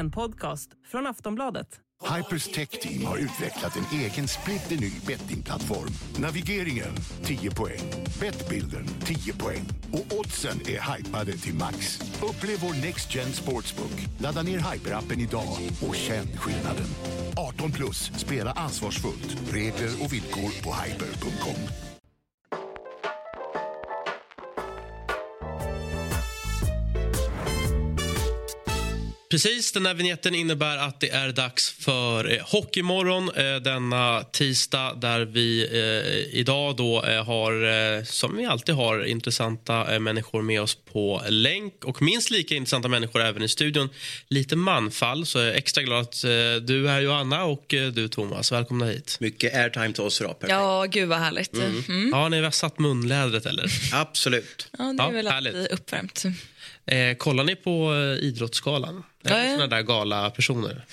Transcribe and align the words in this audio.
En 0.00 0.10
podcast 0.10 0.70
från 0.86 1.06
Aftonbladet. 1.06 1.66
Hypers 2.16 2.44
Tech 2.44 2.68
Team 2.68 3.06
har 3.06 3.16
utvecklat 3.16 3.76
en 3.76 3.98
egen 3.98 4.28
splitterny 4.28 4.92
bettingplattform. 5.06 5.88
Navigeringen 6.18 6.94
10 7.22 7.50
poäng, 7.50 7.80
Bettbilden 8.20 8.86
10 9.04 9.32
poäng 9.34 9.68
och 9.92 10.18
oddsen 10.18 10.60
är 10.60 10.96
hypade 10.96 11.32
till 11.32 11.54
max. 11.54 12.00
Upplev 12.22 12.58
vår 12.60 12.86
Next 12.86 13.14
Gen 13.14 13.32
Sportsbook. 13.32 14.06
Ladda 14.18 14.42
ner 14.42 14.58
Hyper-appen 14.58 15.20
idag 15.20 15.58
och 15.88 15.94
känn 15.94 16.26
skillnaden. 16.36 16.86
18 17.36 17.72
plus, 17.72 18.10
spela 18.16 18.50
ansvarsfullt. 18.52 19.52
Regler 19.52 20.04
och 20.04 20.12
villkor 20.12 20.62
på 20.64 20.74
hyper.com. 20.82 21.89
Precis, 29.30 29.72
den 29.72 29.86
här 29.86 29.94
vignetten 29.94 30.34
innebär 30.34 30.76
att 30.78 31.00
det 31.00 31.10
är 31.10 31.32
dags 31.32 31.70
för 31.70 32.32
eh, 32.32 32.38
Hockeymorgon 32.46 33.30
eh, 33.36 33.56
denna 33.56 34.22
tisdag 34.32 34.94
där 35.00 35.20
vi 35.20 35.62
eh, 35.72 36.38
idag 36.40 36.76
då 36.76 37.04
eh, 37.04 37.24
har, 37.24 38.04
som 38.04 38.36
vi 38.36 38.44
alltid 38.46 38.74
har, 38.74 39.04
intressanta 39.04 39.98
människor 40.00 40.42
med 40.42 40.62
oss 40.62 40.74
på 40.92 41.22
länk 41.28 41.84
och 41.84 42.02
minst 42.02 42.30
lika 42.30 42.54
intressanta 42.54 42.88
människor 42.88 43.20
även 43.22 43.42
i 43.42 43.48
studion. 43.48 43.88
Lite 44.28 44.56
manfall, 44.56 45.26
så 45.26 45.38
jag 45.38 45.48
är 45.48 45.52
extra 45.54 45.82
glad 45.82 46.00
att 46.00 46.20
du 46.66 46.86
är 46.88 46.92
här 46.92 47.00
Johanna 47.00 47.44
och 47.44 47.64
du 47.68 48.08
Thomas. 48.08 48.52
Välkomna 48.52 48.86
hit. 48.86 49.16
Mycket 49.20 49.54
airtime 49.54 49.92
till 49.92 50.02
oss 50.02 50.20
idag. 50.20 50.38
Perfekt. 50.38 50.50
Ja, 50.60 50.84
gud 50.84 51.08
vad 51.08 51.18
härligt. 51.18 51.54
Mm. 51.88 52.12
Har 52.12 52.28
ni 52.28 52.40
vässat 52.40 52.78
munlädret 52.78 53.46
eller? 53.46 53.66
Absolut. 53.92 54.68
Ja, 54.78 54.84
det 54.84 55.02
är 55.02 55.06
Ja, 55.06 55.10
väl 55.10 55.26
härligt. 55.28 55.54
alltid 55.54 55.72
uppvärmt. 55.72 56.22
Eh, 56.86 57.14
kollar 57.16 57.44
ni 57.44 57.56
på 57.56 57.94
eh, 57.94 58.26
Idrottsgalan? 59.24 59.38
Är 59.38 59.42
Ja, 59.42 59.42
ni 59.42 59.48
ja. 59.50 59.54
såna 59.54 59.66
där 59.66 59.82
gala-personer? 59.82 60.84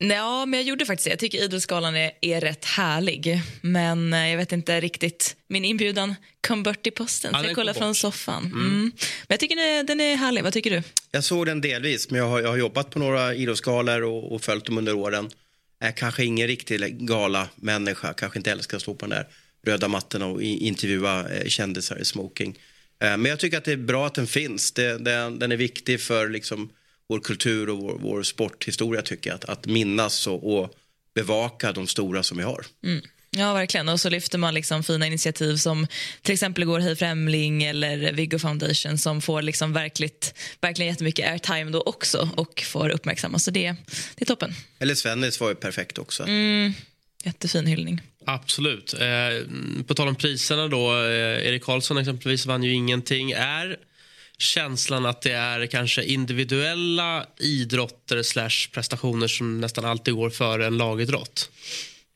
Nej, 0.00 0.16
Ja, 0.16 0.46
men 0.46 0.60
jag 0.60 0.66
gjorde 0.68 0.86
faktiskt 0.86 1.04
det. 1.04 1.10
Jag 1.10 1.18
tycker 1.18 1.38
Idrottsgalan 1.44 1.96
är, 1.96 2.10
är 2.20 2.40
rätt 2.40 2.64
härlig. 2.64 3.40
Men 3.60 4.12
eh, 4.12 4.28
jag 4.30 4.36
vet 4.36 4.52
inte 4.52 4.80
riktigt. 4.80 5.36
Min 5.48 5.64
inbjudan 5.64 6.14
kom 6.46 6.62
bort 6.62 6.86
i 6.86 6.90
posten, 6.90 7.30
Ja, 7.34 7.40
så 7.40 7.46
jag 7.46 7.54
kollar 7.54 7.74
från 7.74 7.94
soffan. 7.94 8.44
Mm. 8.44 8.80
Men 8.82 9.26
jag 9.28 9.40
tycker 9.40 9.56
den 9.56 9.64
är, 9.64 9.84
den 9.84 10.00
är 10.00 10.16
härlig. 10.16 10.42
Vad 10.42 10.52
tycker 10.52 10.70
du? 10.70 10.82
Jag 11.10 11.24
såg 11.24 11.46
den 11.46 11.60
delvis, 11.60 12.10
men 12.10 12.18
jag 12.20 12.28
har, 12.28 12.40
jag 12.40 12.48
har 12.48 12.56
jobbat 12.56 12.90
på 12.90 12.98
några 12.98 13.34
idrottsgalor 13.34 14.02
och, 14.02 14.32
och 14.32 14.42
följt 14.42 14.64
dem 14.64 14.78
under 14.78 14.94
åren. 14.94 15.30
Är 15.80 15.92
kanske 15.92 16.24
ingen 16.24 16.46
riktig 16.46 16.98
gala-människa, 16.98 18.12
kanske 18.12 18.38
inte 18.38 18.50
älskar 18.52 18.76
att 18.76 18.82
stå 18.82 18.94
på 18.94 19.06
den 19.06 19.10
där 19.10 19.26
röda 19.66 19.88
mattorna 19.88 20.26
och 20.26 20.42
intervjua 20.42 21.28
eh, 21.28 21.46
kändisar 21.48 22.00
i 22.00 22.04
smoking. 22.04 22.58
Eh, 23.02 23.16
men 23.16 23.24
jag 23.24 23.38
tycker 23.38 23.58
att 23.58 23.64
det 23.64 23.72
är 23.72 23.76
bra 23.76 24.06
att 24.06 24.14
den 24.14 24.26
finns. 24.26 24.72
Det, 24.72 24.98
den, 24.98 25.38
den 25.38 25.52
är 25.52 25.56
viktig 25.56 26.00
för 26.00 26.28
liksom, 26.28 26.70
vår 27.08 27.20
kultur 27.20 27.68
och 27.68 27.78
vår, 27.78 27.98
vår 27.98 28.22
sporthistoria 28.22 29.02
tycker 29.02 29.30
jag. 29.30 29.34
Att, 29.34 29.44
att 29.44 29.66
minnas 29.66 30.26
och, 30.26 30.58
och 30.58 30.74
bevaka 31.14 31.72
de 31.72 31.86
stora 31.86 32.22
som 32.22 32.38
vi 32.38 32.44
har. 32.44 32.66
Ja, 33.36 33.52
verkligen. 33.52 33.88
Och 33.88 34.00
så 34.00 34.10
lyfter 34.10 34.38
man 34.38 34.54
liksom 34.54 34.82
fina 34.82 35.06
initiativ 35.06 35.56
som 35.56 35.86
till 36.22 36.34
exempel 36.34 36.64
går 36.64 36.80
Hej 36.80 36.96
Främling 36.96 37.64
eller 37.64 38.12
Viggo 38.12 38.38
Foundation 38.38 38.98
som 38.98 39.20
får 39.20 39.42
liksom 39.42 39.72
verkligt, 39.72 40.34
verkligen 40.60 40.92
jättemycket 40.92 41.30
airtime 41.30 41.70
då 41.70 41.80
också 41.80 42.30
och 42.36 42.62
får 42.66 42.90
uppmärksammas. 42.90 43.44
Så 43.44 43.50
det, 43.50 43.74
det 44.14 44.22
är 44.22 44.26
toppen. 44.26 44.52
Eller 44.78 44.94
Svennis 44.94 45.40
var 45.40 45.48
ju 45.48 45.54
perfekt 45.54 45.98
också. 45.98 46.26
Jättefin 47.24 47.66
hyllning. 47.66 48.00
Absolut. 48.26 48.94
Eh, 48.94 49.84
på 49.86 49.94
tal 49.94 50.08
om 50.08 50.14
priserna 50.14 50.68
då, 50.68 50.92
eh, 50.92 51.46
Erik 51.46 51.62
Karlsson 51.62 51.98
exempelvis 51.98 52.46
vann 52.46 52.62
ju 52.62 52.72
ingenting. 52.72 53.32
Är 53.32 53.76
känslan 54.38 55.06
att 55.06 55.22
det 55.22 55.32
är 55.32 55.66
kanske 55.66 56.04
individuella 56.04 57.26
idrotter 57.38 58.22
slash 58.22 58.70
prestationer 58.72 59.28
som 59.28 59.60
nästan 59.60 59.84
alltid 59.84 60.14
går 60.14 60.30
före 60.30 60.66
en 60.66 60.76
lagidrott? 60.76 61.50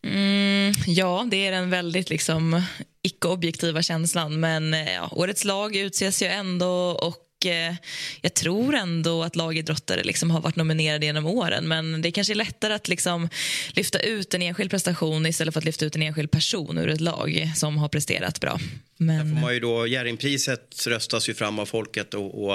Mm, 0.04 0.72
ja, 0.86 1.26
det 1.30 1.46
är 1.46 1.52
den 1.52 1.70
väldigt 1.70 2.10
liksom, 2.10 2.62
icke-objektiva 3.02 3.82
känslan. 3.82 4.40
Men 4.40 4.74
eh, 4.74 4.94
ja, 4.94 5.08
årets 5.12 5.44
lag 5.44 5.76
utses 5.76 6.22
ju 6.22 6.26
ändå 6.26 6.90
och 6.90 7.16
Eh, 7.44 7.76
jag 8.20 8.34
tror 8.34 8.74
ändå 8.74 9.22
att 9.22 9.36
lagidrottare 9.36 10.02
liksom 10.02 10.30
har 10.30 10.40
varit 10.40 10.56
nominerade 10.56 11.06
genom 11.06 11.26
åren. 11.26 11.68
Men 11.68 12.02
det 12.02 12.10
kanske 12.10 12.32
är 12.32 12.34
lättare 12.34 12.74
att 12.74 12.88
liksom 12.88 13.28
lyfta 13.72 14.00
ut 14.00 14.34
en 14.34 14.42
enskild 14.42 14.70
prestation 14.70 15.26
istället 15.26 15.54
för 15.54 15.60
att 15.60 15.64
lyfta 15.64 15.84
ut 15.84 15.96
en 15.96 16.02
enskild 16.02 16.30
person 16.30 16.78
ur 16.78 16.88
ett 16.88 17.00
lag 17.00 17.52
som 17.56 17.78
har 17.78 17.88
presterat 17.88 18.40
bra. 18.40 18.60
Men, 18.96 19.34
får 19.34 19.40
man 19.40 19.54
ju 19.54 19.60
då, 19.60 19.86
Jerringpriset 19.86 20.86
röstas 20.86 21.28
ju 21.28 21.34
fram 21.34 21.58
av 21.58 21.66
folket 21.66 22.14
och, 22.14 22.44
och 22.44 22.54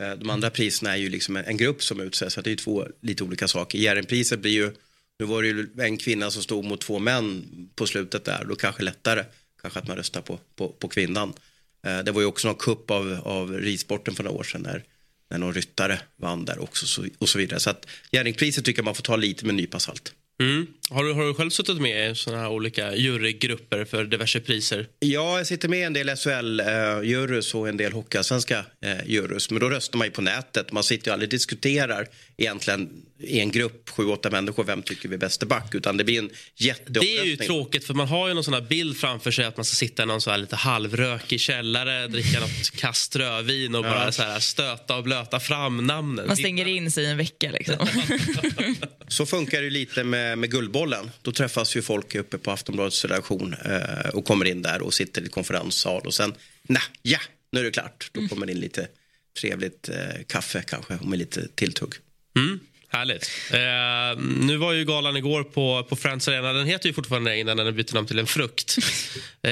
eh, 0.00 0.12
de 0.18 0.30
andra 0.30 0.50
priserna 0.50 0.92
är 0.92 0.96
ju 0.96 1.08
liksom 1.08 1.36
en, 1.36 1.44
en 1.44 1.56
grupp 1.56 1.82
som 1.82 2.00
utses. 2.00 2.32
Så 2.32 2.40
det 2.40 2.48
är 2.48 2.52
ju 2.52 2.56
två 2.56 2.86
lite 3.00 3.24
olika 3.24 3.48
saker. 3.48 3.78
Jerringpriset 3.78 4.40
blir 4.40 4.52
ju, 4.52 4.72
nu 5.18 5.26
var 5.26 5.42
det 5.42 5.48
ju 5.48 5.68
en 5.78 5.96
kvinna 5.96 6.30
som 6.30 6.42
stod 6.42 6.64
mot 6.64 6.80
två 6.80 6.98
män 6.98 7.44
på 7.74 7.86
slutet 7.86 8.24
där. 8.24 8.44
Då 8.48 8.54
kanske 8.54 8.82
lättare 8.82 9.24
kanske 9.62 9.78
att 9.78 9.88
man 9.88 9.96
röstar 9.96 10.20
på, 10.20 10.38
på, 10.56 10.68
på 10.68 10.88
kvinnan. 10.88 11.32
Eh, 11.86 11.98
det 11.98 12.12
var 12.12 12.20
ju 12.20 12.26
också 12.26 12.48
någon 12.48 12.56
kupp 12.56 12.90
av, 12.90 13.20
av 13.24 13.52
ridsporten 13.52 14.14
för 14.14 14.24
några 14.24 14.38
år 14.38 14.42
sedan 14.42 14.62
när, 14.62 14.84
när 15.30 15.38
någon 15.38 15.54
ryttare 15.54 16.00
vann 16.16 16.44
där 16.44 16.62
också 16.62 16.86
så, 16.86 17.06
och 17.18 17.28
så 17.28 17.38
vidare. 17.38 17.60
Så 17.60 17.70
att 17.70 17.86
Jerringpriset 18.10 18.64
tycker 18.64 18.80
jag 18.80 18.84
man 18.84 18.94
får 18.94 19.02
ta 19.02 19.16
lite 19.16 19.44
med 19.44 19.50
en 19.52 19.56
nypa 19.56 19.78
salt. 19.78 20.12
Mm. 20.40 20.66
Har, 20.90 21.04
du, 21.04 21.12
har 21.12 21.24
du 21.24 21.34
själv 21.34 21.50
suttit 21.50 21.80
med 21.80 22.10
i 22.10 22.14
såna 22.14 22.38
här 22.38 22.48
olika 22.48 22.94
jurygrupper 22.94 23.84
för 23.84 24.04
diverse 24.04 24.40
priser? 24.40 24.88
Ja, 24.98 25.38
jag 25.38 25.46
sitter 25.46 25.68
med 25.68 25.78
i 25.78 25.82
en 25.82 25.92
del 25.92 26.08
SHL-jurys 26.08 27.54
och 27.54 27.68
en 27.68 27.76
del 27.76 27.92
hockeyallsvenska 27.92 28.64
eh, 28.80 29.06
jurys. 29.06 29.50
Men 29.50 29.60
då 29.60 29.70
röstar 29.70 29.98
man 29.98 30.06
ju 30.06 30.10
på 30.10 30.22
nätet. 30.22 30.72
Man 30.72 30.84
sitter 30.84 31.08
ju 31.08 31.12
aldrig 31.12 31.28
och 31.28 31.30
diskuterar 31.30 32.08
egentligen 32.36 33.02
i 33.24 33.40
en 33.40 33.50
grupp, 33.50 33.90
sju, 33.90 34.04
åtta 34.04 34.30
människor, 34.30 34.64
vem 34.64 34.82
tycker 34.82 35.08
vi 35.08 35.14
är 35.14 35.18
bäste 35.18 35.46
back. 35.46 35.74
Utan 35.74 35.96
det 35.96 36.04
blir 36.04 36.18
en 36.18 36.30
jätteomröstning. 36.56 37.16
Det 37.16 37.22
är 37.22 37.24
ju 37.24 37.36
tråkigt 37.36 37.84
för 37.84 37.94
man 37.94 38.08
har 38.08 38.28
ju 38.28 38.34
någon 38.34 38.44
sån 38.44 38.54
här 38.54 38.60
bild 38.60 38.96
framför 38.96 39.30
sig 39.30 39.44
att 39.44 39.56
man 39.56 39.64
ska 39.64 39.74
sitta 39.74 40.02
i 40.02 40.06
någon 40.06 40.20
så 40.20 40.30
här 40.30 40.38
lite 40.38 40.56
halvrökig 40.56 41.40
källare, 41.40 42.08
dricka 42.08 42.40
något 42.40 42.70
kast 42.76 43.16
rödvin 43.16 43.74
och 43.74 43.82
bara 43.82 44.12
så 44.12 44.22
här 44.22 44.40
stöta 44.40 44.96
och 44.96 45.04
blöta 45.04 45.40
fram 45.40 45.86
namnen. 45.86 46.26
man 46.26 46.36
stänger 46.36 46.68
in 46.68 46.90
sig 46.90 47.04
i 47.04 47.06
en 47.06 47.16
vecka. 47.16 47.50
Liksom. 47.50 47.86
Så 49.08 49.26
funkar 49.26 49.58
det 49.58 49.64
ju 49.64 49.70
lite 49.70 50.04
med, 50.04 50.38
med 50.38 50.50
Guldbollen. 50.50 51.10
Då 51.22 51.32
träffas 51.32 51.76
ju 51.76 51.82
folk 51.82 52.14
uppe 52.14 52.38
på 52.38 52.50
Aftonbladets 52.50 53.04
redaktion 53.04 53.54
eh, 53.64 54.08
och 54.08 54.24
kommer 54.24 54.44
in 54.44 54.62
där 54.62 54.82
och 54.82 54.94
sitter 54.94 55.22
i 55.22 55.28
konferenssal 55.28 56.06
och 56.06 56.14
sen, 56.14 56.34
nej, 56.62 56.82
ja, 57.02 57.18
nu 57.52 57.60
är 57.60 57.64
det 57.64 57.70
klart. 57.70 58.10
Då 58.12 58.28
kommer 58.28 58.46
det 58.46 58.52
in 58.52 58.60
lite 58.60 58.88
trevligt 59.40 59.88
eh, 59.88 60.22
kaffe 60.26 60.62
kanske 60.62 60.94
och 60.94 61.06
med 61.06 61.18
lite 61.18 61.48
tilltugg. 61.54 61.94
Mm, 62.36 62.60
härligt. 62.92 63.30
Eh, 63.52 64.22
nu 64.46 64.56
var 64.56 64.72
ju 64.72 64.84
galan 64.84 65.16
igår 65.16 65.44
på, 65.44 65.84
på 65.88 65.96
Friends 65.96 66.28
Arena. 66.28 66.52
Den 66.52 66.66
heter 66.66 66.86
ju 66.88 66.92
fortfarande 66.92 67.30
det 67.30 67.38
innan 67.38 67.56
den 67.56 67.66
har 67.66 67.72
bytt 67.72 67.92
namn 67.92 68.06
till 68.06 68.18
en 68.18 68.26
frukt. 68.26 68.76
Eh, 69.44 69.50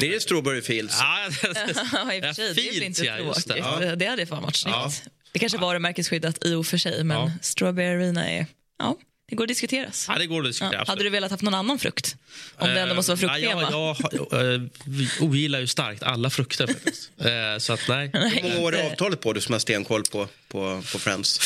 Det 0.00 0.06
är 0.08 0.12
ju 0.12 0.20
Strawberry 0.20 0.62
Fields. 0.62 0.98
ja, 1.00 1.18
Ja, 1.92 2.14
i 2.14 2.20
och 2.20 2.24
för 2.24 2.32
sig, 2.32 2.48
det 2.48 2.54
fint, 2.54 2.70
blir 2.70 2.82
inte 2.82 3.04
ja, 3.04 3.16
tråkigt. 3.16 3.46
det. 3.80 3.94
Det. 3.96 4.06
hade 4.06 4.26
fan 4.26 4.42
varit 4.42 4.56
snyggt. 4.56 4.76
Ja. 4.76 4.92
Det 5.32 5.38
kanske 5.38 5.58
var 5.58 5.78
märkesskyddat 5.78 6.44
i 6.46 6.54
och 6.54 6.66
för 6.66 6.78
sig, 6.78 7.04
men 7.04 7.16
Ja. 7.16 7.32
Strawberry 7.42 7.86
Arena 7.96 8.30
är... 8.30 8.46
Ja, 8.78 8.96
det 9.28 9.36
går 9.36 9.44
att 9.44 9.48
diskuteras. 9.48 10.06
ja, 10.08 10.18
det 10.18 10.26
går 10.26 10.40
att 10.40 10.46
diskutera. 10.46 10.78
Ja. 10.78 10.84
Hade 10.86 11.02
du 11.04 11.10
velat 11.10 11.30
haft 11.30 11.42
någon 11.42 11.54
annan 11.54 11.78
frukt? 11.78 12.16
Om 12.56 12.68
det 12.68 12.80
ändå 12.80 12.94
måste 12.94 13.10
vara 13.12 13.18
frukttema. 13.18 13.62
Eh, 13.62 13.68
Ja, 13.70 13.96
jag, 14.12 14.28
jag, 14.30 14.54
eh, 14.54 14.60
vi 14.84 15.08
ogillar 15.20 15.60
ju 15.60 15.66
starkt 15.66 16.02
alla 16.02 16.30
frukter. 16.30 16.68
Eh, 17.18 17.58
så 17.58 17.72
att 17.72 17.80
nej. 17.88 18.10
Hur 18.12 18.42
många 18.42 18.60
år 18.60 18.74
är 18.74 18.90
avtalet 18.92 19.20
på 19.20 19.32
du 19.32 19.40
som 19.40 19.52
har 19.52 19.58
stenkoll 19.60 20.02
på, 20.04 20.28
på, 20.48 20.82
på 20.92 20.98
Friends? 20.98 21.40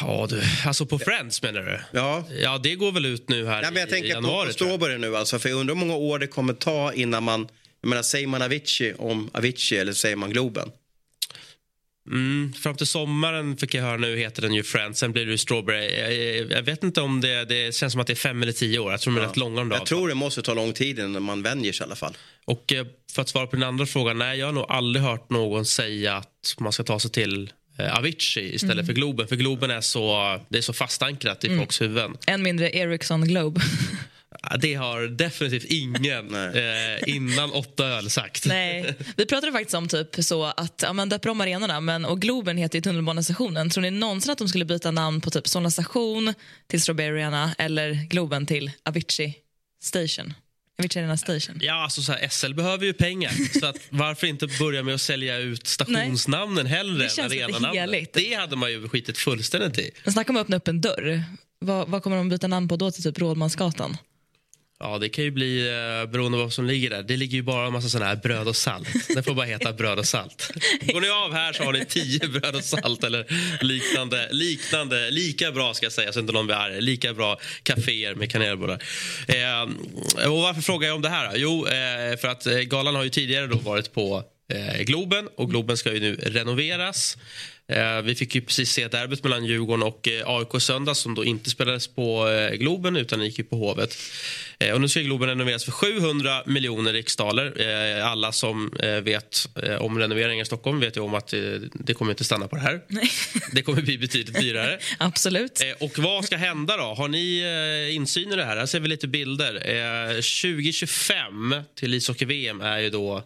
Ja, 0.00 0.26
du. 0.30 0.42
Alltså 0.66 0.86
på 0.86 0.98
Friends 0.98 1.42
menar 1.42 1.60
du? 1.60 1.80
Ja. 1.92 2.24
Ja, 2.42 2.58
det 2.58 2.74
går 2.74 2.92
väl 2.92 3.06
ut 3.06 3.28
nu 3.28 3.46
här 3.46 3.62
Nej, 3.62 3.70
men 3.72 3.80
jag 3.80 3.88
i 3.88 3.92
tänker 3.92 4.08
på, 4.08 4.14
januari. 4.14 4.44
på 4.44 4.46
jag. 4.48 4.54
Strawberry 4.54 4.98
nu 4.98 5.16
alltså. 5.16 5.38
För 5.38 5.48
jag 5.48 5.58
undrar 5.58 5.74
hur 5.74 5.80
många 5.80 5.96
år 5.96 6.18
det 6.18 6.26
kommer 6.26 6.52
ta 6.52 6.92
innan 6.92 7.22
man... 7.22 7.48
Jag 7.80 7.88
menar, 7.88 8.02
säger 8.02 8.26
man 8.26 8.42
Avicii 8.42 8.94
om 8.98 9.30
Avicii 9.34 9.78
eller 9.78 9.92
säger 9.92 10.16
man 10.16 10.30
Globen? 10.30 10.70
Mm, 12.10 12.52
fram 12.52 12.76
till 12.76 12.86
sommaren 12.86 13.56
fick 13.56 13.74
jag 13.74 13.82
höra 13.82 13.96
nu 13.96 14.16
heter 14.16 14.42
den 14.42 14.54
ju 14.54 14.62
Friends, 14.62 14.98
sen 14.98 15.12
blir 15.12 15.24
det 15.26 15.30
ju 15.32 15.38
Strawberry. 15.38 15.98
Jag, 16.38 16.50
jag 16.58 16.62
vet 16.62 16.84
inte 16.84 17.00
om 17.00 17.20
det, 17.20 17.44
det 17.44 17.74
känns 17.74 17.92
som 17.92 18.00
att 18.00 18.06
det 18.06 18.12
är 18.12 18.14
fem 18.14 18.42
eller 18.42 18.52
tio 18.52 18.78
år. 18.78 18.90
Jag 18.90 19.00
tror 19.00 19.14
de 19.14 19.20
är 19.22 19.26
rätt 19.26 19.36
långa 19.36 19.56
de 19.60 19.70
Jag 19.70 19.86
tror 19.86 20.08
det 20.08 20.14
måste 20.14 20.42
ta 20.42 20.54
lång 20.54 20.72
tid 20.72 20.98
innan 20.98 21.22
man 21.22 21.42
vänjer 21.42 21.72
sig 21.72 21.84
i 21.84 21.86
alla 21.86 21.96
fall. 21.96 22.16
Och 22.44 22.72
eh, 22.72 22.86
för 23.12 23.22
att 23.22 23.28
svara 23.28 23.46
på 23.46 23.56
din 23.56 23.62
andra 23.62 23.86
fråga, 23.86 24.12
nej 24.12 24.38
jag 24.38 24.46
har 24.46 24.52
nog 24.52 24.66
aldrig 24.68 25.04
hört 25.04 25.30
någon 25.30 25.64
säga 25.64 26.16
att 26.16 26.54
man 26.58 26.72
ska 26.72 26.82
ta 26.82 26.98
sig 27.00 27.10
till 27.10 27.50
eh, 27.78 27.98
Avicii 27.98 28.54
istället 28.54 28.74
Mm. 28.74 28.86
för 28.86 28.92
Globen. 28.92 29.28
För 29.28 29.36
Globen 29.36 29.70
är 29.70 29.80
så, 29.80 30.38
det 30.48 30.58
är 30.58 30.62
så 30.62 30.72
fastankrat 30.72 31.44
i 31.44 31.56
folks 31.58 31.80
huvuden. 31.80 32.16
Än 32.26 32.42
mindre 32.42 32.70
Ericsson 32.70 33.28
Globe. 33.28 33.60
Det 34.60 34.74
har 34.74 35.02
definitivt 35.02 35.64
ingen 35.64 36.34
eh, 36.34 37.14
innan 37.16 37.50
åtta 37.50 37.86
öl 37.86 38.10
sagt. 38.10 38.46
Nej. 38.46 38.94
Vi 39.16 39.26
pratade 39.26 39.52
faktiskt 39.52 39.74
om 39.74 39.88
typ 39.88 40.08
så 40.18 40.44
att 40.44 40.80
ja, 40.82 40.92
men 40.92 41.08
döper 41.08 41.28
om 41.28 41.40
arenorna 41.40 41.80
men, 41.80 42.04
och 42.04 42.20
Globen 42.20 42.56
heter 42.56 42.78
ju 42.78 42.82
tunnelbanestationen. 42.82 43.70
Tror 43.70 43.82
ni 43.82 43.90
någonsin 43.90 44.32
att 44.32 44.38
de 44.38 44.48
skulle 44.48 44.64
byta 44.64 44.90
namn 44.90 45.20
på 45.20 45.30
typ 45.30 45.48
Solna 45.48 45.70
station 45.70 46.34
till 46.66 46.82
Strawberry 46.82 47.08
Arena 47.08 47.54
eller 47.58 47.92
Globen 48.10 48.46
till 48.46 48.70
Avicii 48.84 49.34
Station? 49.82 50.34
Avicii 50.78 51.00
Arena 51.00 51.16
Station. 51.16 51.58
Ja, 51.60 51.82
alltså 51.84 52.02
så 52.02 52.12
här, 52.12 52.28
SL 52.28 52.54
behöver 52.54 52.86
ju 52.86 52.92
pengar. 52.92 53.58
så 53.60 53.66
att 53.66 53.76
varför 53.90 54.26
inte 54.26 54.46
börja 54.46 54.82
med 54.82 54.94
att 54.94 55.00
sälja 55.00 55.38
ut 55.38 55.66
stationsnamnen 55.66 56.66
hellre 56.66 56.98
Det 56.98 57.04
än 57.04 57.10
känns 57.10 57.32
lite 57.32 57.44
arenanamnen? 57.44 58.06
Det 58.12 58.34
hade 58.34 58.56
man 58.56 58.70
ju 58.70 58.88
skitit 58.88 59.18
fullständigt 59.18 59.78
i. 59.78 59.90
Men 60.04 60.12
snacka 60.12 60.32
om 60.32 60.36
att 60.36 60.40
öppna 60.42 60.56
upp 60.56 60.68
en 60.68 60.80
dörr. 60.80 61.22
Vad, 61.60 61.88
vad 61.88 62.02
kommer 62.02 62.16
de 62.16 62.28
byta 62.28 62.46
namn 62.48 62.68
på 62.68 62.76
då 62.76 62.90
till 62.90 63.02
typ 63.02 63.18
Rådmansgatan? 63.18 63.96
Ja, 64.80 64.98
det 64.98 65.08
kan 65.08 65.24
ju 65.24 65.30
bli 65.30 65.68
eh, 65.68 66.10
beroende 66.10 66.38
på 66.38 66.42
vad 66.42 66.52
som 66.52 66.66
ligger 66.66 66.90
där. 66.90 67.02
Det 67.02 67.16
ligger 67.16 67.36
ju 67.36 67.42
bara 67.42 67.66
en 67.66 67.72
massa 67.72 67.88
sådana 67.88 68.08
här 68.08 68.16
bröd 68.16 68.48
och 68.48 68.56
salt. 68.56 68.88
Det 69.14 69.22
får 69.22 69.34
bara 69.34 69.46
heta 69.46 69.72
bröd 69.72 69.98
och 69.98 70.06
salt. 70.06 70.50
Går 70.80 71.00
ni 71.00 71.08
av 71.08 71.32
här 71.32 71.52
så 71.52 71.64
har 71.64 71.72
ni 71.72 71.84
tio 71.84 72.28
bröd 72.28 72.54
och 72.54 72.64
salt 72.64 73.04
eller 73.04 73.26
liknande. 73.64 74.28
liknande 74.32 75.10
lika 75.10 75.52
bra 75.52 75.74
ska 75.74 75.86
jag 75.86 75.92
säga 75.92 76.12
så 76.12 76.20
inte 76.20 76.32
någon 76.32 76.46
blir 76.46 76.56
arg. 76.56 76.80
Lika 76.80 77.14
bra 77.14 77.38
kaféer 77.62 78.14
med 78.14 78.30
kanelbullar. 78.30 78.82
Eh, 79.28 79.62
och 80.28 80.38
varför 80.38 80.62
frågar 80.62 80.88
jag 80.88 80.96
om 80.96 81.02
det 81.02 81.08
här? 81.08 81.30
då? 81.30 81.36
Jo, 81.36 81.66
eh, 81.66 82.16
för 82.16 82.28
att 82.28 82.46
eh, 82.46 82.58
galan 82.58 82.94
har 82.94 83.04
ju 83.04 83.10
tidigare 83.10 83.46
då 83.46 83.56
varit 83.56 83.92
på 83.92 84.24
eh, 84.52 84.82
Globen 84.82 85.28
och 85.36 85.50
Globen 85.50 85.76
ska 85.76 85.92
ju 85.92 86.00
nu 86.00 86.14
renoveras. 86.14 87.16
Eh, 87.72 88.02
vi 88.02 88.14
fick 88.14 88.34
ju 88.34 88.40
precis 88.40 88.70
se 88.72 88.88
derbyt 88.88 89.24
mellan 89.24 89.44
Djurgården 89.44 89.82
och 89.82 90.08
eh, 90.08 90.22
AIK 90.26 90.62
söndag 90.62 90.94
som 90.94 91.14
då 91.14 91.24
inte 91.24 91.50
spelades 91.50 91.88
på 91.88 92.28
eh, 92.28 92.54
Globen 92.54 92.96
utan 92.96 93.24
gick 93.24 93.50
på 93.50 93.56
Hovet. 93.56 93.96
Eh, 94.60 94.74
och 94.74 94.80
nu 94.80 94.88
ska 94.88 95.00
Globen 95.00 95.28
renoveras 95.28 95.64
för 95.64 95.72
700 95.72 96.42
miljoner 96.46 96.92
riksdaler. 96.92 97.60
Eh, 97.98 98.06
alla 98.06 98.32
som 98.32 98.72
eh, 98.82 98.90
vet 98.90 99.48
om 99.80 99.98
renoveringar 99.98 100.42
i 100.42 100.46
Stockholm 100.46 100.80
vet 100.80 100.96
ju 100.96 101.00
om 101.00 101.14
att 101.14 101.34
det 101.72 101.94
kommer 101.94 102.12
inte 102.12 102.24
stanna 102.24 102.48
på 102.48 102.56
det 102.56 102.62
här. 102.62 102.80
Det 103.52 103.62
kommer 103.62 103.82
bli 103.82 103.98
betydligt 103.98 104.40
dyrare. 104.40 104.78
Absolut. 104.98 105.62
Och 105.80 105.98
vad 105.98 106.24
ska 106.24 106.36
hända 106.36 106.76
då? 106.76 106.82
Har 106.82 107.08
ni 107.08 107.92
insyn 107.94 108.32
i 108.32 108.36
det 108.36 108.44
här? 108.44 108.56
Här 108.56 108.66
ser 108.66 108.80
vi 108.80 108.88
lite 108.88 109.08
bilder. 109.08 109.54
Eh, 109.54 110.14
2025 110.14 111.54
till 111.74 111.94
ishockey-VM 111.94 112.60
är 112.60 112.78
ju 112.78 112.90
då 112.90 113.22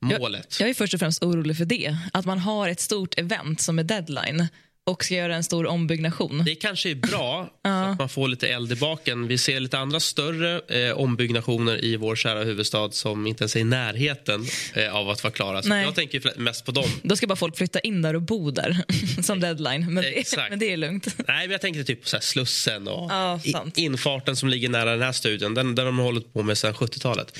målet. 0.00 0.60
Jag 0.60 0.68
är 0.68 0.74
först 0.74 0.94
och 0.94 1.00
främst 1.00 1.22
orolig 1.22 1.56
för 1.56 1.64
det. 1.64 1.96
Att 2.12 2.24
man 2.24 2.38
har 2.38 2.68
ett 2.68 2.80
stort 2.80 3.18
event 3.18 3.60
som 3.60 3.78
är 3.78 3.84
deadline 3.84 4.48
och 4.86 5.04
ska 5.04 5.14
göra 5.14 5.36
en 5.36 5.44
stor 5.44 5.66
ombyggnation. 5.66 6.42
Det 6.44 6.54
kanske 6.54 6.90
är 6.90 6.94
bra 6.94 7.50
så 7.64 7.68
att 7.70 7.98
man 7.98 8.08
får 8.08 8.28
lite 8.28 8.48
eld 8.48 8.72
i 8.72 8.76
baken. 8.76 9.26
Vi 9.28 9.38
ser 9.38 9.60
lite 9.60 9.78
andra 9.78 10.00
större 10.00 10.60
eh, 10.68 10.98
ombyggnationer 10.98 11.84
i 11.84 11.96
vår 11.96 12.16
kära 12.16 12.44
huvudstad 12.44 12.90
som 12.90 13.26
inte 13.26 13.42
ens 13.42 13.56
är 13.56 13.60
i 13.60 13.64
närheten 13.64 14.46
eh, 14.74 14.96
av 14.96 15.10
att 15.10 15.22
vara 15.22 15.32
klara. 15.32 15.62
Så 15.62 15.68
Nej. 15.68 15.84
jag 15.84 15.94
tänker 15.94 16.38
mest 16.38 16.64
på 16.64 16.72
dem. 16.72 16.84
Då 17.02 17.16
ska 17.16 17.26
bara 17.26 17.36
folk 17.36 17.56
flytta 17.56 17.80
in 17.80 18.02
där 18.02 18.14
och 18.14 18.22
bo 18.22 18.50
där 18.50 18.76
som 19.22 19.40
deadline. 19.40 19.94
Men 19.94 20.04
det, 20.04 20.10
Exakt. 20.10 20.50
men 20.50 20.58
det 20.58 20.72
är 20.72 20.76
lugnt. 20.76 21.06
Nej, 21.18 21.46
men 21.46 21.50
jag 21.50 21.60
tänkte 21.60 21.84
typ 21.84 22.02
på 22.02 22.08
så 22.08 22.18
Slussen 22.20 22.88
och 22.88 23.10
Ja, 23.10 23.40
infarten 23.74 24.36
som 24.36 24.48
ligger 24.48 24.68
nära 24.68 24.90
den 24.90 25.02
här 25.02 25.12
studion. 25.12 25.54
Den, 25.54 25.74
den 25.74 25.86
har 25.86 25.92
de 25.92 25.98
hållit 25.98 26.32
på 26.32 26.42
med 26.42 26.58
sedan 26.58 26.74
70-talet. 26.74 27.38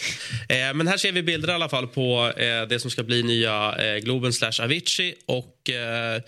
Eh, 0.49 0.57
men 0.75 0.89
här 0.89 0.97
ser 0.97 1.13
vi 1.13 1.23
bilder 1.23 1.49
i 1.49 1.53
alla 1.53 1.69
fall 1.69 1.87
på 1.87 2.33
eh, 2.37 2.69
det 2.69 2.81
som 2.81 2.91
ska 2.91 3.03
bli 3.03 3.23
nya 3.23 3.77
eh, 3.79 3.99
Globen 3.99 4.33
slash 4.33 4.63
Avicii. 4.63 5.15
Och 5.27 5.71
eh, 5.71 6.23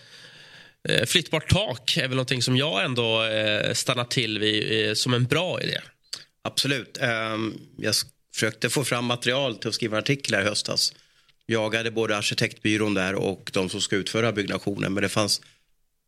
Eh, 0.89 1.07
flyttbart 1.07 1.51
tak 1.51 1.97
är 1.97 2.03
väl 2.03 2.11
någonting 2.11 2.43
som 2.43 2.57
jag 2.57 2.85
ändå 2.85 3.25
eh, 3.25 3.75
stannar 3.75 4.05
till 4.05 4.39
vid 4.39 4.89
eh, 4.89 4.95
som 4.95 5.15
en 5.15 5.25
bra 5.25 5.63
idé. 5.63 5.81
Absolut. 6.43 6.99
Ehm, 7.01 7.55
jag 7.77 7.95
försökte 8.35 8.71
få 8.71 8.85
fram 8.85 9.05
material 9.05 9.57
till 9.57 9.69
att 9.69 9.75
skriva 9.75 9.97
en 9.97 10.03
artikel 10.03 10.35
här 10.35 10.43
i 10.43 10.45
höstas. 10.45 10.95
Jagade 11.47 11.91
både 11.91 12.17
arkitektbyrån 12.17 12.95
där 12.95 13.15
och 13.15 13.51
de 13.55 13.69
som 13.69 13.81
ska 13.81 13.97
utföra 13.97 14.33
byggnationen. 14.33 14.95
Men 14.95 15.03
det 15.03 15.09
fanns 15.09 15.41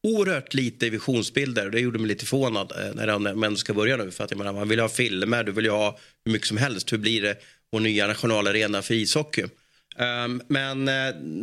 oerhört 0.02 0.54
lite 0.54 0.90
visionsbilder. 0.90 1.70
Det 1.70 1.80
gjorde 1.80 1.98
mig 1.98 2.08
lite 2.08 2.26
förvånad 2.26 2.72
när 2.94 3.34
man 3.34 3.56
ska 3.56 3.74
börja 3.74 3.96
nu. 3.96 4.10
För 4.10 4.24
att 4.24 4.30
jag 4.30 4.38
menar, 4.38 4.52
man 4.52 4.68
vill 4.68 4.80
ha 4.80 4.88
filmer, 4.88 5.44
du 5.44 5.52
vill 5.52 5.64
ju 5.64 5.70
ha 5.70 5.98
hur 6.24 6.32
mycket 6.32 6.48
som 6.48 6.56
helst. 6.56 6.92
Hur 6.92 6.98
blir 6.98 7.22
det 7.22 7.36
vår 7.72 7.80
nya 7.80 8.06
nationalarena 8.06 8.82
för 8.82 8.94
ishockey? 8.94 9.44
Ehm, 9.98 10.42
men 10.48 10.84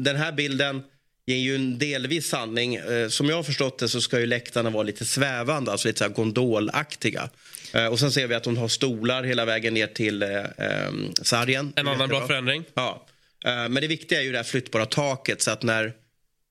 den 0.03 0.15
här 0.15 0.31
bilden 0.31 0.83
ger 1.27 1.37
ju 1.37 1.55
en 1.55 1.77
delvis 1.77 2.29
sanning. 2.29 2.75
Eh, 2.75 3.09
som 3.09 3.29
jag 3.29 3.35
har 3.35 3.43
förstått 3.43 3.79
det 3.79 3.89
så 3.89 4.01
ska 4.01 4.19
ju 4.19 4.25
läktarna 4.25 4.69
vara 4.69 4.83
lite 4.83 5.05
svävande, 5.05 5.71
alltså 5.71 5.87
lite 5.87 5.97
så 5.97 6.03
här 6.03 6.11
gondolaktiga. 6.11 7.29
Eh, 7.73 7.85
och 7.85 7.99
sen 7.99 8.11
ser 8.11 8.27
vi 8.27 8.35
att 8.35 8.43
de 8.43 8.57
har 8.57 8.67
stolar 8.67 9.23
hela 9.23 9.45
vägen 9.45 9.73
ner 9.73 9.87
till 9.87 10.23
eh, 10.23 10.29
eh, 10.29 10.91
sargen. 11.21 11.73
En 11.75 11.87
annan 11.87 12.09
bra 12.09 12.27
förändring. 12.27 12.63
Ja. 12.73 13.05
Eh, 13.45 13.51
men 13.51 13.73
det 13.73 13.87
viktiga 13.87 14.19
är 14.19 14.23
ju 14.23 14.31
det 14.31 14.37
här 14.37 14.43
flyttbara 14.43 14.85
taket 14.85 15.41
så 15.41 15.51
att 15.51 15.63
när... 15.63 15.93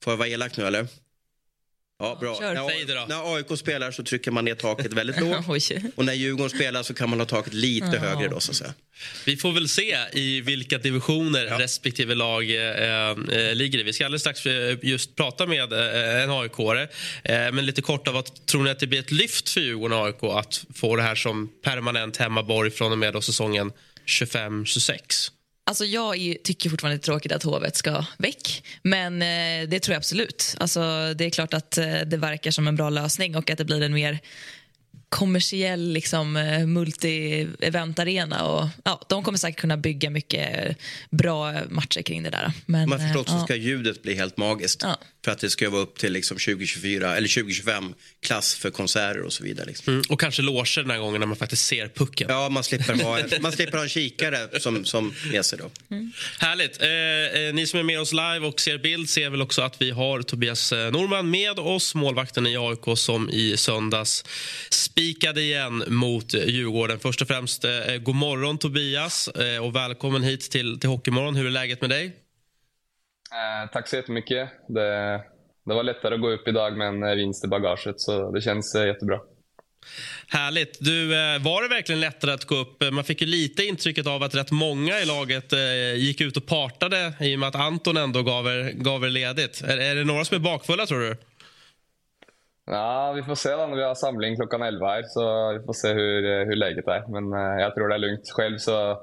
Får 0.04 0.12
jag 0.12 0.18
vara 0.18 0.28
elak 0.28 0.56
nu 0.56 0.66
eller? 0.66 0.86
Ja, 1.98 2.16
bra. 2.20 2.38
kör. 2.38 2.54
När, 2.54 2.68
Säg 2.68 2.84
det 2.84 2.94
då. 2.94 3.04
när 3.08 3.34
AIK 3.34 3.58
spelar 3.58 3.90
så 3.90 4.02
trycker 4.02 4.30
man 4.30 4.44
ner 4.44 4.54
taket 4.54 4.92
väldigt 4.92 5.20
lågt. 5.20 5.46
Och 5.94 6.04
när 6.04 6.12
Djurgården 6.12 6.50
spelar 6.50 6.82
så 6.82 6.94
kan 6.94 7.10
man 7.10 7.20
ha 7.20 7.26
taket 7.26 7.54
lite 7.54 7.98
högre 7.98 8.28
då 8.28 8.40
så 8.40 8.50
att 8.50 8.56
säga. 8.56 8.74
Vi 9.24 9.36
får 9.36 9.52
väl 9.52 9.68
se 9.68 9.96
i 10.12 10.40
vilka 10.40 10.78
divisioner 10.78 11.58
respektive 11.58 12.14
lag 12.14 12.50
eh, 12.50 13.10
eh, 13.10 13.54
ligger 13.54 13.78
i. 13.78 13.82
Vi 13.82 13.92
ska 13.92 14.04
alldeles 14.04 14.22
strax 14.22 14.46
eh, 14.46 14.78
just 14.82 15.16
prata 15.16 15.46
med 15.46 15.72
eh, 15.72 16.22
en 16.22 16.30
aik 16.30 16.52
eh, 16.58 17.52
Men 17.52 17.66
lite 17.66 17.82
kort, 17.82 18.08
av 18.08 18.14
vad 18.14 18.46
tror 18.46 18.62
ni 18.62 18.70
att 18.70 18.78
det 18.78 18.86
blir 18.86 19.00
ett 19.00 19.12
lyft 19.12 19.48
för 19.48 19.60
Djurgården 19.60 19.98
och 19.98 20.06
AIK 20.06 20.22
att 20.22 20.64
få 20.74 20.96
det 20.96 21.02
här 21.02 21.14
som 21.14 21.48
permanent 21.64 22.16
hemmaborg 22.16 22.70
från 22.70 22.92
och 22.92 22.98
med 22.98 23.12
då 23.12 23.20
säsongen 23.20 23.72
25-26? 24.06 25.30
Alltså 25.68 25.84
jag 25.84 26.16
är, 26.16 26.34
tycker 26.34 26.70
fortfarande 26.70 26.96
det 26.96 27.00
är 27.00 27.04
tråkigt 27.04 27.32
att 27.32 27.42
hovet 27.42 27.76
ska 27.76 28.04
väck. 28.18 28.64
Men 28.82 29.22
eh, 29.22 29.68
det 29.68 29.80
tror 29.80 29.92
jag 29.92 29.98
absolut. 29.98 30.56
Alltså, 30.58 30.80
det 31.14 31.24
är 31.24 31.30
klart 31.30 31.54
att 31.54 31.78
eh, 31.78 32.00
det 32.06 32.16
verkar 32.16 32.50
som 32.50 32.68
en 32.68 32.76
bra 32.76 32.90
lösning 32.90 33.36
och 33.36 33.50
att 33.50 33.58
det 33.58 33.64
blir 33.64 33.82
en 33.82 33.94
mer 33.94 34.18
kommersiell 35.08 35.92
liksom, 35.92 36.36
eh, 36.36 36.66
multi-event-arena. 36.66 38.42
Och, 38.42 38.68
ja, 38.84 39.00
de 39.08 39.22
kommer 39.24 39.38
säkert 39.38 39.60
kunna 39.60 39.76
bygga 39.76 40.10
mycket 40.10 40.76
bra 41.10 41.52
matcher 41.68 42.02
kring 42.02 42.22
det 42.22 42.30
där. 42.30 42.52
Men, 42.66 42.90
jag 42.90 42.98
har 42.98 43.06
förstått 43.06 43.28
eh, 43.28 43.34
ja. 43.34 43.44
ska 43.44 43.54
ljudet 43.54 44.02
bli 44.02 44.14
helt 44.14 44.36
magiskt. 44.36 44.82
Ja. 44.82 44.96
För 45.26 45.32
att 45.32 45.38
det 45.38 45.50
ska 45.50 45.70
vara 45.70 45.82
upp 45.82 45.98
till 45.98 46.12
liksom 46.12 46.36
2024 46.36 47.16
eller 47.16 47.28
2025 47.28 47.94
klass 48.20 48.54
för 48.54 48.70
konserter 48.70 49.22
och 49.22 49.32
så 49.32 49.44
vidare. 49.44 49.66
Liksom. 49.66 49.92
Mm. 49.92 50.04
Och 50.08 50.20
kanske 50.20 50.42
loger 50.42 50.82
den 50.82 50.90
här 50.90 50.98
gången 50.98 51.20
när 51.20 51.26
man 51.26 51.36
faktiskt 51.36 51.66
ser 51.66 51.88
pucken. 51.88 52.26
Ja, 52.30 52.48
man 52.48 52.64
slipper 52.64 53.02
ha 53.02 53.18
en, 53.18 53.28
man 53.42 53.52
slipper 53.52 53.76
ha 53.76 53.82
en 53.82 53.88
kikare 53.88 54.60
som, 54.60 54.84
som 54.84 55.14
med 55.32 55.44
sig 55.44 55.58
då. 55.58 55.70
Härligt. 56.38 56.82
Eh, 56.82 57.42
eh, 57.42 57.54
ni 57.54 57.66
som 57.66 57.80
är 57.80 57.82
med 57.82 58.00
oss 58.00 58.12
live 58.12 58.40
och 58.40 58.60
ser 58.60 58.78
bild 58.78 59.10
ser 59.10 59.30
väl 59.30 59.42
också 59.42 59.62
att 59.62 59.82
vi 59.82 59.90
har 59.90 60.22
Tobias 60.22 60.72
eh, 60.72 60.90
Norman 60.90 61.30
med 61.30 61.58
oss, 61.58 61.94
målvakten 61.94 62.46
i 62.46 62.56
AIK 62.56 62.98
som 62.98 63.30
i 63.30 63.56
söndags 63.56 64.24
spikade 64.70 65.42
igen 65.42 65.84
mot 65.86 66.34
eh, 66.34 66.44
Djurgården. 66.44 66.98
Först 66.98 67.22
och 67.22 67.28
främst, 67.28 67.64
eh, 67.64 67.96
god 68.00 68.14
morgon 68.14 68.58
Tobias 68.58 69.28
eh, 69.28 69.64
och 69.64 69.76
välkommen 69.76 70.22
hit 70.22 70.50
till, 70.50 70.80
till 70.80 70.88
Hockeymorgon. 70.88 71.36
Hur 71.36 71.46
är 71.46 71.50
läget 71.50 71.80
med 71.80 71.90
dig? 71.90 72.25
Eh, 73.36 73.70
tack 73.72 73.88
så 73.88 73.96
jättemycket. 73.96 74.48
Det, 74.68 75.20
det 75.64 75.74
var 75.74 75.82
lättare 75.82 76.14
att 76.14 76.20
gå 76.20 76.30
upp 76.30 76.48
idag 76.48 76.76
med 76.76 76.88
en 76.88 77.02
eh, 77.02 77.14
vinst 77.14 77.44
i 77.44 77.48
bagaget, 77.48 78.00
så 78.00 78.30
det 78.30 78.40
känns 78.40 78.74
eh, 78.74 78.86
jättebra. 78.86 79.20
Härligt. 80.28 80.78
Du, 80.80 81.08
var 81.38 81.62
det 81.62 81.68
verkligen 81.68 82.00
lättare 82.00 82.32
att 82.32 82.44
gå 82.44 82.54
upp? 82.54 82.82
Man 82.92 83.04
fick 83.04 83.20
ju 83.20 83.26
lite 83.26 83.64
intrycket 83.64 84.06
av 84.06 84.22
att 84.22 84.34
rätt 84.34 84.50
många 84.50 84.98
i 85.00 85.04
laget 85.04 85.52
gick 85.96 86.20
ut 86.20 86.36
och 86.36 86.46
partade 86.46 87.12
i 87.20 87.34
och 87.34 87.38
med 87.38 87.48
att 87.48 87.54
Anton 87.54 87.96
ändå 87.96 88.22
gav 88.22 88.46
er, 88.46 88.72
gav 88.72 89.04
er 89.04 89.08
ledigt. 89.08 89.62
Är, 89.68 89.78
är 89.78 89.94
det 89.94 90.04
några 90.04 90.24
som 90.24 90.34
är 90.34 90.40
bakfulla 90.40 90.86
tror 90.86 91.00
du? 91.00 91.16
Ja, 92.66 93.12
vi 93.12 93.22
får 93.22 93.34
se 93.34 93.50
då 93.50 93.66
när 93.66 93.76
vi 93.76 93.82
har 93.82 93.94
samling 93.94 94.36
klockan 94.36 94.62
11 94.62 94.86
här, 94.86 95.02
så 95.02 95.52
vi 95.52 95.64
får 95.64 95.72
se 95.72 95.88
hur, 95.92 96.46
hur 96.46 96.56
läget 96.56 96.88
är. 96.88 97.20
Men 97.20 97.40
jag 97.60 97.74
tror 97.74 97.88
det 97.88 97.94
är 97.94 97.98
lugnt. 97.98 98.30
Själv 98.30 98.58
så, 98.58 98.98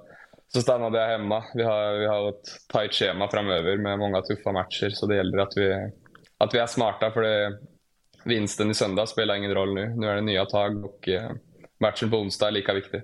så 0.54 0.62
stannade 0.62 1.00
jag 1.00 1.08
hemma. 1.08 1.44
Vi 1.54 1.64
har, 1.64 1.94
vi 1.94 2.06
har 2.06 2.30
ett 2.30 2.68
tajt 2.68 2.94
schema 2.94 3.30
framöver 3.30 3.78
med 3.78 4.00
många 4.00 4.22
tuffa 4.22 4.52
matcher, 4.52 4.90
så 4.90 5.06
det 5.06 5.16
gäller 5.16 5.38
att 5.38 5.54
vi, 5.56 5.92
att 6.38 6.54
vi 6.54 6.60
är 6.60 6.68
smarta. 6.68 7.12
för 7.12 7.22
det, 7.22 7.60
Vinsten 8.26 8.72
i 8.72 8.74
söndag 8.74 9.08
spelar 9.08 9.36
ingen 9.36 9.54
roll 9.54 9.74
nu. 9.74 9.96
Nu 9.96 10.08
är 10.08 10.16
det 10.16 10.22
nya 10.22 10.46
tag 10.46 10.86
och 10.86 11.10
eh, 11.10 11.32
matchen 11.80 12.12
på 12.12 12.18
onsdag 12.18 12.48
är 12.48 12.52
lika 12.52 12.74
viktig. 12.74 13.02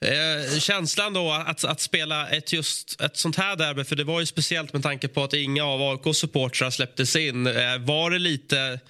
Eh, 0.00 0.58
känslan 0.58 1.12
då 1.12 1.32
att, 1.32 1.64
att 1.64 1.80
spela 1.80 2.28
ett, 2.28 2.52
just 2.52 3.00
ett 3.00 3.16
sånt 3.16 3.36
här 3.36 3.56
derby, 3.56 3.84
för 3.84 3.96
det 3.96 4.04
var 4.04 4.20
ju 4.20 4.26
speciellt 4.26 4.72
med 4.72 4.82
tanke 4.82 5.08
på 5.08 5.24
att 5.24 5.34
inga 5.34 5.64
av 5.64 5.82
AIKs 5.82 6.18
supportrar 6.18 6.70
släpptes 6.70 7.16
in. 7.16 7.46
Eh, 7.46 7.78
var 7.78 8.10
det 8.10 8.18
lite, 8.18 8.80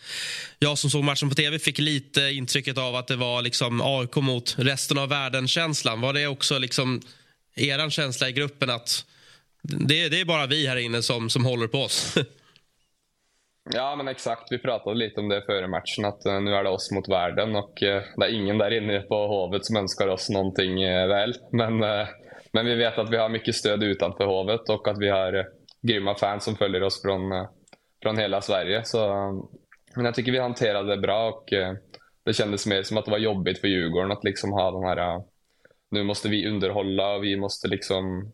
jag 0.59 0.79
som 0.79 0.91
såg 0.91 1.05
matchen 1.05 1.29
på 1.29 1.35
tv 1.35 1.59
fick 1.59 1.79
lite 1.79 2.21
intrycket 2.21 2.79
av 2.79 2.97
att 2.97 3.07
det 3.07 3.17
var 3.17 3.43
liksom 3.43 3.81
AIK 3.85 4.17
mot 4.17 4.55
resten 4.59 4.99
av 4.99 5.09
världen-känslan. 5.09 6.01
Var 6.01 6.13
det 6.13 6.27
också 6.27 6.59
liksom 6.59 7.01
er 7.59 7.91
känsla 7.91 8.29
i 8.29 8.33
gruppen 8.33 8.71
att 8.71 9.05
det, 9.63 10.09
det 10.09 10.21
är 10.21 10.25
bara 10.25 10.47
vi 10.47 10.67
här 10.67 10.77
inne 10.77 11.03
som, 11.03 11.31
som 11.31 11.45
håller 11.45 11.67
på 11.67 11.79
oss? 11.79 12.15
Ja, 13.75 13.97
men 13.97 14.09
exakt. 14.09 14.53
Vi 14.53 14.59
pratade 14.59 14.97
lite 14.97 15.21
om 15.21 15.29
det 15.29 15.43
före 15.43 15.69
matchen, 15.69 16.05
att 16.05 16.27
eh, 16.27 16.41
nu 16.41 16.55
är 16.55 16.65
det 16.65 16.71
oss 16.71 16.91
mot 16.91 17.09
världen 17.09 17.57
och 17.57 17.83
eh, 17.83 18.03
det 18.17 18.27
är 18.27 18.35
ingen 18.35 18.59
där 18.59 18.71
inne 18.71 19.01
på 19.01 19.15
Hovet 19.27 19.65
som 19.65 19.77
önskar 19.77 20.09
oss 20.09 20.31
någonting 20.31 20.83
eh, 20.83 21.09
väl. 21.09 21.35
Men, 21.53 21.79
men 22.53 22.67
vi 22.67 22.75
vet 22.75 22.99
att 22.99 23.11
vi 23.11 23.17
har 23.17 23.29
mycket 23.29 23.55
stöd 23.55 23.83
utanför 23.83 24.25
Hovet 24.25 24.69
och 24.69 24.89
att 24.89 24.99
vi 24.99 25.09
har 25.09 25.47
grymma 25.83 26.15
fans 26.15 26.45
som 26.45 26.57
följer 26.57 26.83
oss 26.83 27.03
från, 27.03 27.21
från 28.03 28.19
hela 28.19 28.41
Sverige. 28.41 28.85
Så, 28.85 29.09
men 29.97 30.05
jag 30.05 30.15
tycker 30.15 30.33
vi 30.33 30.39
hanterade 30.39 30.97
det 30.97 31.01
bra 31.01 31.29
och 31.29 31.49
det 32.25 32.33
kändes 32.33 32.67
mer 32.67 32.83
som 32.83 32.97
att 32.97 33.05
det 33.05 33.11
var 33.11 33.19
jobbigt 33.19 33.61
för 33.61 33.69
Djurgården 33.69 34.13
att 34.13 34.25
liksom 34.25 34.53
ha 34.53 34.71
den 34.71 34.83
här 34.83 35.23
nu 35.91 36.05
måste 36.05 36.29
vi 36.29 36.49
underhålla 36.49 37.15
och 37.15 37.25
vi 37.25 37.37
måste 37.37 37.69
liksom 37.69 38.33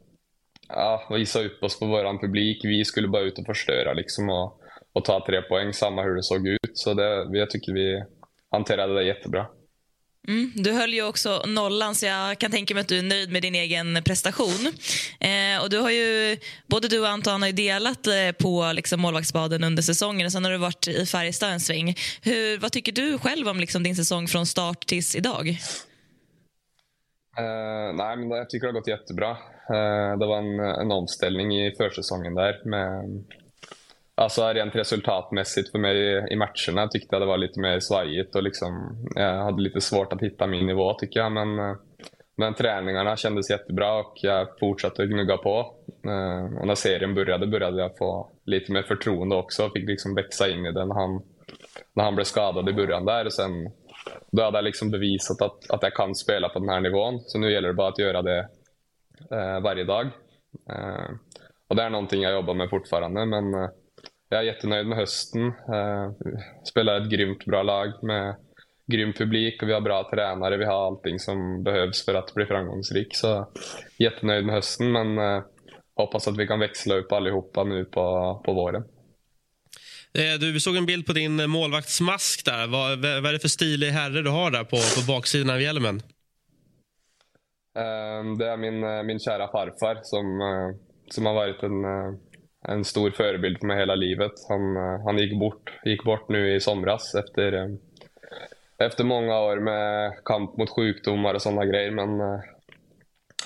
ja, 0.68 1.08
visa 1.11 1.42
upp 1.42 1.62
oss 1.62 1.78
på 1.78 1.87
vår 1.87 2.20
publik. 2.20 2.64
Vi 2.64 2.84
skulle 2.84 3.08
bara 3.08 3.23
ut 3.23 3.38
och 3.38 3.46
förstöra 3.46 3.92
liksom 3.92 4.28
och, 4.28 4.61
och 4.92 5.04
ta 5.04 5.25
tre 5.26 5.42
poäng, 5.42 5.73
samma 5.73 6.02
hur 6.02 6.14
det 6.14 6.23
såg 6.23 6.49
ut. 6.49 6.70
Så 6.75 6.94
det, 6.94 7.38
jag 7.38 7.50
tycker 7.50 7.73
vi 7.73 8.04
hanterade 8.50 8.94
det 8.94 9.04
jättebra. 9.04 9.46
Mm, 10.28 10.52
du 10.54 10.73
höll 10.73 10.94
ju 10.94 11.02
också 11.02 11.42
nollan, 11.46 11.94
så 11.94 12.06
jag 12.06 12.38
kan 12.38 12.50
tänka 12.50 12.75
mig 12.75 12.80
att 12.80 12.88
du 12.88 12.99
är 12.99 13.02
nöjd 13.02 13.30
med 13.30 13.42
din 13.42 13.54
egen 13.54 14.02
prestation. 14.04 14.73
Eh, 15.20 15.62
och 15.62 15.70
du 15.70 15.78
har 15.78 15.90
ju, 15.90 16.38
både 16.66 16.88
du 16.88 17.00
och 17.00 17.08
Anton 17.08 17.42
har 17.42 17.46
ju 17.46 17.52
delat 17.52 18.06
eh, 18.06 18.32
på 18.38 18.73
liksom, 18.75 19.00
målvaktsbaden 19.00 19.64
under 19.64 19.82
säsongen 19.82 20.26
och 20.26 20.32
sen 20.32 20.44
har 20.44 20.52
du 20.52 20.58
varit 20.58 20.88
i 20.88 21.06
Färjestad 21.06 21.50
en 21.50 21.61
sväng. 21.61 21.94
Hur, 22.23 22.58
vad 22.58 22.73
tycker 22.73 22.92
du 22.92 23.18
själv 23.18 23.49
om 23.49 23.61
liksom, 23.61 23.82
din 23.82 23.96
säsong 23.96 24.28
från 24.28 24.46
start 24.46 24.87
tills 24.87 25.16
idag? 25.16 25.58
Uh, 27.40 27.96
nej, 27.96 28.16
men 28.16 28.30
jag 28.30 28.50
tycker 28.50 28.66
det 28.66 28.72
har 28.72 28.80
gått 28.80 28.88
jättebra. 28.88 29.30
Uh, 29.30 30.18
det 30.18 30.26
var 30.26 30.38
en, 30.38 30.60
en 30.60 30.92
omställning 30.92 31.56
i 31.56 31.74
försäsongen 31.76 32.34
där 32.34 32.60
med 32.64 33.24
Alltså 34.16 34.52
rent 34.52 34.76
resultatmässigt 34.76 35.70
för 35.70 35.78
mig 35.78 36.26
i 36.32 36.36
matcherna 36.36 36.88
tyckte 36.88 37.14
jag 37.14 37.22
det 37.22 37.26
var 37.26 37.38
lite 37.38 37.60
mer 37.60 37.80
svajigt 37.80 38.36
och 38.36 38.42
liksom, 38.42 38.96
jag 39.14 39.44
hade 39.44 39.62
lite 39.62 39.80
svårt 39.80 40.12
att 40.12 40.22
hitta 40.22 40.46
min 40.46 40.66
nivå 40.66 40.94
tycker 40.94 41.20
jag. 41.20 41.32
Men, 41.32 41.58
uh, 41.58 41.76
men 42.36 42.54
träningarna 42.54 43.16
kändes 43.16 43.50
jättebra 43.50 43.98
och 43.98 44.14
jag 44.22 44.48
fortsatte 44.60 45.06
gnugga 45.06 45.36
på. 45.36 45.74
Och 46.60 46.66
när 46.66 46.74
serien 46.74 47.14
började 47.14 47.46
började 47.46 47.82
jag 47.82 47.96
få 47.98 48.30
lite 48.44 48.72
mer 48.72 48.82
förtroende 48.82 49.36
också 49.36 49.66
och 49.66 49.72
fick 49.72 49.88
liksom 49.88 50.14
växa 50.14 50.48
in 50.48 50.66
i 50.66 50.72
den 50.72 50.88
när 50.88 50.94
han, 50.94 51.22
när 51.94 52.04
han 52.04 52.14
blev 52.14 52.24
skadad 52.24 52.68
i 52.68 52.72
början 52.72 53.04
där. 53.04 53.24
Och 53.24 53.32
sen, 53.32 53.70
då 54.30 54.42
hade 54.42 54.58
jag 54.58 54.64
liksom 54.64 54.90
bevisat 54.90 55.42
att, 55.42 55.70
att 55.70 55.82
jag 55.82 55.94
kan 55.94 56.14
spela 56.14 56.49
på 56.49 56.58
den 56.58 56.68
här 56.68 56.80
nivån. 56.80 57.20
Så 57.20 57.38
nu 57.38 57.52
gäller 57.52 57.68
det 57.68 57.75
bara 57.75 57.88
att 57.88 57.99
göra 57.99 58.23
det 58.23 58.49
eh, 59.30 59.61
varje 59.61 59.84
dag. 59.84 60.06
Eh, 60.70 61.11
och 61.68 61.76
det 61.76 61.82
är 61.82 61.90
någonting 61.90 62.23
jag 62.23 62.32
jobbar 62.32 62.54
med 62.54 62.70
fortfarande. 62.70 63.26
Men, 63.26 63.54
eh, 63.54 63.68
jag 64.28 64.40
är 64.40 64.44
jättenöjd 64.44 64.87
med 64.87 64.99
hösten. 64.99 65.46
Eh, 65.46 66.11
spelar 66.64 67.00
ett 67.00 67.11
grymt 67.11 67.44
bra 67.44 67.62
lag 67.62 67.92
med 68.02 68.37
grym 68.87 69.12
publik 69.12 69.62
och 69.62 69.68
vi 69.68 69.73
har 69.73 69.80
bra 69.80 70.11
tränare. 70.11 70.56
Vi 70.56 70.64
har 70.64 70.87
allting 70.87 71.18
som 71.18 71.62
behövs 71.62 72.04
för 72.04 72.14
att 72.14 72.34
bli 72.34 72.46
framgångsrik. 72.46 73.16
Så 73.16 73.46
jättenöjd 73.99 74.44
med 74.46 74.54
hösten 74.54 74.92
men 74.92 75.18
eh, 75.18 75.42
hoppas 75.96 76.28
att 76.28 76.37
vi 76.37 76.46
kan 76.46 76.61
växla 76.61 76.94
upp 76.94 77.12
allihopa 77.12 77.64
nu 77.64 77.84
på, 77.84 78.42
på 78.44 78.52
våren. 78.52 78.84
Eh, 80.18 80.38
du, 80.40 80.52
vi 80.52 80.61
såg 80.61 80.76
en 80.76 80.87
bild 80.87 81.06
på 81.06 81.12
din 81.12 81.50
målvaktsmask 81.50 82.44
där. 82.44 82.66
Vad, 82.66 82.99
vad 82.99 83.26
är 83.26 83.33
det 83.33 83.38
för 83.38 83.49
stilig 83.49 83.88
herre 83.90 84.23
du 84.23 84.30
har 84.30 84.50
där 84.50 84.64
på, 84.64 84.76
på 84.76 85.12
baksidan 85.12 85.50
av 85.50 85.61
hjälmen? 85.61 86.02
Ehm, 87.78 88.38
det 88.38 88.49
är 88.49 88.56
min, 88.56 88.85
eh, 88.85 89.02
min 89.02 89.21
kära 89.21 89.49
farfar 89.49 90.00
som, 90.02 90.40
eh, 90.40 90.76
som 91.11 91.26
har 91.26 91.35
varit 91.35 91.62
en 91.62 91.85
en 92.68 92.85
stor 92.85 93.11
förebild 93.11 93.59
för 93.59 93.66
mig 93.66 93.78
hela 93.78 93.94
livet. 93.94 94.33
Han, 94.49 94.76
han 94.76 95.18
gick, 95.18 95.38
bort, 95.38 95.73
gick 95.85 96.04
bort 96.04 96.28
nu 96.28 96.54
i 96.54 96.61
somras 96.61 97.14
efter, 97.14 97.76
efter 98.78 99.04
många 99.04 99.40
år 99.40 99.56
med 99.56 100.12
kamp 100.25 100.56
mot 100.56 100.71
sjukdomar 100.71 101.35
och 101.35 101.42
sådana 101.42 101.64
grejer. 101.64 101.90
Men 101.90 102.40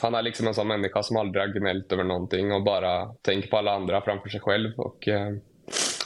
han 0.00 0.14
är 0.14 0.22
liksom 0.22 0.46
en 0.46 0.54
sån 0.54 0.68
människa 0.68 1.02
som 1.02 1.16
aldrig 1.16 1.42
har 1.42 1.60
gnällt 1.60 1.92
över 1.92 2.04
någonting 2.04 2.52
och 2.52 2.64
bara 2.64 3.14
tänker 3.22 3.48
på 3.48 3.56
alla 3.56 3.74
andra 3.74 4.00
framför 4.00 4.28
sig 4.28 4.40
själv. 4.40 4.72
Och, 4.76 5.08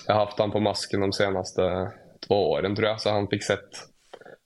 jag 0.07 0.15
har 0.15 0.27
haft 0.27 0.39
han 0.39 0.51
på 0.51 0.61
masken 0.61 1.01
de 1.01 1.13
senaste 1.13 1.93
två 2.29 2.51
åren 2.51 2.77
tror 2.77 2.89
jag, 2.89 3.01
så 3.01 3.11
han 3.11 3.29
fick 3.29 3.45
sett, 3.45 3.69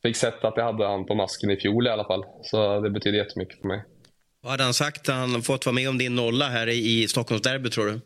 fick 0.02 0.16
sett 0.16 0.44
att 0.44 0.54
jag 0.56 0.64
hade 0.64 0.86
han 0.86 1.06
på 1.06 1.14
masken 1.14 1.50
i 1.50 1.56
fjol 1.56 1.86
i 1.86 1.90
alla 1.90 2.04
fall. 2.04 2.24
Så 2.42 2.80
det 2.80 2.90
betyder 2.90 3.18
jättemycket 3.18 3.60
för 3.60 3.68
mig. 3.68 3.84
Vad 4.40 4.50
hade 4.50 4.64
han 4.64 4.74
sagt? 4.74 5.08
Han 5.08 5.42
fått 5.42 5.66
vara 5.66 5.74
med 5.74 5.88
om 5.88 5.98
din 5.98 6.14
nolla 6.14 6.48
här 6.48 6.68
i 6.68 7.08
Stockholmsderbyt 7.08 7.72
tror 7.72 7.86
du? 7.86 7.92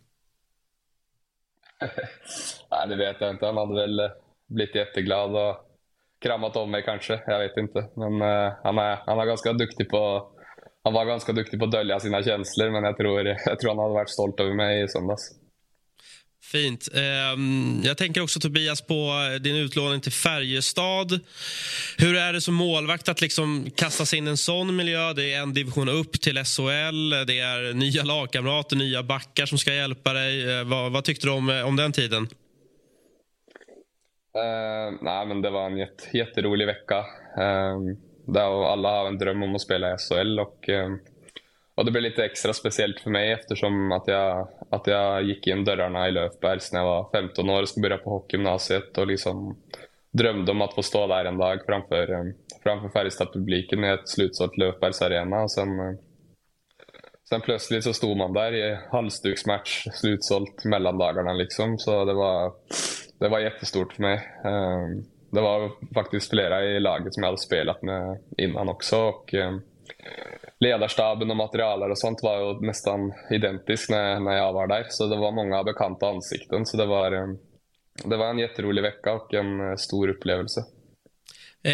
Nej, 2.71 2.88
det 2.88 2.97
vet 2.97 3.16
jag 3.21 3.30
inte. 3.30 3.47
Han 3.47 3.57
hade 3.57 3.75
väl 3.75 4.11
blivit 4.47 4.75
jätteglad 4.75 5.37
och 5.37 5.57
kramat 6.23 6.57
om 6.57 6.71
mig 6.71 6.83
kanske. 6.83 7.23
Jag 7.26 7.38
vet 7.38 7.57
inte. 7.57 7.88
Men 7.97 8.23
uh, 8.23 8.52
han, 8.62 8.78
är, 8.78 8.99
han 9.07 9.16
var 9.16 9.26
ganska 9.26 9.52
duktig 9.52 9.88
på 9.88 10.30
han 10.83 10.92
var 10.92 11.04
ganska 11.04 11.33
duktig 11.33 11.59
på 11.59 11.64
att 11.64 11.73
dölja 11.73 12.00
sina 12.00 12.23
känslor, 12.23 12.71
men 12.71 12.85
jag 12.85 12.97
tror, 12.97 13.26
jag 13.47 13.61
tror 13.61 13.71
han 13.71 13.78
hade 13.78 13.95
varit 13.95 14.11
stolt 14.11 14.40
över 14.40 14.54
mig 14.54 14.83
i 14.83 14.88
söndags. 14.88 15.39
Fint. 16.42 16.88
Ehm, 16.94 17.80
jag 17.85 17.99
tänker 17.99 18.23
också 18.23 18.40
Tobias 18.40 18.82
på 18.82 19.12
din 19.40 19.56
utlåning 19.56 20.00
till 20.00 20.12
Färjestad. 20.12 21.20
Hur 21.99 22.16
är 22.16 22.32
det 22.32 22.40
som 22.40 22.54
målvakt 22.54 23.09
att 23.09 23.20
liksom 23.20 23.70
kasta 23.75 24.06
sig 24.06 24.18
in 24.18 24.26
i 24.26 24.30
en 24.30 24.37
sån 24.37 24.76
miljö? 24.76 25.12
Det 25.12 25.32
är 25.32 25.42
en 25.42 25.54
division 25.54 25.88
upp 25.88 26.20
till 26.20 26.44
SHL, 26.44 27.11
det 27.26 27.38
är 27.38 27.75
nya 27.75 28.02
lagkamrater, 28.02 28.76
nya 28.76 29.02
backar 29.02 29.47
som 29.47 29.59
ska 29.59 29.75
hjälpa 29.75 30.12
dig. 30.12 30.52
Ehm, 30.52 30.68
vad, 30.68 30.92
vad 30.92 31.04
tyckte 31.04 31.26
du 31.26 31.30
om, 31.30 31.62
om 31.66 31.76
den 31.76 31.92
tiden? 31.92 32.28
Uh, 34.37 34.99
nej, 35.00 35.26
men 35.26 35.42
det 35.42 35.50
var 35.50 35.66
en 35.66 35.76
jätte, 35.76 36.16
jätterolig 36.16 36.66
vecka. 36.66 36.99
Uh, 37.38 37.97
där 38.26 38.73
alla 38.73 38.88
har 38.88 39.06
en 39.06 39.18
dröm 39.18 39.42
om 39.42 39.54
att 39.54 39.61
spela 39.61 39.94
i 39.94 39.97
SHL. 39.99 40.38
Och, 40.38 40.68
uh, 40.68 40.97
och 41.80 41.87
det 41.87 41.92
blev 41.92 42.02
lite 42.02 42.25
extra 42.25 42.52
speciellt 42.52 43.00
för 43.00 43.10
mig 43.10 43.32
eftersom 43.32 43.92
att 43.92 44.02
jag, 44.06 44.49
att 44.70 44.87
jag 44.87 45.22
gick 45.22 45.46
in 45.46 45.64
dörrarna 45.64 46.08
i 46.08 46.12
Löfbergs 46.12 46.72
när 46.72 46.80
jag 46.80 46.87
var 46.87 47.10
15 47.12 47.50
år 47.50 47.62
och 47.62 47.68
skulle 47.68 47.88
börja 47.88 47.99
på 47.99 48.10
hockeygymnasiet 48.10 48.99
och 48.99 49.06
liksom 49.06 49.56
drömde 50.12 50.52
om 50.52 50.62
att 50.62 50.75
få 50.75 50.82
stå 50.82 51.06
där 51.06 51.25
en 51.25 51.38
dag 51.38 51.60
framför, 51.66 52.34
framför 52.62 52.88
Färjestad-publiken 52.88 53.84
i 53.84 53.88
ett 53.88 54.08
slutsålt 54.08 54.56
Löfbergs 54.56 55.02
arena. 55.02 55.42
Och 55.42 55.50
sen, 55.50 55.68
sen 57.28 57.40
plötsligt 57.40 57.84
så 57.84 57.92
stod 57.92 58.16
man 58.16 58.32
där 58.32 58.54
i 58.54 58.78
halsduksmatch, 58.90 59.87
slutsålt 59.92 60.64
mellandagarna 60.64 61.32
liksom. 61.32 61.78
Så 61.78 62.04
det 62.04 62.14
var, 62.14 62.52
det 63.20 63.28
var 63.28 63.38
jättestort 63.38 63.92
för 63.92 64.02
mig. 64.02 64.16
Ehm, 64.44 65.04
det 65.32 65.40
var 65.40 65.70
faktiskt 65.94 66.30
flera 66.30 66.64
i 66.64 66.80
laget 66.80 67.14
som 67.14 67.22
jag 67.22 67.28
hade 67.28 67.38
spelat 67.42 67.82
med 67.82 68.18
innan 68.38 68.68
också. 68.68 68.96
Och, 68.96 69.34
ehm, 69.34 69.60
ledarstaben 70.61 71.31
och 71.31 71.37
materialare 71.37 71.90
och 71.90 71.99
sånt 71.99 72.19
var 72.23 72.38
ju 72.38 72.67
nästan 72.67 73.12
identiskt 73.31 73.90
när, 73.90 74.21
när 74.21 74.37
jag 74.37 74.52
var 74.52 74.67
där. 74.67 74.87
Så 74.88 75.07
det 75.07 75.17
var 75.17 75.33
många 75.33 75.64
bekanta 75.64 76.09
ansikten. 76.09 76.67
Så 76.67 76.76
det 76.76 76.87
var, 76.87 77.12
eh, 77.12 77.26
det 78.05 78.17
var 78.17 78.31
en 78.31 78.38
jätterolig 78.38 78.83
vecka 78.83 79.12
och 79.12 79.35
en 79.35 79.71
eh, 79.71 79.76
stor 79.76 80.09
upplevelse. 80.09 80.64
Eh, 81.62 81.73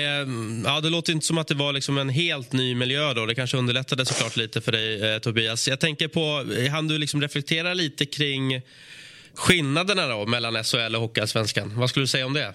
ja, 0.65 0.81
det 0.81 0.91
låter 0.91 1.13
inte 1.13 1.27
som 1.27 1.39
att 1.39 1.49
det 1.49 1.55
var 1.55 1.73
liksom 1.73 1.99
en 1.99 2.09
helt 2.09 2.53
ny 2.53 2.75
miljö. 2.75 3.15
då. 3.15 3.27
Det 3.27 3.35
kanske 3.35 3.57
underlättade 3.57 4.07
såklart 4.07 4.37
lite 4.37 4.61
för 4.61 4.73
dig, 4.73 5.15
eh, 5.15 5.19
Tobias. 5.19 5.69
Jag 5.69 5.81
tänker 5.81 6.09
på, 6.09 6.45
hann 6.71 6.89
du 6.89 6.99
liksom 6.99 7.23
reflektera 7.23 7.75
lite 7.75 8.07
kring 8.07 8.63
skillnaderna 9.35 10.07
då, 10.07 10.27
mellan 10.27 10.65
SHL 10.65 10.95
och 10.95 11.01
Hockeyallsvenskan? 11.01 11.73
Vad 11.77 11.91
skulle 11.91 12.03
du 12.03 12.09
säga 12.09 12.27
om 12.27 12.35
det? 12.35 12.47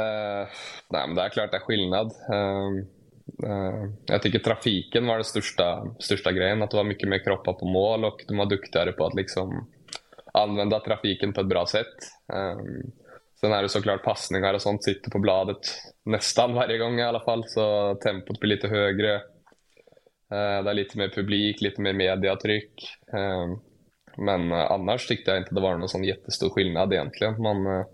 Eh, 0.00 0.48
nej, 0.90 1.06
men 1.06 1.14
det 1.14 1.22
är 1.22 1.28
klart 1.28 1.50
det 1.50 1.56
är 1.56 1.60
skillnad. 1.60 2.06
Eh, 2.06 2.68
Eh, 2.72 2.97
Eh, 3.42 3.90
jag 4.06 4.22
tycker 4.22 4.38
trafiken 4.38 5.06
var 5.06 5.14
den 5.14 5.24
största, 5.24 5.86
största 5.98 6.32
grejen. 6.32 6.62
Att 6.62 6.70
det 6.70 6.76
var 6.76 6.84
mycket 6.84 7.08
mer 7.08 7.24
kroppar 7.24 7.52
på 7.52 7.66
mål 7.66 8.04
och 8.04 8.24
de 8.28 8.36
var 8.36 8.46
duktigare 8.46 8.92
på 8.92 9.06
att 9.06 9.14
liksom 9.14 9.68
använda 10.32 10.80
trafiken 10.80 11.32
på 11.32 11.40
ett 11.40 11.46
bra 11.46 11.66
sätt. 11.66 11.96
Ehm, 12.32 12.90
sen 13.40 13.52
är 13.52 13.62
det 13.62 13.68
såklart 13.68 14.04
passningar 14.04 14.54
och 14.54 14.62
sånt 14.62 14.84
sitter 14.84 15.10
på 15.10 15.18
bladet 15.18 15.58
nästan 16.04 16.54
varje 16.54 16.78
gång 16.78 17.00
i 17.00 17.04
alla 17.04 17.20
fall. 17.20 17.44
Så 17.46 17.94
tempot 17.94 18.40
blir 18.40 18.50
lite 18.50 18.68
högre. 18.68 19.14
Eh, 20.30 20.62
det 20.64 20.70
är 20.70 20.74
lite 20.74 20.98
mer 20.98 21.08
publik, 21.08 21.60
lite 21.60 21.80
mer 21.80 21.92
mediatryck. 21.92 22.72
Ehm, 23.12 23.58
men 24.16 24.52
eh, 24.52 24.70
annars 24.70 25.06
tyckte 25.06 25.30
jag 25.30 25.40
inte 25.40 25.54
det 25.54 25.60
var 25.60 25.76
någon 25.76 25.88
sån 25.88 26.04
jättestor 26.04 26.50
skillnad 26.50 26.92
egentligen. 26.92 27.42
Man, 27.42 27.84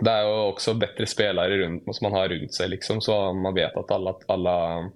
det 0.00 0.10
är 0.10 0.24
ju 0.24 0.48
också 0.48 0.74
bättre 0.74 1.06
spelare 1.06 1.58
runt, 1.58 1.96
som 1.96 2.10
man 2.10 2.20
har 2.20 2.28
runt 2.28 2.54
sig, 2.54 2.68
liksom, 2.68 3.00
så 3.00 3.32
man 3.32 3.54
vet 3.54 3.76
att 3.76 3.90
alla, 3.90 4.14
alla, 4.26 4.90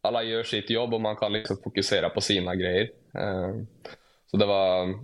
alla 0.00 0.22
gör 0.22 0.42
sitt 0.42 0.70
jobb 0.70 0.94
och 0.94 1.00
man 1.00 1.16
kan 1.16 1.32
liksom 1.32 1.56
fokusera 1.64 2.08
på 2.08 2.20
sina 2.20 2.54
grejer. 2.54 2.90
Eh, 3.18 3.54
så 4.26 4.36
det, 4.36 4.46
var, 4.46 4.94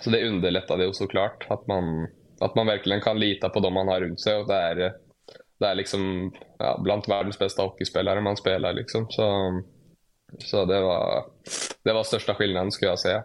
så 0.00 0.10
det 0.10 0.28
underlättade 0.28 0.84
ju 0.84 0.92
såklart 0.92 1.46
att 1.48 1.66
man, 1.66 2.08
att 2.40 2.54
man 2.54 2.66
verkligen 2.66 3.00
kan 3.00 3.20
lita 3.20 3.48
på 3.48 3.60
de 3.60 3.74
man 3.74 3.88
har 3.88 4.00
runt 4.00 4.20
sig. 4.20 4.36
Och 4.36 4.48
det 4.48 4.54
är, 4.54 4.94
det 5.58 5.66
är 5.66 5.74
liksom 5.74 6.32
ja, 6.58 6.80
bland 6.84 7.08
världens 7.08 7.38
bästa 7.38 7.62
hockeyspelare 7.62 8.20
man 8.20 8.36
spelar. 8.36 8.72
Liksom. 8.72 9.06
Så, 9.10 9.62
så 10.38 10.64
det, 10.64 10.80
var, 10.80 11.24
det 11.84 11.92
var 11.92 12.02
största 12.02 12.34
skillnaden 12.34 12.72
skulle 12.72 12.90
jag 12.90 12.98
säga. 12.98 13.24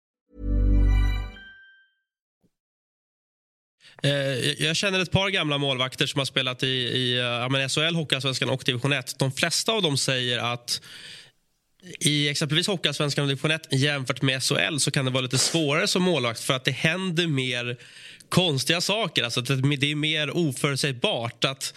Eh, 4.03 4.63
jag 4.65 4.75
känner 4.75 4.99
ett 4.99 5.11
par 5.11 5.29
gamla 5.29 5.57
målvakter 5.57 6.05
som 6.05 6.19
har 6.19 6.25
spelat 6.25 6.63
i, 6.63 6.67
i 6.67 7.17
eh, 7.17 7.23
ja, 7.23 7.49
men 7.49 7.69
SHL, 7.69 7.95
Hockeyallsvenskan 7.95 8.49
och 8.49 8.63
division 8.65 8.93
1. 8.93 9.19
De 9.19 9.31
flesta 9.31 9.71
av 9.71 9.81
dem 9.81 9.97
säger 9.97 10.39
att 10.39 10.81
i 11.99 12.29
exempelvis 12.29 12.67
Hockeyallsvenskan 12.67 13.23
och 13.23 13.27
division 13.27 13.51
1 13.51 13.67
jämfört 13.71 14.21
med 14.21 14.43
SHL 14.43 14.77
så 14.77 14.91
kan 14.91 15.05
det 15.05 15.11
vara 15.11 15.21
lite 15.21 15.37
svårare 15.37 15.87
som 15.87 16.03
målvakt 16.03 16.39
för 16.39 16.53
att 16.53 16.63
det 16.63 16.71
händer 16.71 17.27
mer 17.27 17.77
konstiga 18.29 18.81
saker. 18.81 19.23
Alltså 19.23 19.41
det 19.41 19.91
är 19.91 19.95
mer 19.95 20.37
oförutsägbart. 20.37 21.45
Att 21.45 21.73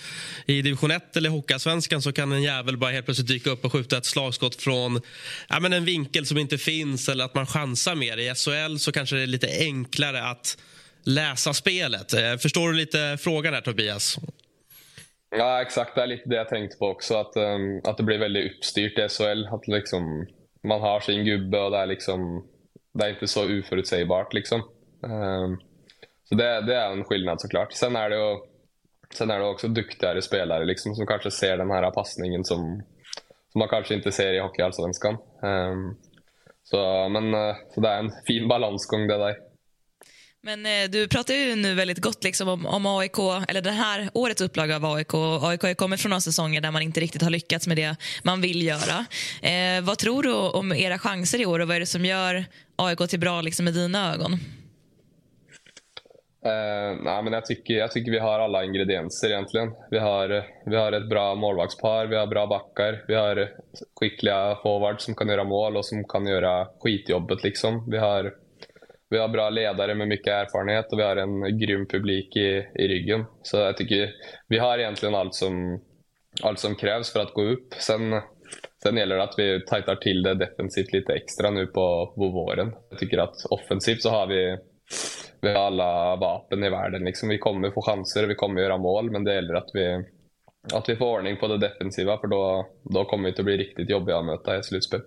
I 0.47 0.63
division 0.63 0.91
1 0.91 1.17
eller 1.17 1.31
Hockeyallsvenskan 1.31 2.03
så 2.03 2.13
kan 2.13 2.33
en 2.33 2.43
jävel 2.43 2.77
bara 2.77 2.91
helt 2.91 3.05
plötsligt 3.05 3.29
dyka 3.29 3.51
upp 3.51 3.65
och 3.65 3.73
skjuta 3.73 3.99
ett 3.99 4.07
slagskott 4.07 4.63
från 4.63 5.01
ja, 5.49 5.61
men 5.61 5.73
en 5.73 5.85
vinkel 5.85 6.27
som 6.27 6.39
inte 6.39 6.59
finns 6.59 7.09
eller 7.09 7.25
att 7.25 7.35
man 7.35 7.47
chansar 7.47 7.95
mer. 7.95 8.17
I 8.17 8.35
SHL 8.35 8.79
så 8.79 8.93
kanske 8.93 9.17
det 9.17 9.23
är 9.23 9.27
lite 9.27 9.49
enklare 9.59 10.25
att 10.25 10.59
läsa 11.05 11.55
spelet. 11.55 12.13
Eh, 12.13 12.37
förstår 12.37 12.69
du 12.69 12.75
lite 12.75 13.17
frågan 13.21 13.55
här 13.55 13.61
Tobias? 13.61 14.19
Ja, 15.31 15.63
exakt. 15.63 15.95
Det 15.95 16.03
är 16.03 16.07
lite 16.07 16.29
det 16.29 16.37
jag 16.37 16.49
tänkte 16.49 16.79
på 16.79 16.87
också. 16.87 17.17
Att, 17.17 17.37
um, 17.37 17.81
att 17.85 17.97
det 17.97 18.03
blir 18.03 18.19
väldigt 18.19 18.53
uppstyrt 18.53 18.99
i 18.99 19.09
SHL. 19.09 19.47
Att 19.55 19.69
liksom, 19.69 20.27
man 20.63 20.81
har 20.81 21.01
sin 21.01 21.25
gubbe 21.25 21.61
och 21.61 21.71
det 21.71 21.79
är, 21.79 21.87
liksom, 21.87 22.49
det 22.93 23.05
är 23.05 23.11
inte 23.11 23.27
så 23.27 23.59
oförutsägbart. 23.59 24.33
Liksom. 24.33 24.61
Um, 25.01 25.61
så 26.29 26.35
det, 26.35 26.61
det, 26.61 26.75
är 26.75 26.93
en 26.93 27.05
skillnad 27.05 27.41
såklart. 27.41 27.73
Sen 27.73 27.97
är 27.97 28.11
det, 28.11 28.17
ju, 28.17 28.37
sen 29.15 29.31
är 29.31 29.39
det 29.39 29.45
också 29.45 29.69
duktigare 29.69 30.23
spelare 30.23 30.65
liksom, 30.65 30.95
som 30.95 31.07
kanske 31.07 31.31
ser 31.31 31.57
den 31.57 31.71
här 31.71 31.91
passningen 31.91 32.45
som, 32.45 32.83
som 33.53 33.59
man 33.59 33.69
kanske 33.69 33.95
inte 33.95 34.13
ser 34.13 34.33
i 34.33 34.41
Hockeyallsvenskan. 34.41 35.17
Um, 35.43 35.97
så, 36.65 37.09
men, 37.09 37.35
eh, 37.35 37.57
så 37.75 37.81
det 37.81 37.89
är 37.89 37.99
en 37.99 38.13
fin 38.27 38.49
balansgång 38.49 39.07
det 39.07 39.19
där. 39.19 39.37
Men 40.47 40.67
eh, 40.67 40.91
du 40.91 41.09
pratar 41.09 41.35
ju 41.35 41.57
nu 41.57 41.75
väldigt 41.75 41.99
gott 41.99 42.25
liksom 42.25 42.49
om, 42.49 42.67
om 42.67 42.87
AIK, 42.87 43.19
eller 43.49 43.63
det 43.63 43.71
här 43.71 44.11
årets 44.15 44.41
upplaga 44.41 44.77
av 44.77 44.85
AIK. 44.85 45.15
AIK 45.43 45.63
har 45.63 45.75
kommit 45.75 46.01
från 46.01 46.11
några 46.11 46.21
säsonger 46.21 46.61
där 46.61 46.71
man 46.71 46.83
inte 46.83 47.01
riktigt 47.01 47.23
har 47.23 47.31
lyckats 47.31 47.67
med 47.67 47.77
det 47.77 47.97
man 48.23 48.41
vill 48.41 48.63
göra. 48.63 49.07
Eh, 49.43 49.85
vad 49.85 49.99
tror 49.99 50.23
du 50.23 50.33
om 50.33 50.73
era 50.73 50.99
chanser 50.99 51.41
i 51.41 51.47
år 51.47 51.61
och 51.61 51.69
vad 51.69 51.77
är 51.77 51.81
det 51.81 51.87
som 51.87 52.05
gör 52.05 52.45
AIK 52.77 53.09
till 53.09 53.21
bra 53.21 53.41
liksom, 53.41 53.69
i 53.69 53.71
dina 53.71 54.15
ögon? 54.15 54.33
Uh, 56.47 57.03
nej, 57.03 57.23
men 57.23 57.33
jag, 57.33 57.47
tycker, 57.47 57.75
jag 57.75 57.91
tycker 57.93 58.13
vi 58.13 58.19
har 58.19 58.41
alla 58.41 58.65
ingredienser 58.65 59.29
egentligen. 59.29 59.73
Vi 59.91 59.99
har, 59.99 60.45
vi 60.67 60.77
har 60.77 60.93
ett 60.93 61.09
bra 61.09 61.35
målvaktspar, 61.35 62.07
vi 62.07 62.17
har 62.17 62.27
bra 62.27 62.47
backar, 62.47 63.05
vi 63.09 63.15
har 63.15 63.51
skickliga 64.01 64.59
forwards 64.63 65.05
som 65.05 65.15
kan 65.15 65.29
göra 65.29 65.45
mål 65.45 65.77
och 65.77 65.87
som 65.87 66.05
kan 66.05 66.27
göra 66.27 66.69
skitjobbet. 66.81 67.45
Liksom. 67.45 67.91
Vi 67.91 67.99
har 67.99 68.44
vi 69.15 69.21
har 69.21 69.29
bra 69.29 69.51
ledare 69.51 69.95
med 69.95 70.09
mycket 70.09 70.33
erfarenhet 70.33 70.93
och 70.93 70.99
vi 70.99 71.03
har 71.03 71.17
en 71.17 71.59
grym 71.59 71.87
publik 71.87 72.37
i, 72.37 72.67
i 72.75 72.89
ryggen. 72.89 73.25
Så 73.43 73.57
jag 73.57 73.77
tycker 73.77 74.11
vi 74.49 74.59
har 74.59 74.79
egentligen 74.79 75.15
allt 75.15 75.35
som, 75.35 75.81
allt 76.43 76.59
som 76.59 76.75
krävs 76.75 77.13
för 77.13 77.21
att 77.21 77.35
gå 77.35 77.43
upp. 77.43 77.75
Sen, 77.75 78.21
sen 78.83 78.97
gäller 78.97 79.17
det 79.17 79.23
att 79.23 79.35
vi 79.39 79.65
tajtar 79.67 79.97
till 79.97 80.23
det 80.23 80.35
defensivt 80.35 80.93
lite 80.93 81.13
extra 81.13 81.51
nu 81.51 81.67
på, 81.67 82.13
på 82.17 82.29
våren. 82.29 82.73
Jag 82.91 82.99
tycker 82.99 83.19
att 83.19 83.35
offensivt 83.51 84.03
så 84.03 84.11
har 84.11 84.27
vi, 84.27 84.59
vi 85.41 85.49
har 85.49 85.67
alla 85.67 86.17
vapen 86.17 86.65
i 86.65 86.71
världen. 86.71 87.05
Liksom 87.05 87.29
vi 87.29 87.39
kommer 87.39 87.71
få 87.71 87.83
chanser, 87.83 88.27
vi 88.27 88.35
kommer 88.35 88.63
göra 88.63 88.79
mål, 88.79 89.11
men 89.11 89.25
det 89.25 89.35
gäller 89.35 89.55
att 89.55 89.71
vi, 89.73 90.05
att 90.75 90.89
vi 90.89 90.97
får 90.97 91.19
ordning 91.19 91.37
på 91.37 91.49
det 91.49 91.59
defensiva 91.59 92.19
för 92.19 92.27
då, 92.27 92.67
då 92.83 93.05
kommer 93.05 93.25
vi 93.25 93.39
att 93.39 93.45
bli 93.45 93.57
riktigt 93.57 93.91
jobbiga 93.91 94.19
att 94.19 94.27
möta 94.27 94.59
i 94.59 94.63
slutspel. 94.63 95.01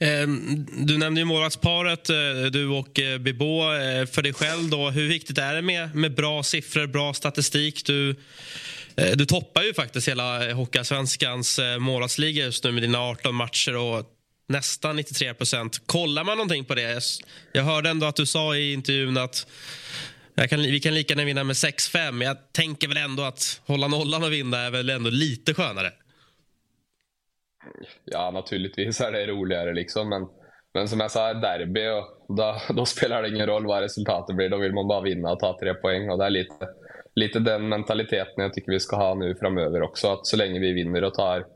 Ehm, 0.00 0.66
du 0.86 0.98
nämnde 0.98 1.20
ju 1.20 1.24
målvaktsparet, 1.24 2.10
eh, 2.10 2.16
du 2.52 2.66
och 2.66 3.00
eh, 3.00 3.18
Bibo. 3.18 3.74
Eh, 3.74 4.06
för 4.06 4.22
dig 4.22 4.32
själv, 4.32 4.70
då, 4.70 4.90
hur 4.90 5.08
viktigt 5.08 5.38
är 5.38 5.54
det 5.54 5.62
med, 5.62 5.94
med 5.94 6.14
bra 6.14 6.42
siffror, 6.42 6.86
bra 6.86 7.14
statistik? 7.14 7.86
Du, 7.86 8.16
du 9.14 9.26
toppar 9.26 9.62
ju 9.62 9.74
faktiskt 9.74 10.08
hela 10.08 10.52
Hockeyallsvenskans 10.52 11.60
målvaktsliga 11.78 12.44
just 12.44 12.64
nu 12.64 12.72
med 12.72 12.82
dina 12.82 12.98
18 12.98 13.34
matcher 13.34 13.76
och 13.76 14.06
nästan 14.48 14.96
93 14.96 15.34
procent. 15.34 15.82
Kollar 15.86 16.24
man 16.24 16.36
någonting 16.36 16.64
på 16.64 16.74
det? 16.74 17.02
Jag 17.52 17.62
hörde 17.62 17.90
ändå 17.90 18.06
att 18.06 18.16
du 18.16 18.26
sa 18.26 18.56
i 18.56 18.72
intervjun 18.72 19.16
att 19.16 19.46
kan, 20.48 20.62
vi 20.62 20.80
kan 20.80 20.94
lika 20.94 21.12
gärna 21.12 21.24
vinna 21.24 21.44
med 21.44 21.54
6-5. 21.54 22.24
Jag 22.24 22.36
tänker 22.52 22.88
väl 22.88 22.96
ändå 22.96 23.22
att 23.22 23.60
hålla 23.66 23.88
nollan 23.88 24.22
och 24.22 24.32
vinna 24.32 24.58
är 24.58 24.70
väl 24.70 24.90
ändå 24.90 25.10
lite 25.10 25.54
skönare. 25.54 25.92
Ja, 28.04 28.30
naturligtvis 28.30 29.00
är 29.00 29.12
det 29.12 29.26
roligare 29.26 29.74
liksom. 29.74 30.08
Men, 30.08 30.28
men 30.74 30.88
som 30.88 31.00
jag 31.00 31.10
sa, 31.10 31.34
derby, 31.34 31.88
och 31.88 32.36
då, 32.36 32.56
då, 32.76 32.84
spelar 32.84 33.22
det 33.22 33.28
ingen 33.28 33.46
roll 33.46 33.66
vad 33.66 33.82
resultatet 33.82 34.36
blir. 34.36 34.48
Då 34.48 34.56
vill 34.56 34.74
man 34.74 34.88
bara 34.88 35.00
vinna 35.00 35.32
och 35.32 35.38
ta 35.38 35.58
tre 35.60 35.74
poäng. 35.74 36.10
Och 36.10 36.18
det 36.18 36.24
är 36.24 36.30
lite, 36.30 36.68
lite 37.14 37.38
den 37.38 37.68
mentaliteten 37.68 38.44
jag 38.44 38.52
tycker 38.52 38.72
vi 38.72 38.80
ska 38.80 38.96
ha 38.96 39.14
nu 39.14 39.34
framöver 39.34 39.82
också. 39.82 40.08
Att 40.08 40.26
så 40.26 40.36
länge 40.36 40.60
vi 40.60 40.72
vinner 40.72 41.04
och 41.04 41.14
tar, 41.14 41.46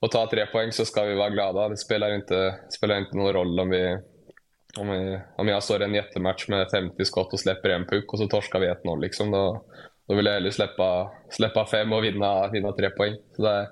och 0.00 0.10
tar 0.10 0.26
tre 0.26 0.46
poäng 0.46 0.72
så 0.72 0.84
ska 0.84 1.04
vi 1.04 1.14
vara 1.14 1.30
glada. 1.30 1.68
Det 1.68 1.76
spelar 1.76 2.14
inte, 2.14 2.54
spelar 2.68 2.98
inte 2.98 3.16
någon 3.16 3.32
roll 3.32 3.60
om 3.60 3.70
vi, 3.70 3.98
om, 4.78 4.88
vi, 4.88 5.20
om 5.36 5.48
jag 5.48 5.62
står 5.62 5.82
i 5.82 5.84
en 5.84 5.94
jättematch 5.94 6.48
med 6.48 6.70
50 6.70 7.04
skott 7.04 7.32
och 7.32 7.40
släpper 7.40 7.68
en 7.68 7.86
puck 7.86 8.12
och 8.12 8.18
så 8.18 8.26
torskar 8.26 8.60
vi 8.60 8.66
1-0. 8.66 9.00
Liksom, 9.00 9.30
då, 9.30 9.64
då 10.08 10.14
vill 10.14 10.26
jag 10.26 10.32
hellre 10.32 10.52
släppa, 10.52 11.10
släppa 11.30 11.66
fem 11.66 11.92
och 11.92 12.04
vinna, 12.04 12.48
vinna 12.48 12.72
tre 12.72 12.90
poäng. 12.90 13.16
Så 13.36 13.42
det, 13.42 13.68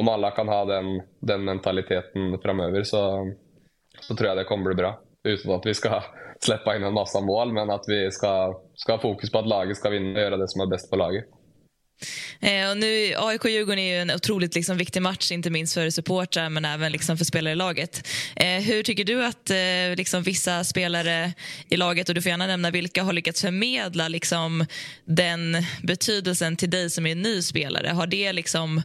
om 0.00 0.08
alla 0.08 0.30
kan 0.30 0.48
ha 0.48 0.64
den, 0.64 1.02
den 1.20 1.44
mentaliteten 1.44 2.38
framöver 2.42 2.82
så, 2.82 3.32
så 4.00 4.16
tror 4.16 4.28
jag 4.28 4.38
det 4.38 4.44
kommer 4.44 4.64
bli 4.64 4.74
bra. 4.74 5.00
Utan 5.24 5.52
att 5.52 5.66
vi 5.66 5.74
ska 5.74 6.02
släppa 6.40 6.76
in 6.76 6.84
en 6.84 6.94
massa 6.94 7.20
mål, 7.20 7.52
men 7.52 7.70
att 7.70 7.84
vi 7.86 8.10
ska, 8.10 8.60
ska 8.74 8.92
ha 8.92 9.00
fokus 9.00 9.32
på 9.32 9.38
att 9.38 9.46
laget 9.46 9.76
ska 9.76 9.90
vinna 9.90 10.18
och 10.18 10.24
göra 10.24 10.36
det 10.36 10.48
som 10.48 10.60
är 10.60 10.66
bäst 10.66 10.90
på 10.90 10.96
laget. 10.96 11.24
Eh, 12.40 12.70
och 12.70 12.76
nu, 12.76 13.14
AIK-Djurgården 13.16 13.78
är 13.78 13.94
ju 13.94 14.00
en 14.00 14.10
otroligt 14.10 14.54
liksom, 14.54 14.76
viktig 14.76 15.02
match, 15.02 15.32
inte 15.32 15.50
minst 15.50 15.74
för 15.74 15.90
supportrar 15.90 16.48
men 16.48 16.64
även 16.64 16.92
liksom, 16.92 17.18
för 17.18 17.24
spelare 17.24 17.52
i 17.52 17.56
laget. 17.56 18.08
Eh, 18.36 18.60
hur 18.60 18.82
tycker 18.82 19.04
du 19.04 19.24
att 19.24 19.50
eh, 19.50 19.96
liksom, 19.96 20.22
vissa 20.22 20.64
spelare 20.64 21.32
i 21.68 21.76
laget, 21.76 22.08
och 22.08 22.14
du 22.14 22.22
får 22.22 22.30
gärna 22.30 22.46
nämna 22.46 22.70
vilka, 22.70 23.02
har 23.02 23.12
lyckats 23.12 23.40
förmedla 23.40 24.08
liksom, 24.08 24.66
den 25.04 25.56
betydelsen 25.82 26.56
till 26.56 26.70
dig 26.70 26.90
som 26.90 27.06
är 27.06 27.12
en 27.12 27.22
ny 27.22 27.42
spelare? 27.42 27.88
Har 27.88 28.06
det 28.06 28.32
liksom 28.32 28.82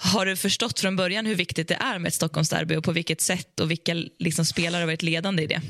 har 0.00 0.26
du 0.26 0.36
förstått 0.36 0.80
från 0.80 0.96
början 0.96 1.26
hur 1.26 1.34
viktigt 1.34 1.68
det 1.68 1.74
är 1.74 1.98
med 1.98 2.08
ett 2.08 2.14
Stockholmsderby 2.14 2.76
och 2.76 2.84
på 2.84 2.92
vilket 2.92 3.20
sätt 3.20 3.60
och 3.60 3.70
vilka 3.70 3.94
liksom, 4.18 4.44
spelare 4.44 4.80
har 4.80 4.86
varit 4.86 5.02
ledande 5.02 5.42
i 5.42 5.46
det? 5.46 5.60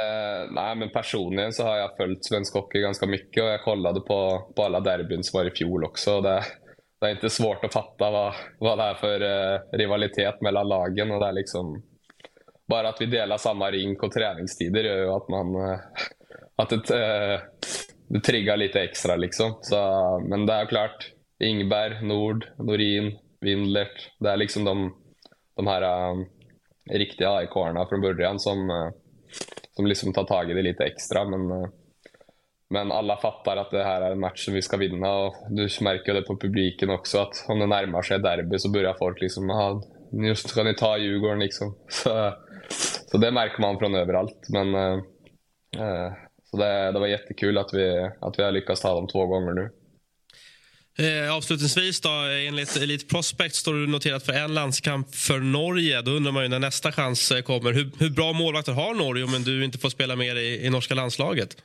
Uh, 0.00 0.52
nej, 0.52 0.76
men 0.76 0.90
personligen 0.90 1.52
så 1.52 1.62
har 1.62 1.76
jag 1.76 1.96
följt 1.96 2.24
svensk 2.24 2.54
hockey 2.54 2.80
ganska 2.80 3.06
mycket 3.06 3.42
och 3.42 3.48
jag 3.48 3.64
kollade 3.64 4.00
på, 4.00 4.52
på 4.56 4.62
alla 4.62 4.80
derbyn 4.80 5.24
som 5.24 5.38
var 5.38 5.46
i 5.46 5.50
fjol 5.50 5.84
också. 5.84 6.20
Det, 6.20 6.44
det 7.00 7.06
är 7.06 7.10
inte 7.10 7.30
svårt 7.30 7.64
att 7.64 7.72
fatta 7.72 8.10
vad, 8.10 8.34
vad 8.58 8.78
det 8.78 8.84
är 8.84 8.94
för 8.94 9.22
uh, 9.22 9.60
rivalitet 9.72 10.40
mellan 10.40 10.68
lagen. 10.68 11.10
Och 11.10 11.20
det 11.20 11.26
är 11.26 11.32
liksom, 11.32 11.82
bara 12.68 12.88
att 12.88 13.00
vi 13.00 13.06
delar 13.06 13.36
samma 13.36 13.70
rink 13.70 14.02
och 14.02 14.12
träningstider 14.12 14.84
gör 14.84 14.96
ju 14.96 15.10
att 15.10 15.28
man 15.28 15.56
uh, 15.56 15.78
att 16.56 16.70
det, 16.70 17.40
det 18.08 18.20
triggar 18.20 18.56
lite 18.56 18.80
extra. 18.80 19.16
Liksom. 19.16 19.58
Så, 19.60 19.76
men 20.28 20.46
det 20.46 20.52
är 20.52 20.66
klart, 20.66 21.12
Ingberg, 21.40 22.02
Nord, 22.02 22.46
Norin, 22.58 23.18
Windlert. 23.40 24.10
Det 24.18 24.30
är 24.30 24.36
liksom 24.36 24.64
de, 24.64 24.94
de 25.56 25.66
här 25.66 26.10
um, 26.10 26.26
riktiga 26.90 27.30
AIK-arna 27.30 27.86
från 27.86 28.00
början 28.00 28.38
som, 28.38 28.70
uh, 28.70 28.90
som 29.76 29.86
liksom 29.86 30.12
tar 30.12 30.24
tag 30.24 30.50
i 30.50 30.54
det 30.54 30.62
lite 30.62 30.84
extra. 30.84 31.24
Men, 31.24 31.50
uh, 31.50 31.68
men 32.70 32.92
alla 32.92 33.16
fattar 33.16 33.56
att 33.56 33.70
det 33.70 33.84
här 33.84 34.02
är 34.02 34.10
en 34.10 34.20
match 34.20 34.44
som 34.44 34.54
vi 34.54 34.62
ska 34.62 34.76
vinna 34.76 35.12
och 35.12 35.34
du 35.50 35.68
märker 35.80 36.14
det 36.14 36.22
på 36.22 36.36
publiken 36.36 36.90
också 36.90 37.18
att 37.18 37.44
om 37.48 37.58
det 37.58 37.66
närmar 37.66 38.02
sig 38.02 38.18
derby 38.18 38.58
så 38.58 38.70
börjar 38.72 38.94
folk 38.98 39.20
liksom 39.20 39.50
ah, 39.50 39.82
nu 40.12 40.34
ska 40.34 40.62
ni 40.62 40.74
ta 40.74 40.98
Djurgården 40.98 41.38
liksom. 41.38 41.76
Så, 41.88 42.34
så 43.06 43.18
det 43.18 43.30
märker 43.30 43.60
man 43.60 43.78
från 43.78 43.94
överallt. 43.94 44.46
Men, 44.48 44.74
uh, 44.74 44.96
uh, 45.78 46.12
så 46.44 46.56
det, 46.56 46.92
det 46.92 46.98
var 46.98 47.06
jättekul 47.06 47.58
att 47.58 47.74
vi, 47.74 48.10
att 48.20 48.38
vi 48.38 48.42
har 48.42 48.52
lyckats 48.52 48.80
ta 48.80 48.94
dem 48.94 49.06
två 49.08 49.26
gånger 49.26 49.52
nu. 49.52 49.70
Eh, 51.00 51.36
avslutningsvis, 51.36 52.00
då, 52.00 52.08
eh, 52.08 52.48
enligt 52.48 52.76
Elite 52.76 53.06
Prospect 53.06 53.54
står 53.54 53.74
du 53.74 53.86
noterat 53.86 54.26
för 54.26 54.32
en 54.32 54.54
landskamp 54.54 55.14
för 55.14 55.38
Norge. 55.38 56.02
Då 56.02 56.10
undrar 56.10 56.32
man 56.32 56.42
ju 56.42 56.48
när 56.48 56.58
nästa 56.58 56.92
chans 56.92 57.32
eh, 57.32 57.42
kommer. 57.42 57.72
Hur, 57.72 57.90
hur 57.98 58.10
bra 58.10 58.32
målvakter 58.32 58.72
har 58.72 58.94
Norge 58.94 59.24
om 59.24 59.42
du 59.44 59.64
inte 59.64 59.78
får 59.78 59.88
spela 59.88 60.16
mer 60.16 60.36
i, 60.36 60.66
i 60.66 60.70
norska 60.70 60.94
landslaget? 60.94 61.56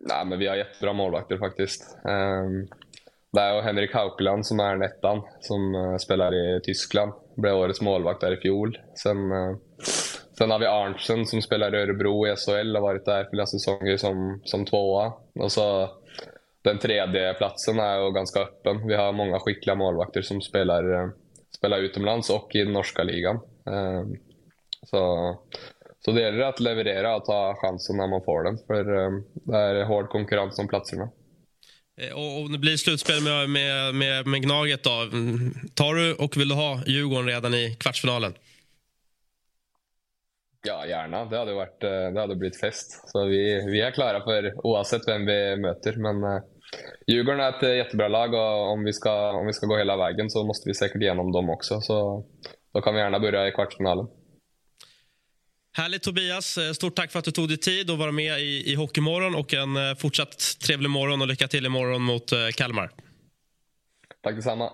Nej, 0.00 0.26
men 0.26 0.38
vi 0.38 0.46
har 0.46 0.56
jättebra 0.56 0.92
målvakter 0.92 1.38
faktiskt. 1.38 1.96
Um, 2.04 2.68
det 3.32 3.40
är 3.40 3.62
Henrik 3.62 3.94
Haukeland 3.94 4.46
som 4.46 4.60
är 4.60 4.76
nettan, 4.76 5.22
som 5.40 5.74
uh, 5.74 5.96
spelar 5.96 6.34
i 6.34 6.60
Tyskland. 6.60 7.12
Blev 7.36 7.54
årets 7.54 7.80
målvakt 7.80 8.20
där 8.20 8.32
i 8.32 8.40
fjol. 8.40 8.78
Sen, 9.02 9.32
uh, 9.32 9.56
Sen 10.38 10.50
har 10.50 10.58
vi 10.58 10.66
Arntzen 10.66 11.26
som 11.26 11.42
spelar 11.42 11.74
i 11.74 11.78
Örebro 11.78 12.26
i 12.26 12.36
SHL 12.36 12.76
och 12.76 12.82
varit 12.82 13.04
där 13.04 13.28
flera 13.30 13.46
säsonger 13.46 13.96
som, 13.96 14.40
som 14.44 14.64
tvåa. 14.64 15.12
Och 15.34 15.52
så 15.52 15.90
den 16.62 16.78
tredje 16.78 17.34
platsen 17.34 17.78
är 17.78 17.98
ju 17.98 18.12
ganska 18.12 18.40
öppen. 18.40 18.86
Vi 18.86 18.94
har 18.94 19.12
många 19.12 19.40
skickliga 19.40 19.74
målvakter 19.74 20.22
som 20.22 20.40
spelar, 20.40 20.94
eh, 20.94 21.10
spelar 21.56 21.78
utomlands 21.78 22.30
och 22.30 22.54
i 22.54 22.64
norska 22.64 23.02
ligan. 23.02 23.36
Eh, 23.66 24.02
så, 24.86 25.34
så 26.04 26.12
det 26.12 26.20
gäller 26.20 26.44
att 26.44 26.60
leverera 26.60 27.16
och 27.16 27.24
ta 27.24 27.54
chansen 27.56 27.96
när 27.96 28.08
man 28.08 28.24
får 28.24 28.44
den. 28.44 28.58
För 28.66 29.04
eh, 29.04 29.10
det 29.34 29.58
är 29.58 29.84
hård 29.84 30.08
konkurrens 30.08 30.58
om 30.58 30.68
platserna. 30.68 31.10
Och 32.14 32.40
om 32.40 32.52
det 32.52 32.58
blir 32.58 32.76
slutspel 32.76 33.22
med, 33.22 33.50
med, 33.50 33.94
med, 33.94 34.26
med 34.26 34.42
Gnaget, 34.42 34.84
då, 34.84 35.08
mm, 35.12 35.54
tar 35.74 35.94
du 35.94 36.14
och 36.14 36.36
vill 36.36 36.48
du 36.48 36.54
ha 36.54 36.80
Djurgården 36.86 37.26
redan 37.26 37.54
i 37.54 37.76
kvartsfinalen? 37.80 38.34
Ja, 40.66 40.86
gärna. 40.86 41.24
Det 41.24 41.38
hade, 41.38 41.54
varit, 41.54 41.80
det 41.80 42.20
hade 42.20 42.36
blivit 42.36 42.60
fest. 42.60 43.08
Så 43.08 43.24
vi, 43.24 43.70
vi 43.70 43.80
är 43.80 43.90
klara 43.90 44.24
för 44.24 44.66
oavsett 44.66 45.08
vem 45.08 45.26
vi 45.26 45.56
möter. 45.56 45.96
Men 45.96 46.42
Djurgården 47.06 47.40
är 47.40 47.48
ett 47.48 47.62
eh, 47.62 47.76
jättebra 47.76 48.08
lag 48.08 48.34
och 48.34 48.72
om 48.72 48.84
vi, 48.84 48.92
ska, 48.92 49.30
om 49.30 49.46
vi 49.46 49.52
ska 49.52 49.66
gå 49.66 49.76
hela 49.76 49.96
vägen 49.96 50.30
så 50.30 50.44
måste 50.44 50.68
vi 50.68 50.74
säkert 50.74 51.02
igenom 51.02 51.32
dem 51.32 51.50
också. 51.50 51.80
Så 51.80 52.24
då 52.74 52.80
kan 52.80 52.94
vi 52.94 53.00
gärna 53.00 53.20
börja 53.20 53.48
i 53.48 53.52
kvartsfinalen. 53.52 54.06
Härligt 55.76 56.02
Tobias. 56.02 56.58
Eh, 56.58 56.72
Stort 56.72 56.96
tack 56.96 57.12
för 57.12 57.18
att 57.18 57.24
du 57.24 57.30
tog 57.30 57.48
dig 57.48 57.58
tid 57.58 57.90
att 57.90 57.98
vara 57.98 58.12
med 58.12 58.40
i, 58.40 58.72
i 58.72 58.74
Hockeymorgon 58.74 59.34
och 59.34 59.54
en 59.54 59.76
eh, 59.76 59.94
fortsatt 59.94 60.58
trevlig 60.66 60.90
morgon 60.90 61.22
och 61.22 61.28
lycka 61.28 61.48
till 61.48 61.66
imorgon 61.66 62.02
mot 62.02 62.32
Kalmar. 62.54 62.90
Tack 64.22 64.34
detsamma. 64.34 64.72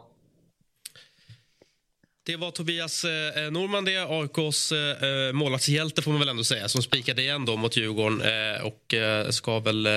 Det 2.29 2.37
var 2.37 2.51
Tobias 2.51 3.05
eh, 3.05 3.51
Norman 3.51 3.85
det, 3.85 3.97
AIKs 3.99 4.73
eh, 4.73 5.33
målvaktshjälte 5.33 6.03
får 6.03 6.11
man 6.11 6.21
väl 6.21 6.29
ändå 6.29 6.45
säga, 6.45 6.69
som 6.69 6.83
spikade 6.83 7.23
igen 7.23 7.45
då 7.45 7.57
mot 7.57 7.77
Djurgården 7.77 8.21
eh, 8.21 8.62
och 8.67 8.95
eh, 8.95 9.31
ska 9.31 9.59
väl 9.61 9.87
eh, 9.87 9.93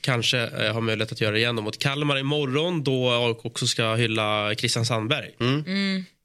kanske 0.00 0.38
eh, 0.38 0.72
ha 0.72 0.80
möjlighet 0.80 1.12
att 1.12 1.20
göra 1.20 1.32
det 1.32 1.38
igen 1.38 1.56
då 1.56 1.62
mot 1.62 1.78
Kalmar 1.78 2.18
imorgon 2.18 2.84
då 2.84 3.10
AIK 3.10 3.44
också 3.44 3.66
ska 3.66 3.94
hylla 3.94 4.54
Christian 4.54 4.86
Sandberg. 4.86 5.30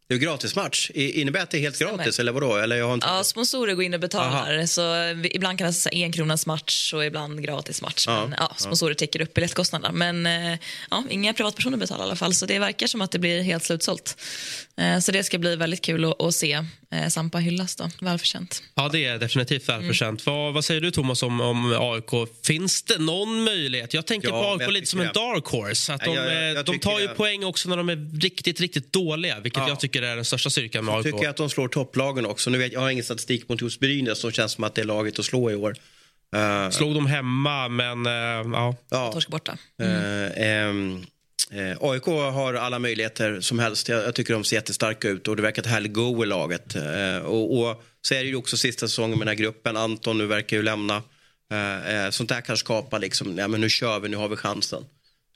Det 0.10 0.16
är 0.16 0.20
gratismatch. 0.20 0.90
Innebär 0.94 1.40
att 1.42 1.52
det 1.52 1.58
är 1.58 1.62
helt 1.62 1.80
gratis 1.80 2.20
eller 2.20 2.32
vadå? 2.32 2.56
Eller 2.58 2.76
jag 2.76 2.88
har 2.88 2.94
inte... 2.94 3.08
Ja, 3.08 3.24
sponsorer 3.24 3.74
går 3.74 3.84
in 3.84 3.94
och 3.94 4.00
betalar. 4.00 4.54
Aha. 4.58 4.68
Så 4.68 4.82
vi- 5.16 5.32
ibland 5.36 5.58
kan 5.58 5.68
det 5.72 5.86
vara 5.86 6.04
en 6.06 6.12
kronas 6.12 6.46
match 6.46 6.94
och 6.94 7.06
ibland 7.06 7.44
gratis 7.44 7.82
match. 7.82 8.04
Ja, 8.08 8.26
Men, 8.28 8.36
ja, 8.40 8.54
sponsorer 8.58 8.94
täcker 8.94 9.22
upp 9.22 9.34
biljettkostnaderna. 9.34 9.92
Men 9.94 10.26
eh, 10.54 10.60
ja, 10.90 11.04
inga 11.10 11.34
privatpersoner 11.34 11.78
betalar 11.78 12.04
i 12.04 12.08
alla 12.08 12.16
fall. 12.16 12.34
Så 12.34 12.46
det 12.46 12.60
verkar 12.60 12.88
som 12.88 13.02
att 13.02 13.12
det 13.12 13.20
blir 13.20 13.42
helt 13.42 13.64
slutsålt. 13.64 14.18
Eh, 14.80 15.00
Så 15.00 15.12
det 15.12 15.24
ska 15.24 15.38
bli 15.38 15.56
väldigt 15.56 15.82
kul 15.82 16.06
att, 16.06 16.22
att 16.22 16.36
se 16.36 16.52
eh, 16.92 17.08
Sampa 17.10 17.38
hyllas. 17.38 17.76
Då. 17.76 17.90
Välförtjänt. 18.02 18.64
Ja, 18.76 18.90
det 18.90 19.06
är 19.06 19.18
definitivt 19.18 19.70
välförtjänt. 19.70 20.26
Vad, 20.26 20.54
vad 20.54 20.66
säger 20.66 20.82
du 20.82 20.92
Thomas 20.92 21.24
om, 21.24 21.42
om 21.42 21.74
AIK? 21.80 22.30
Finns 22.46 22.84
det 22.84 22.98
någon 22.98 23.44
möjlighet? 23.44 23.94
Jag 23.94 24.06
tänker 24.06 24.28
Ja, 24.28 24.42
på 24.44 24.52
AIK 24.52 24.62
jag 24.62 24.72
lite 24.74 24.88
som 24.88 25.00
en 25.00 25.06
dark 25.14 25.46
horse. 25.46 25.94
Att 25.94 26.02
Ja, 26.06 26.12
de, 26.12 26.18
jag- 26.18 26.26
jag- 26.26 26.34
eh, 26.50 26.50
jag 26.50 26.66
de 26.66 26.80
tar 26.80 27.00
ju 27.00 27.08
det. 27.08 27.14
poäng 27.14 27.44
också 27.44 27.70
när 27.70 27.78
de 27.78 27.90
är 27.90 28.20
riktigt, 28.22 28.60
riktigt 28.62 28.94
dåliga. 28.94 29.40
Vilket 29.40 29.62
Ja. 29.62 29.68
jag 29.70 29.80
tycker 29.80 30.02
är 30.02 30.16
den 30.16 30.26
största 30.26 30.50
styrkan 30.50 30.86
med 30.86 30.92
Jag 30.94 31.06
AIK. 31.08 31.16
tycker 31.16 31.30
att 31.30 31.38
de 31.38 31.50
slår 31.50 31.68
topplagen 31.68 32.26
också. 32.26 32.50
Nu 32.50 32.58
vet, 32.58 32.74
jag 32.74 32.80
har 32.80 32.90
ingen 32.90 33.04
statistik 33.04 33.50
mot 33.50 33.62
just 33.62 33.80
Brynäs 33.80 34.20
som 34.20 34.32
känns 34.32 34.52
som 34.52 34.64
att 34.64 34.76
det 34.76 34.82
är 34.82 34.86
laget 34.86 35.20
att 35.20 35.26
slå 35.26 35.52
i 35.52 35.56
år. 35.56 35.76
Eh, 36.36 36.70
Slog 36.70 36.96
de 36.96 37.06
hemma, 37.06 37.68
men 37.68 38.06
uh, 38.08 38.14
ja. 38.54 38.76
ja. 38.90 39.12
Torsk 39.12 39.30
borta. 39.30 39.58
Eh, 39.82 40.48
ehm, 40.48 41.06
eh, 41.52 41.78
AIK 41.82 42.06
har 42.06 42.54
alla 42.54 42.80
möjligheter 42.80 43.42
som 43.42 43.60
helst. 43.60 43.90
Jag, 43.90 44.04
jag 44.04 44.16
tycker 44.16 44.34
de 44.34 44.44
ser 44.44 44.56
jättestarka 44.56 45.10
ut 45.10 45.28
och 45.28 45.36
det 45.36 45.42
verkar 45.42 45.62
ett 45.62 45.68
härligt 45.68 45.94
go 45.94 46.24
i 46.24 46.28
laget. 46.28 46.76
Eh, 46.76 47.18
och, 47.18 47.60
och 47.60 47.84
så 48.02 48.14
är 48.14 48.20
det 48.20 48.30
ju 48.30 48.36
också 48.36 48.58
sista 48.58 48.88
säsongen 48.88 49.18
med 49.20 49.28
den 49.28 49.38
här 49.38 49.44
gruppen. 49.44 49.78
Anton 49.78 50.18
nu 50.18 50.26
verkar 50.26 50.58
ju 50.58 50.64
lämna. 50.64 51.04
Eh, 51.52 51.96
eh, 51.96 52.10
sånt 52.10 52.30
där 52.30 52.42
kan 52.42 52.58
skapa 52.58 52.98
liksom, 52.98 53.38
ja 53.38 53.48
men 53.48 53.62
nu 53.62 53.70
kör 53.70 54.00
vi, 54.00 54.10
nu 54.10 54.18
har 54.18 54.30
vi 54.30 54.36
chansen. 54.36 54.86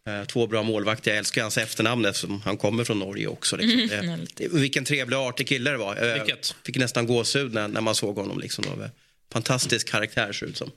Eh, 0.08 0.26
två 0.26 0.48
bra 0.48 0.63
målvakter, 0.63 1.12
jag 1.12 1.18
älskar 1.18 1.42
hans 1.42 1.58
efternamn 1.58 2.06
eftersom 2.06 2.42
han 2.42 2.58
kommer 2.58 2.84
från 2.84 3.00
Norge 3.00 3.28
också. 3.28 3.58
Liksom. 3.58 4.10
Eh, 4.39 4.50
vilken 4.52 4.86
trevlig 4.86 5.20
och 5.20 5.26
artig 5.26 5.48
kille 5.48 5.72
det 5.72 5.78
var. 5.78 6.04
Eh, 6.04 6.13
Vilket? 6.13 6.56
Fick 6.66 6.78
nästan 6.78 7.08
gåshud 7.08 7.54
när, 7.54 7.68
när 7.68 7.82
man 7.82 7.96
såg 7.96 8.16
honom. 8.16 8.39
Liksom. 8.39 8.66
Det 8.80 8.92
Fantastisk 9.34 9.89
karaktär 9.89 10.34
ser 10.34 10.46
ut 10.46 10.58
som. 10.58 10.72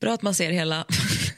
Bra 0.00 0.12
att 0.14 0.22
man 0.22 0.34
ser 0.34 0.50
hela 0.50 0.84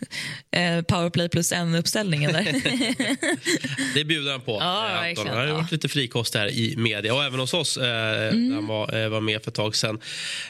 eh, 0.57 0.83
powerplay 0.83 1.29
plus 1.29 1.53
en-uppställningen 1.53 2.33
där. 2.33 2.45
Det 3.95 4.05
bjuder 4.05 4.33
han 4.33 4.41
på. 4.41 4.59
Ja, 4.61 4.91
eh, 4.91 5.09
Anton. 5.09 5.27
Han 5.27 5.37
har 5.37 5.47
ja. 5.47 5.55
varit 5.55 5.73
lite 5.73 5.89
frikostig 5.89 6.39
här 6.39 6.49
i 6.49 6.75
media 6.77 7.15
och 7.15 7.25
även 7.25 7.41
hos 7.41 7.55
oss. 7.55 7.77
Eh, 7.77 8.11
Mm. 8.31 8.53
Han 8.55 8.67
var, 8.67 9.03
eh, 9.03 9.09
var 9.09 9.21
med 9.21 9.43
för 9.43 9.51
ett 9.51 9.55
tag 9.55 9.77
sedan. 9.77 10.01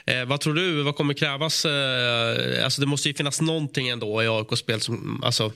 Eh, 0.07 0.25
vad 0.25 0.41
tror 0.41 0.55
du? 0.55 0.83
Vad 0.83 0.97
kommer 0.97 1.15
krävas? 1.15 1.65
Eh, 1.65 2.65
alltså 2.65 2.81
det 2.81 2.87
måste 2.87 3.09
ju 3.09 3.15
finnas 3.15 3.41
någonting 3.41 3.89
ändå 3.89 4.23
i 4.23 4.29
AIK-spel 4.29 4.81
som 4.81 5.23
alltså, 5.25 5.53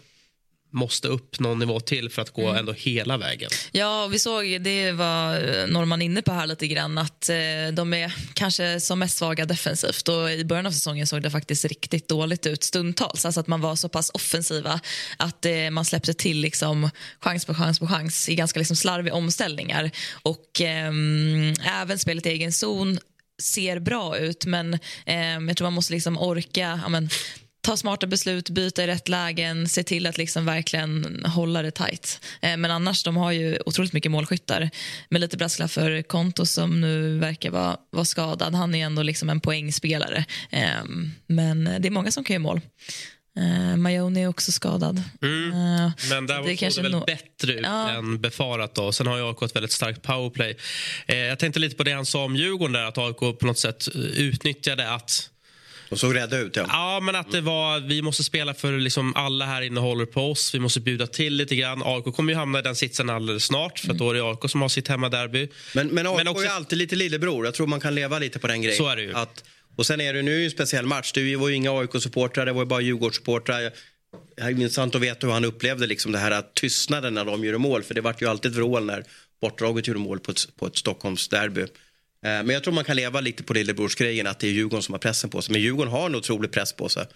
måste 0.75 1.09
upp 1.09 1.41
någon 1.41 1.59
nivå 1.59 1.81
till 1.81 2.11
för 2.11 2.23
att 2.23 2.31
gå 2.31 2.43
Mm. 2.43 2.57
ändå 2.57 2.73
hela 2.73 3.17
vägen. 3.17 3.51
Ja, 3.73 4.07
vi 4.07 4.19
såg, 4.19 4.61
det 4.61 4.93
var 4.93 5.35
eh, 5.35 5.67
Norman 5.67 6.03
inne 6.03 6.23
på 6.23 6.33
här 6.33 6.47
lite 6.47 6.67
grann, 6.67 6.99
att 6.99 7.29
eh, 7.29 7.37
de 7.73 7.95
är 7.95 8.15
kanske 8.35 8.81
som 8.81 8.99
mest 8.99 9.17
svaga 9.19 9.45
defensivt. 9.45 10.09
Och 10.09 10.31
I 10.31 10.45
början 10.45 10.67
av 10.67 10.71
säsongen 10.71 11.07
såg 11.07 11.23
det 11.23 11.31
faktiskt 11.31 11.65
riktigt 11.65 12.09
dåligt 12.09 12.47
ut 12.47 12.63
stundtals. 12.65 13.25
Alltså 13.25 13.41
att 13.41 13.47
man 13.47 13.61
var 13.61 13.77
så 13.77 13.89
pass 13.89 14.11
offensiva 14.15 14.81
att 15.17 15.45
eh, 15.47 15.71
man 15.71 15.85
släppte 15.85 16.15
till 16.15 16.41
liksom 16.41 16.91
chans 17.21 17.45
på 17.45 17.55
chans 17.55 17.79
på 17.79 17.87
chans 17.87 18.29
i 18.29 18.35
ganska 18.35 18.59
liksom 18.59 18.77
slarviga 18.77 19.15
omställningar. 19.15 19.91
Och 20.23 20.61
ehm, 20.61 21.55
även 21.81 21.99
spelet 21.99 22.27
i 22.27 22.29
egen 22.29 22.53
zon 22.53 22.99
ser 23.43 23.79
bra 23.79 24.19
ut, 24.19 24.47
men 24.47 24.79
ehm, 25.07 25.49
jag 25.49 25.57
tror 25.57 25.67
man 25.67 25.73
måste 25.73 25.93
liksom 25.93 26.19
orka 26.19 26.81
ja, 26.83 26.89
men, 26.89 27.09
ta 27.65 27.77
smarta 27.77 28.07
beslut, 28.07 28.51
byta 28.51 28.85
i 28.85 28.87
rätt 28.87 29.09
lägen, 29.09 29.69
se 29.69 29.83
till 29.83 30.07
att 30.07 30.19
liksom 30.19 30.47
verkligen 30.47 31.23
hålla 31.25 31.63
det 31.63 31.71
tight. 31.71 32.21
Eh, 32.43 32.57
men 32.57 32.71
annars, 32.71 33.03
de 33.03 33.17
har 33.17 33.33
ju 33.33 33.59
otroligt 33.67 33.93
mycket 33.93 34.11
målskyttar. 34.13 34.71
Med 35.09 35.21
lite 35.21 35.37
brasklapp 35.37 35.71
för 35.71 36.03
Konto 36.03 36.47
som 36.47 36.81
nu 36.81 37.19
verkar 37.19 37.51
vara, 37.51 37.77
vara 37.93 38.05
skadad. 38.05 38.55
Han 38.55 38.75
är 38.75 38.85
ändå 38.87 39.03
liksom 39.03 39.31
en 39.31 39.41
poängspelare. 39.41 40.25
Eh, 40.51 40.85
men 41.27 41.65
det 41.65 41.89
är 41.89 41.91
många 41.91 42.11
som 42.11 42.25
kan 42.25 42.35
göra 42.35 42.43
mål. 42.43 42.61
Eh, 43.39 43.77
Majoni 43.77 44.23
är 44.23 44.29
också 44.29 44.53
skadad. 44.53 44.97
Eh, 44.99 45.03
Men 45.23 45.93
där 46.11 46.21
det 46.27 46.35
såg 46.37 46.47
det 46.47 46.57
kanske 46.57 46.83
väl 46.83 46.93
nå- 46.93 47.05
bättre 47.07 47.53
ut 47.53 47.61
Ja. 47.63 47.91
än 47.91 48.21
befarat. 48.21 48.75
Då. 48.75 48.93
Sen 48.93 49.07
har 49.07 49.17
ju 49.17 49.29
AIK 49.29 49.43
ett 49.43 49.57
väldigt 49.57 49.73
starkt 49.73 50.03
powerplay. 50.03 50.57
Eh, 51.07 51.17
jag 51.17 51.39
tänkte 51.39 51.61
lite 51.61 51.77
på 51.77 51.83
det 51.83 51.93
han 51.93 52.07
sa 52.07 52.25
om 52.25 52.37
Djurgården 52.37 52.73
där, 52.73 52.83
att 52.85 52.99
AIK 52.99 53.19
på 53.19 53.47
något 53.47 53.59
sätt 53.59 53.89
utnyttjade 53.95 54.91
att 54.95 55.31
De 55.95 55.99
såg 55.99 56.17
rädda 56.17 56.39
ut. 56.39 56.57
Ja. 56.57 56.65
Ja, 56.69 57.01
men 57.03 57.15
att 57.15 57.33
det 57.33 57.41
var, 57.41 57.81
vi 57.81 58.03
måste 58.03 58.25
spela 58.25 58.55
för 58.55 58.73
liksom 58.79 59.17
alla 59.17 59.45
här 59.47 59.63
inne 59.63 59.81
håller 59.81 60.07
på 60.07 60.31
oss. 60.31 60.55
Vi 60.55 60.59
måste 60.59 60.81
bjuda 60.81 61.07
till 61.07 61.35
lite 61.35 61.57
grann. 61.57 61.83
AIK 61.85 62.05
kommer 62.05 62.33
ju 62.33 62.39
hamna 62.39 62.59
i 62.59 62.63
den 62.63 62.77
sitsen 62.77 63.11
alldeles 63.11 63.45
snart. 63.45 63.79
För 63.79 63.93
att 63.93 63.99
då 63.99 64.11
är 64.11 64.15
det 64.15 64.23
AIK 64.23 64.51
som 64.51 64.63
har 64.63 64.69
sitt 64.69 64.89
hemmaderby. 64.89 65.49
Men, 65.75 65.87
men 65.89 66.07
AIK 66.07 66.17
Men 66.17 66.29
också- 66.29 66.45
är 66.45 66.51
alltid 66.51 66.79
lite 66.79 66.97
lillebror. 66.97 67.45
Jag 67.45 67.55
tror 67.55 67.67
man 67.67 67.81
kan 67.81 67.95
leva 67.95 68.19
lite 68.19 68.39
på 68.39 68.47
den 68.47 68.63
grejen. 68.63 68.79
Så 68.79 68.89
är 68.89 68.97
det 68.97 69.03
ju. 69.03 69.15
Att, 69.15 69.45
och 69.77 69.87
sen 69.87 70.01
är 70.01 70.15
det 70.15 70.23
nu 70.23 70.45
en 70.45 70.51
speciell 70.51 70.87
match. 70.87 71.13
Det 71.13 71.37
var 71.37 71.49
ju 71.49 71.55
inga 71.55 71.71
AIK-supportrar, 71.71 72.47
det 72.47 72.53
var 72.53 72.63
ju 72.63 72.67
bara 72.67 72.81
Djurgårdssupportrar. 72.81 73.73
Intressant 74.51 74.95
att 74.95 75.01
veta 75.03 75.27
hur 75.27 75.35
han 75.35 75.45
upplevde 75.45 75.87
liksom 75.87 76.13
det 76.13 76.19
här 76.19 76.31
att 76.31 76.55
tystnaden 76.55 77.15
när 77.15 77.25
de 77.25 77.45
gör 77.45 77.59
mål. 77.59 77.83
För 77.83 77.95
det 77.95 78.01
vart 78.01 78.23
ju 78.23 78.29
alltid 78.29 78.55
vrål 78.55 78.85
när 78.85 79.05
bortdraget 79.41 79.87
gjorde 79.87 80.01
mål 80.01 80.21
på 80.21 80.31
ett, 80.31 80.57
på 80.59 80.67
ett 80.67 80.77
Stockholmsderby. 80.77 81.67
Eh, 82.25 82.31
Men 82.31 82.49
jag 82.51 82.65
tror 82.65 82.75
man 82.75 82.85
kan 82.85 82.97
leva 82.97 83.21
lite 83.21 83.43
på 83.43 83.53
lillebrorsgrejen 83.55 84.27
att 84.27 84.39
det 84.41 84.47
är 84.47 84.53
Djurgården 84.53 84.83
som 84.83 84.93
har 84.93 84.99
pressen 84.99 85.31
på 85.31 85.43
sig. 85.43 85.53
Men 85.53 85.63
Djurgården 85.63 85.93
har 85.93 86.07
en 86.07 86.15
otrolig 86.15 86.53
press 86.53 86.73
på 86.73 86.89
sig. 86.89 87.07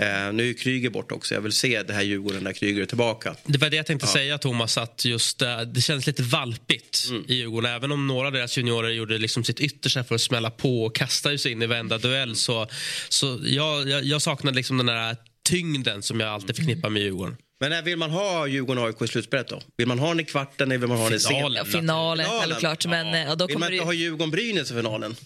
Eh, 0.00 0.32
nu 0.32 0.50
är 0.50 0.54
Kryger 0.54 0.90
bort 0.90 1.12
också. 1.12 1.34
Jag 1.34 1.40
vill 1.40 1.52
se 1.52 1.82
det 1.82 1.92
här 1.92 2.02
Djurgården 2.02 2.44
när 2.44 2.52
Kryger 2.52 2.82
är 2.82 2.86
tillbaka. 2.86 3.34
Det 3.44 3.58
var 3.58 3.70
det 3.70 3.76
jag 3.76 3.86
tänkte 3.86 4.06
säga, 4.06 4.38
Thomas. 4.38 4.78
Att 4.78 5.04
just 5.04 5.42
eh, 5.42 5.60
Det 5.60 5.80
känns 5.80 6.06
lite 6.06 6.22
valpigt 6.22 7.06
Mm. 7.10 7.24
i 7.28 7.34
Djurgården. 7.34 7.72
Även 7.72 7.92
om 7.92 8.06
några 8.06 8.26
av 8.26 8.32
deras 8.32 8.58
juniorer 8.58 8.90
gjorde 8.90 9.18
liksom 9.18 9.44
sitt 9.44 9.60
yttersta 9.60 10.04
för 10.04 10.14
att 10.14 10.20
smälla 10.20 10.50
på 10.50 10.84
och 10.84 10.94
kasta 10.96 11.38
sig 11.38 11.52
in 11.52 11.62
i 11.62 11.66
varenda 11.66 11.98
duell. 11.98 12.36
Så, 12.36 12.66
så 13.08 13.40
jag, 13.44 13.88
jag, 13.88 14.04
jag 14.04 14.22
saknade 14.22 14.56
liksom 14.56 14.76
den 14.76 14.86
där 14.86 15.16
tyngden 15.48 16.02
som 16.02 16.20
jag 16.20 16.28
alltid 16.28 16.56
förknippar 16.56 16.90
med 16.90 17.02
Djurgården. 17.02 17.36
Men 17.60 17.70
när 17.70 17.82
vill 17.82 17.96
man 17.96 18.10
ha 18.10 18.46
Djurgården 18.46 18.82
och 18.82 18.88
AIK 18.88 19.02
i 19.02 19.06
slutspelet 19.08 19.48
då? 19.48 19.60
Vill 19.76 19.86
man 19.88 19.98
ha 19.98 20.08
den 20.08 20.20
i 20.20 20.24
kvarten 20.24 20.70
eller 20.70 20.78
vill 20.78 20.88
man 20.88 20.98
ha 20.98 21.08
den 21.08 21.16
i 21.16 21.20
Finalen. 21.20 21.64
sent? 21.64 21.74
Ja, 21.74 21.80
finalen, 21.80 22.26
Finalen. 22.26 22.48
självklart. 22.48 22.86
Men 22.86 23.14
eh, 23.14 23.20
ja, 23.22 23.34
då 23.34 23.46
Vill 23.46 23.54
kommer 23.54 23.66
man 23.66 23.72
inte 23.72 23.82
det... 23.82 23.86
ha 23.86 23.92
Djurgården-Brynäs 23.92 24.70
i 24.72 24.74
finalen? 24.74 25.16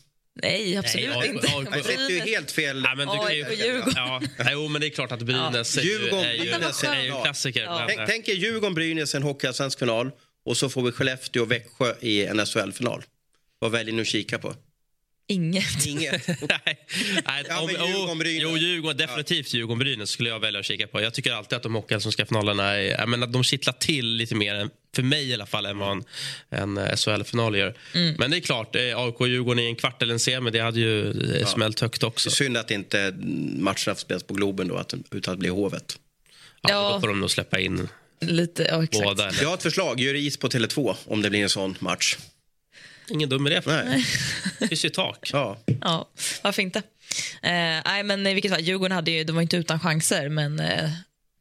Nej, 0.42 0.76
absolut 0.76 1.10
Nej, 1.16 1.28
inte. 1.28 1.48
Jag 1.72 1.84
sätter 1.84 2.10
ju 2.10 2.18
helt 2.20 2.50
fel. 2.50 2.82
Ja, 2.84 2.94
men 2.94 3.08
du 3.08 3.16
kan 3.16 3.36
ju, 3.36 3.54
Djurgården. 3.54 3.92
ja, 3.96 4.20
jo, 4.52 4.68
men 4.68 4.80
det 4.80 4.86
är 4.86 4.90
klart 4.90 5.12
att 5.12 5.22
Brynäs 5.22 5.76
är, 5.78 5.82
ju, 5.82 5.90
Djurgården, 5.90 6.24
är, 6.24 6.32
ju, 6.32 6.40
är 6.40 6.44
ju 6.44 7.10
är- 7.10 7.16
en 7.16 7.22
klassiker. 7.22 7.62
Ja. 7.62 7.84
Tänk, 7.88 8.00
eh, 8.00 8.06
tänk 8.06 8.28
er 8.28 8.34
Djurgården-Brynäs 8.34 9.14
i 9.14 9.16
en 9.16 9.22
hockeyallsvensk 9.22 9.78
final 9.78 10.10
och 10.44 10.56
så 10.56 10.68
får 10.68 10.82
vi 10.82 10.92
Skellefteå 10.92 11.42
och 11.42 11.50
Växjö 11.50 11.94
i 12.00 12.26
en 12.26 12.46
SHL-final. 12.46 13.02
Vad 13.58 13.70
väljer 13.72 13.94
ni 13.94 14.00
att 14.00 14.06
kika 14.08 14.38
på? 14.38 14.54
Inget. 15.30 15.86
Inget. 15.86 16.28
Nej, 16.28 16.86
nej, 17.26 17.44
Ja, 17.48 17.60
om, 17.60 17.68
Djurgården-Brynäs. 17.70 18.42
Jo, 18.42 18.56
Djurgården, 18.56 18.96
definitivt 18.96 19.54
Djurgården-Brynäs 19.54 20.06
skulle 20.06 20.28
jag 20.28 20.40
välja 20.40 20.60
att 20.60 20.66
kika 20.66 20.86
på. 20.86 21.00
Jag 21.02 21.14
tycker 21.14 21.32
alltid 21.32 21.56
att 21.56 21.62
de 21.62 21.74
hockeyallsvenska 21.74 22.26
finalerna 22.26 22.64
är, 22.64 23.26
de 23.26 23.44
kittlar 23.44 23.72
till 23.72 24.06
lite 24.06 24.34
mer, 24.34 24.54
än, 24.54 24.70
för 24.94 25.02
mig 25.02 25.30
i 25.30 25.34
alla 25.34 25.46
fall, 25.46 25.66
än 25.66 25.78
vad 25.78 25.92
en, 25.92 26.04
en 26.50 26.78
eh, 26.78 26.96
SHL-final 26.96 27.56
gör. 27.56 27.74
Mm. 27.94 28.14
Men 28.18 28.30
det 28.30 28.36
är 28.36 28.40
klart, 28.40 28.76
eh, 28.76 28.82
AIK 28.82 29.20
och 29.20 29.28
Djurgården 29.28 29.64
i 29.64 29.66
en 29.66 29.76
kvart 29.76 30.02
eller 30.02 30.12
en 30.12 30.20
semi, 30.20 30.50
det 30.50 30.60
hade 30.60 30.80
ju 30.80 31.10
eh, 31.36 31.46
smält 31.46 31.80
högt 31.80 32.02
också. 32.02 32.30
Synd 32.30 32.56
att 32.56 32.70
inte 32.70 33.14
matcherna 33.56 33.94
spelas 33.94 34.22
på 34.22 34.34
Globen 34.34 34.68
då, 34.68 34.76
att, 34.76 34.94
utan 35.10 35.34
att 35.34 35.40
bli 35.40 35.48
Hovet. 35.48 35.98
Ja, 36.62 36.70
Ja. 36.70 36.92
Då 36.92 37.00
får 37.00 37.08
de 37.08 37.20
nog 37.20 37.30
släppa 37.30 37.58
in 37.60 37.88
Lite, 38.20 38.62
ja, 38.62 38.84
exakt. 38.84 39.04
båda. 39.04 39.28
Eller? 39.28 39.42
Jag 39.42 39.48
har 39.48 39.54
ett 39.54 39.62
förslag, 39.62 40.00
gör 40.00 40.14
is 40.14 40.36
på 40.36 40.48
Tele2 40.48 40.96
om 41.04 41.22
det 41.22 41.30
blir 41.30 41.42
en 41.42 41.48
sån 41.48 41.76
match. 41.78 42.16
Ingen 43.10 43.28
dum 43.28 43.46
idé. 43.46 43.60
Nej. 43.66 44.04
Det 44.58 44.68
finns 44.68 44.84
ju 44.84 44.88
tak. 44.88 45.30
Ja. 45.32 45.58
Ja, 45.80 46.08
varför 46.42 46.62
inte? 46.62 46.78
Eh, 47.42 47.50
nej, 47.84 48.02
men 48.02 48.26
i 48.26 48.34
vilket 48.34 48.50
fall, 48.52 48.60
Djurgården 48.60 48.92
hade 48.94 49.10
ju, 49.10 49.24
de 49.24 49.32
var 49.32 49.42
inte 49.42 49.56
utan 49.56 49.80
chanser, 49.80 50.28
men 50.28 50.60
eh, 50.60 50.90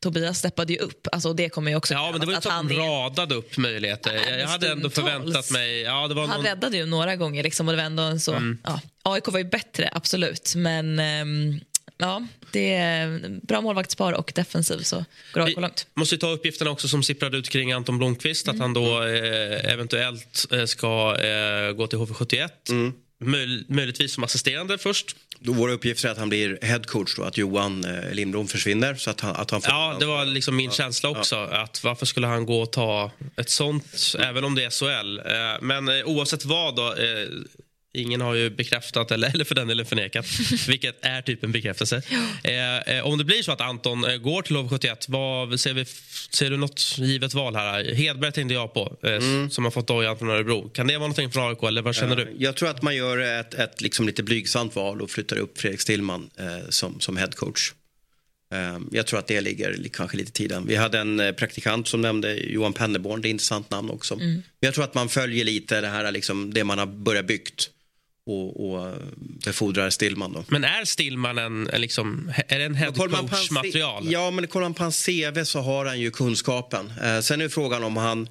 Tobias 0.04 0.40
steppade 0.40 0.74
ju 0.74 0.80
upp. 0.80 1.08
Alltså, 1.12 1.34
det 1.34 1.50
kommer 1.50 1.72
ju 1.72 1.78
också 1.78 1.94
Ja, 1.94 2.12
men 2.12 2.20
det 2.20 2.26
var 2.26 2.34
ju 2.34 2.38
att 2.38 2.46
inte 2.46 2.50
så 2.50 2.50
att 2.50 2.56
han 2.56 2.68
de 2.68 2.74
radade 2.76 3.36
upp 3.36 3.58
möjligheter. 3.58 4.14
Nej, 4.14 4.40
Jag, 4.40 4.48
hade 4.48 4.72
ändå 4.72 4.90
stundtals. 4.90 5.18
förväntat 5.20 5.52
mig... 5.52 5.82
Ja, 5.82 6.08
det 6.08 6.14
var 6.14 6.28
Han 6.28 6.38
någon... 6.38 6.46
räddade 6.46 6.78
ju 6.78 6.86
några 6.86 7.16
gånger 7.16 7.44
liksom, 7.44 7.68
och 7.68 7.72
det 7.74 7.78
var 7.78 7.84
ändå 7.84 8.04
en 8.04 8.20
så... 8.20 8.34
Mm. 8.34 8.58
Ja, 8.64 8.82
AIK 9.04 9.28
var 9.28 9.40
ju 9.40 9.46
bättre, 9.46 9.90
absolut, 9.94 10.54
men 10.56 11.00
ehm, 11.00 11.60
ja, 12.00 12.28
det 12.52 12.74
är 12.74 13.40
bra 13.48 13.62
målvaktspar 13.62 14.14
och 14.14 14.32
defensiv 14.36 14.80
så 14.80 15.06
går 15.34 15.42
AIK 15.42 15.58
Vi 15.58 15.62
långt. 15.62 15.88
måste 15.94 16.16
ju 16.16 16.20
ta 16.20 16.30
uppgifterna 16.30 16.72
också 16.72 16.88
som 16.88 17.04
sipprade 17.04 17.38
ut 17.38 17.50
kring 17.50 17.72
Anton 17.72 17.98
Blomqvist. 17.98 18.48
Att 18.48 18.60
han 18.60 18.74
då 18.74 19.04
eh, 19.04 19.74
eventuellt 19.74 20.46
eh, 20.52 20.66
ska 20.66 21.16
eh, 21.18 21.72
gå 21.72 21.88
till 21.88 22.00
HV71. 22.00 22.92
Möj, 23.22 23.66
möjligtvis 23.68 24.14
som 24.14 24.24
assisterande 24.24 24.78
först. 24.78 25.16
Då 25.40 25.54
våra 25.54 25.72
uppgifter 25.72 26.08
är 26.08 26.12
att 26.12 26.18
han 26.18 26.30
blir 26.30 26.60
headcoach 26.62 27.16
då, 27.16 27.24
att 27.24 27.38
Johan 27.38 27.86
eh, 27.86 28.12
Lindblom 28.14 28.48
försvinner. 28.48 28.96
Så 28.96 29.10
att 29.10 29.22
han, 29.22 29.36
att 29.36 29.52
han 29.52 29.62
får 29.62 29.72
Ja, 29.72 29.98
det 30.00 30.06
var 30.06 30.26
liksom 30.26 30.56
min 30.56 30.72
känsla 30.72 31.10
också. 31.10 31.36
Att 31.36 31.84
varför 31.84 32.06
skulle 32.06 32.28
han 32.28 32.46
gå 32.46 32.62
och 32.62 32.72
ta 32.72 33.12
ett 33.38 33.50
sånt, 33.50 34.16
även 34.20 34.44
om 34.44 34.56
det 34.56 34.64
är 34.64 34.70
SHL. 34.70 35.18
Eh, 35.20 35.62
men 35.62 35.88
eh, 35.88 36.06
oavsett 36.06 36.46
vad 36.46 36.76
då. 36.76 36.96
Eh, 37.96 38.02
Ingen 38.02 38.22
har 38.22 38.34
ju 38.36 38.50
bekräftat, 38.50 39.12
eller, 39.12 39.30
eller 39.34 39.46
för 39.46 39.56
den 39.56 39.68
delen 39.68 39.86
förnekat, 39.86 40.26
vilket 40.68 41.06
är 41.06 41.22
typ 41.22 41.44
en 41.44 41.52
bekräftelse. 41.52 42.02
Eh, 42.44 42.78
eh, 42.98 43.06
om 43.06 43.18
det 43.18 43.24
blir 43.24 43.44
så 43.44 43.52
att 43.52 43.62
Anton 43.62 44.06
eh, 44.06 44.18
går 44.18 44.42
till 44.42 44.56
HV71, 44.56 45.06
vad, 45.08 45.60
ser, 45.60 45.74
vi, 45.74 45.86
ser 46.32 46.50
du 46.50 46.58
något 46.58 46.98
givet 46.98 47.34
val 47.34 47.56
här? 47.56 47.94
Hedberg 47.94 48.32
tänkte 48.32 48.54
jag 48.54 48.74
på, 48.74 48.98
eh, 49.04 49.50
som 49.50 49.64
har 49.64 49.72
fått 49.72 49.88
dojan 49.88 50.18
från 50.20 50.30
Örebro. 50.30 50.70
Kan 50.70 50.88
det 50.88 50.94
vara 50.94 51.00
någonting 51.08 51.32
från 51.32 51.50
AIK, 51.50 51.64
eller 51.64 51.82
vad 51.82 51.96
känner 51.96 52.16
du? 52.16 52.36
Jag 52.38 52.56
tror 52.56 52.70
att 52.70 52.82
man 52.82 52.96
gör 52.96 53.18
ett, 53.40 53.54
ett 53.54 53.82
liksom 53.82 54.06
lite 54.08 54.24
blygsamt 54.24 54.76
val 54.76 55.02
och 55.02 55.12
flyttar 55.12 55.38
upp 55.38 55.58
Fredrik 55.58 55.82
Stillman 55.82 56.30
eh, 56.40 56.70
som, 56.70 57.00
som 57.00 57.18
headcoach. 57.18 57.72
Eh, 58.54 58.80
jag 58.92 59.08
tror 59.08 59.20
att 59.20 59.28
det 59.28 59.42
ligger 59.42 59.74
li- 59.74 59.90
kanske 59.94 60.18
lite 60.18 60.30
i 60.30 60.32
tiden. 60.32 60.68
Vi 60.68 60.76
hade 60.76 61.00
en 61.00 61.20
eh, 61.20 61.32
praktikant 61.32 61.88
som 61.88 62.02
nämnde 62.02 62.34
Johan 62.36 62.74
Penneborn, 62.74 63.22
det 63.22 63.28
är 63.28 63.30
ett 63.30 63.34
intressant 63.34 63.70
namn 63.72 63.90
också. 63.90 64.16
Men 64.16 64.44
jag 64.60 64.74
tror 64.74 64.84
att 64.84 64.94
man 64.94 65.10
följer 65.10 65.46
lite 65.46 65.82
det 65.82 65.88
här, 65.88 66.12
liksom, 66.12 66.54
det 66.54 66.64
man 66.64 66.80
har 66.80 66.86
börjat 66.86 67.28
byggt 67.28 67.70
och, 68.30 68.70
och 68.72 68.94
befordrar 69.46 69.90
Stillman 69.90 70.34
då. 70.34 70.44
Men 70.48 70.64
är 70.64 70.86
Stillman 70.86 71.38
en, 71.38 71.70
en 71.70 71.82
liksom, 71.82 72.32
är 72.48 72.60
det 72.60 72.66
en 72.66 72.76
headcoach-material? 72.76 74.12
Ja, 74.12 74.32
men 74.32 74.48
kollar 74.48 74.66
man 74.66 74.74
på 74.74 74.84
hans 74.84 75.06
CV 75.06 75.44
så 75.44 75.60
har 75.60 75.86
han 75.86 76.00
ju 76.00 76.12
kunskapen. 76.12 76.94
Eh, 77.04 77.20
sen 77.20 77.42
är 77.42 77.50
frågan 77.50 77.84
om 77.84 77.98
han 77.98 78.28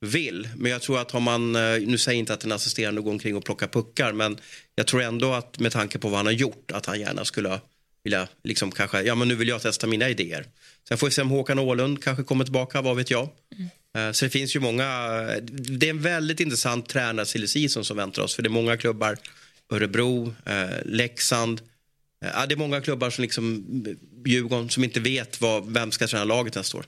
vill. 0.00 0.48
Men 0.56 0.72
jag 0.72 0.82
tror 0.82 1.00
att 1.00 1.10
har 1.10 1.20
man, 1.20 1.56
eh, 1.56 1.62
nu 1.86 1.98
säger 1.98 2.16
jag 2.16 2.18
inte 2.18 2.34
att 2.34 2.44
en 2.44 2.52
assisterande 2.52 3.00
går 3.00 3.10
omkring 3.10 3.36
och 3.36 3.44
plockar 3.44 3.66
puckar, 3.68 4.12
men 4.12 4.38
jag 4.74 4.86
tror 4.86 5.02
ändå 5.02 5.32
att 5.32 5.58
med 5.58 5.72
tanke 5.72 5.98
på 5.98 6.08
vad 6.08 6.16
han 6.16 6.26
har 6.26 6.32
gjort, 6.32 6.70
att 6.72 6.86
han 6.86 7.00
gärna 7.00 7.24
skulle 7.24 7.60
vilja, 8.04 8.28
liksom 8.44 8.70
kanske, 8.70 9.02
ja 9.02 9.14
men 9.14 9.28
nu 9.28 9.34
vill 9.34 9.48
jag 9.48 9.62
testa 9.62 9.86
mina 9.86 10.08
idéer. 10.08 10.44
Sen 10.88 10.98
får 10.98 11.06
vi 11.06 11.10
se 11.10 11.22
om 11.22 11.30
Håkan 11.30 11.58
Åhlund 11.58 12.02
kanske 12.04 12.24
kommer 12.24 12.44
tillbaka, 12.44 12.82
vad 12.82 12.96
vet 12.96 13.10
jag. 13.10 13.28
Eh, 13.96 14.12
Så 14.12 14.24
det 14.24 14.30
finns 14.30 14.56
ju 14.56 14.60
många, 14.60 14.86
det 15.42 15.86
är 15.86 15.90
en 15.90 16.02
väldigt 16.02 16.40
intressant 16.40 16.88
tränarsilly 16.88 17.68
som 17.68 17.96
väntar 17.96 18.22
oss, 18.22 18.34
för 18.34 18.42
det 18.42 18.46
är 18.46 18.50
många 18.50 18.76
klubbar, 18.76 19.18
Örebro, 19.70 20.34
eh, 20.46 20.84
Leksand, 20.84 21.60
Eh, 22.24 22.30
Ja, 22.34 22.46
det 22.46 22.54
är 22.54 22.56
många 22.56 22.80
klubbar 22.80 23.10
som 23.10 23.22
liksom 23.22 23.64
Djurgården 24.26 24.70
som 24.70 24.84
inte 24.84 25.00
vet 25.00 25.40
vad, 25.40 25.72
vem 25.72 25.92
ska 25.92 26.06
träna 26.06 26.24
laget 26.24 26.54
nästa 26.54 26.78
år. 26.78 26.84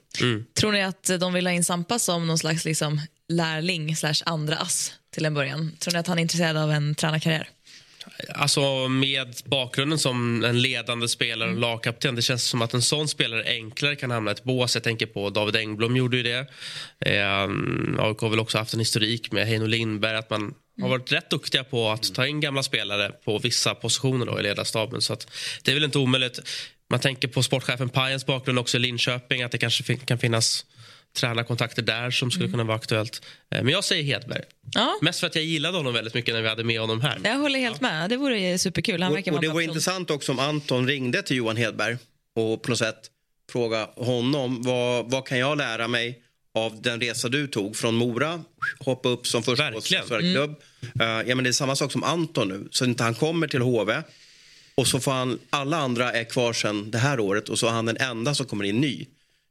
Tror 0.54 0.72
ni 0.72 0.82
att 0.82 1.10
de 1.20 1.32
vill 1.32 1.46
ha 1.46 1.52
in 1.52 1.64
Sampa 1.64 1.98
som 1.98 2.26
någon 2.26 2.38
slags 2.38 2.64
liksom, 2.64 3.00
lärling 3.28 3.96
slash 3.96 4.14
andra 4.24 4.56
ass 4.56 4.92
till 5.14 5.24
en 5.24 5.34
början? 5.34 5.72
Tror 5.78 5.92
ni 5.92 5.98
att 5.98 6.06
han 6.06 6.18
är 6.18 6.22
intresserad 6.22 6.56
av 6.56 6.70
en 6.70 6.94
tränarkarriär? 6.94 7.48
Alltså 8.34 8.88
med 8.88 9.36
bakgrunden 9.44 9.98
som 9.98 10.44
en 10.44 10.62
ledande 10.62 11.08
spelare 11.08 11.50
och 11.50 11.58
lagkapten. 11.58 12.14
Det 12.14 12.22
känns 12.22 12.44
som 12.44 12.62
att 12.62 12.74
en 12.74 12.82
sån 12.82 13.08
spelare 13.08 13.44
enklare 13.44 13.96
kan 13.96 14.10
hamna 14.10 14.30
i 14.30 14.34
ett 14.34 14.44
bås. 14.44 14.74
Jag 14.74 14.84
tänker 14.84 15.06
på 15.06 15.30
David 15.30 15.56
Engblom 15.56 15.96
gjorde 15.96 16.16
ju 16.16 16.22
det. 16.22 16.46
Eh, 17.00 17.42
AIK 17.98 18.20
har 18.20 18.28
väl 18.28 18.40
också 18.40 18.58
haft 18.58 18.74
en 18.74 18.80
historik 18.80 19.32
med 19.32 19.46
Heino 19.46 19.66
Lindberg. 19.66 20.16
Att 20.16 20.30
man 20.30 20.54
har 20.80 20.88
varit 20.88 21.12
rätt 21.12 21.30
duktiga 21.30 21.64
på 21.64 21.90
att 21.90 22.14
ta 22.14 22.26
in 22.26 22.40
gamla 22.40 22.62
spelare 22.62 23.12
på 23.24 23.38
vissa 23.38 23.74
positioner 23.74 24.26
då 24.26 24.40
i 24.40 24.42
ledarstaben. 24.42 25.00
Så 25.02 25.12
att 25.12 25.30
det 25.62 25.70
är 25.70 25.74
väl 25.74 25.84
inte 25.84 25.98
omöjligt. 25.98 26.40
Man 26.90 27.00
tänker 27.00 27.28
på 27.28 27.42
sportchefen 27.42 27.88
Pajens 27.88 28.26
bakgrund 28.26 28.58
också 28.58 28.76
i 28.76 28.80
Linköping. 28.80 29.42
Att 29.42 29.52
det 29.52 29.58
kanske 29.58 29.82
fin- 29.84 29.98
kan 29.98 30.18
finnas 30.18 30.66
tränarkontakter 31.16 31.82
där 31.82 32.10
som 32.10 32.30
skulle 32.30 32.48
kunna 32.48 32.64
vara 32.64 32.76
aktuellt. 32.76 33.22
Eh, 33.50 33.62
men 33.62 33.72
jag 33.72 33.84
säger 33.84 34.02
Hedberg. 34.02 34.42
Ja, 34.74 34.98
Mest 35.02 35.20
för 35.20 35.26
att 35.26 35.34
jag 35.34 35.44
gillade 35.44 35.76
honom 35.76 35.94
väldigt 35.94 36.14
mycket 36.14 36.34
när 36.34 36.42
vi 36.42 36.48
hade 36.48 36.64
med 36.64 36.80
honom 36.80 37.00
här. 37.00 37.20
jag 37.24 37.38
håller 37.38 37.58
helt 37.58 37.80
med. 37.80 38.10
Det 38.10 38.16
vore 38.16 38.38
ju 38.40 38.58
superkul. 38.58 39.02
Han 39.02 39.12
verkar 39.12 39.32
Och, 39.32 39.36
och 39.36 39.42
det 39.42 39.48
person. 39.48 39.62
intressant 39.62 40.10
också 40.10 40.32
om 40.32 40.38
Anton 40.38 40.86
ringde 40.86 41.22
till 41.22 41.36
Johan 41.36 41.56
Hedberg 41.56 41.96
och 42.36 42.62
på 42.62 42.68
något 42.70 42.78
sätt 42.78 42.96
fråga 43.52 43.88
honom 43.96 44.62
vad, 44.62 45.10
vad 45.10 45.26
kan 45.26 45.38
jag 45.38 45.58
lära 45.58 45.88
mig 45.88 46.21
av 46.54 46.82
den 46.82 47.00
resa 47.00 47.28
du 47.28 47.46
tog 47.46 47.76
från 47.76 47.94
Mora, 47.94 48.44
hoppa 48.78 49.08
upp 49.08 49.26
som 49.26 49.42
första 49.42 49.70
Verkligen. 49.70 50.34
klubb. 50.34 50.50
Uh, 51.00 51.28
ja, 51.28 51.34
men 51.34 51.44
det 51.44 51.50
är 51.50 51.52
samma 51.52 51.76
sak 51.76 51.92
som 51.92 52.04
Anton 52.04 52.48
nu, 52.48 52.68
så 52.70 52.84
inte 52.84 53.04
han 53.04 53.14
kommer 53.14 53.48
till 53.48 53.60
HV 53.60 54.02
och 54.74 54.86
så 54.86 55.00
får 55.00 55.12
han, 55.12 55.38
alla 55.50 55.76
andra 55.76 56.12
är 56.12 56.24
kvar 56.24 56.52
sen 56.52 56.90
det 56.90 56.98
här 56.98 57.20
året 57.20 57.48
och 57.48 57.58
så 57.58 57.66
är 57.66 57.70
han 57.70 57.86
den 57.86 57.96
enda 57.96 58.34
som 58.34 58.46
kommer 58.46 58.64
in 58.64 58.80
ny. 58.80 59.06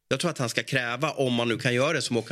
Jag 0.09 0.19
tror 0.19 0.31
att 0.31 0.37
han 0.37 0.49
ska 0.49 0.63
kräva, 0.63 1.11
om 1.11 1.33
man 1.33 1.47
nu 1.47 1.57
kan 1.57 1.73
göra 1.73 1.93
det 1.93 2.01
som 2.01 2.23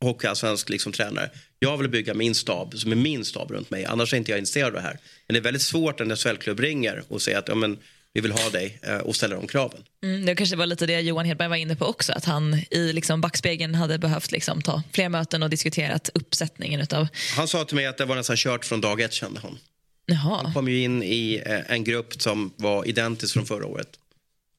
hockeyallsvensk 0.00 0.68
liksom 0.68 0.92
tränare. 0.92 1.30
Jag 1.58 1.76
vill 1.76 1.88
bygga 1.88 2.14
min 2.14 2.34
stab, 2.34 2.78
som 2.78 2.92
är 2.92 2.96
min 2.96 3.24
stab 3.24 3.50
runt 3.50 3.70
mig. 3.70 3.84
Annars 3.84 4.12
är 4.12 4.16
inte 4.16 4.30
jag 4.30 4.38
intresserad 4.38 4.66
av 4.66 4.72
det 4.72 4.80
här. 4.80 4.98
Men 5.26 5.34
det 5.34 5.38
är 5.38 5.42
väldigt 5.42 5.62
svårt 5.62 5.98
när 5.98 6.10
en 6.10 6.16
SHL-klubb 6.16 6.60
ringer 6.60 7.02
och 7.08 7.22
säger 7.22 7.38
att 7.38 7.48
ja, 7.48 7.54
men, 7.54 7.78
vi 8.12 8.20
vill 8.20 8.32
ha 8.32 8.50
dig 8.50 8.78
eh, 8.82 8.96
och 8.96 9.16
ställer 9.16 9.36
de 9.36 9.46
kraven. 9.46 9.84
Mm, 10.02 10.26
det 10.26 10.34
kanske 10.34 10.56
var 10.56 10.66
lite 10.66 10.86
det 10.86 11.00
Johan 11.00 11.26
Hedberg 11.26 11.48
var 11.48 11.56
inne 11.56 11.76
på 11.76 11.86
också. 11.86 12.12
Att 12.12 12.24
han 12.24 12.62
i 12.70 12.92
liksom 12.92 13.20
backspegeln 13.20 13.74
hade 13.74 13.98
behövt 13.98 14.32
liksom 14.32 14.62
ta 14.62 14.82
fler 14.92 15.08
möten 15.08 15.42
och 15.42 15.50
diskuterat 15.50 16.10
uppsättningen 16.14 16.80
utav... 16.80 17.08
Han 17.36 17.48
sa 17.48 17.64
till 17.64 17.76
mig 17.76 17.86
att 17.86 17.98
det 17.98 18.04
var 18.04 18.16
nästan 18.16 18.36
kört 18.36 18.64
från 18.64 18.80
dag 18.80 19.00
ett 19.00 19.12
kände 19.12 19.40
han. 19.40 19.58
Jaha. 20.06 20.52
kom 20.54 20.68
ju 20.68 20.82
in 20.82 21.02
i 21.02 21.42
eh, 21.46 21.72
en 21.74 21.84
grupp 21.84 22.22
som 22.22 22.52
var 22.56 22.88
identisk 22.88 23.32
från 23.34 23.46
förra 23.46 23.66
året. 23.66 23.88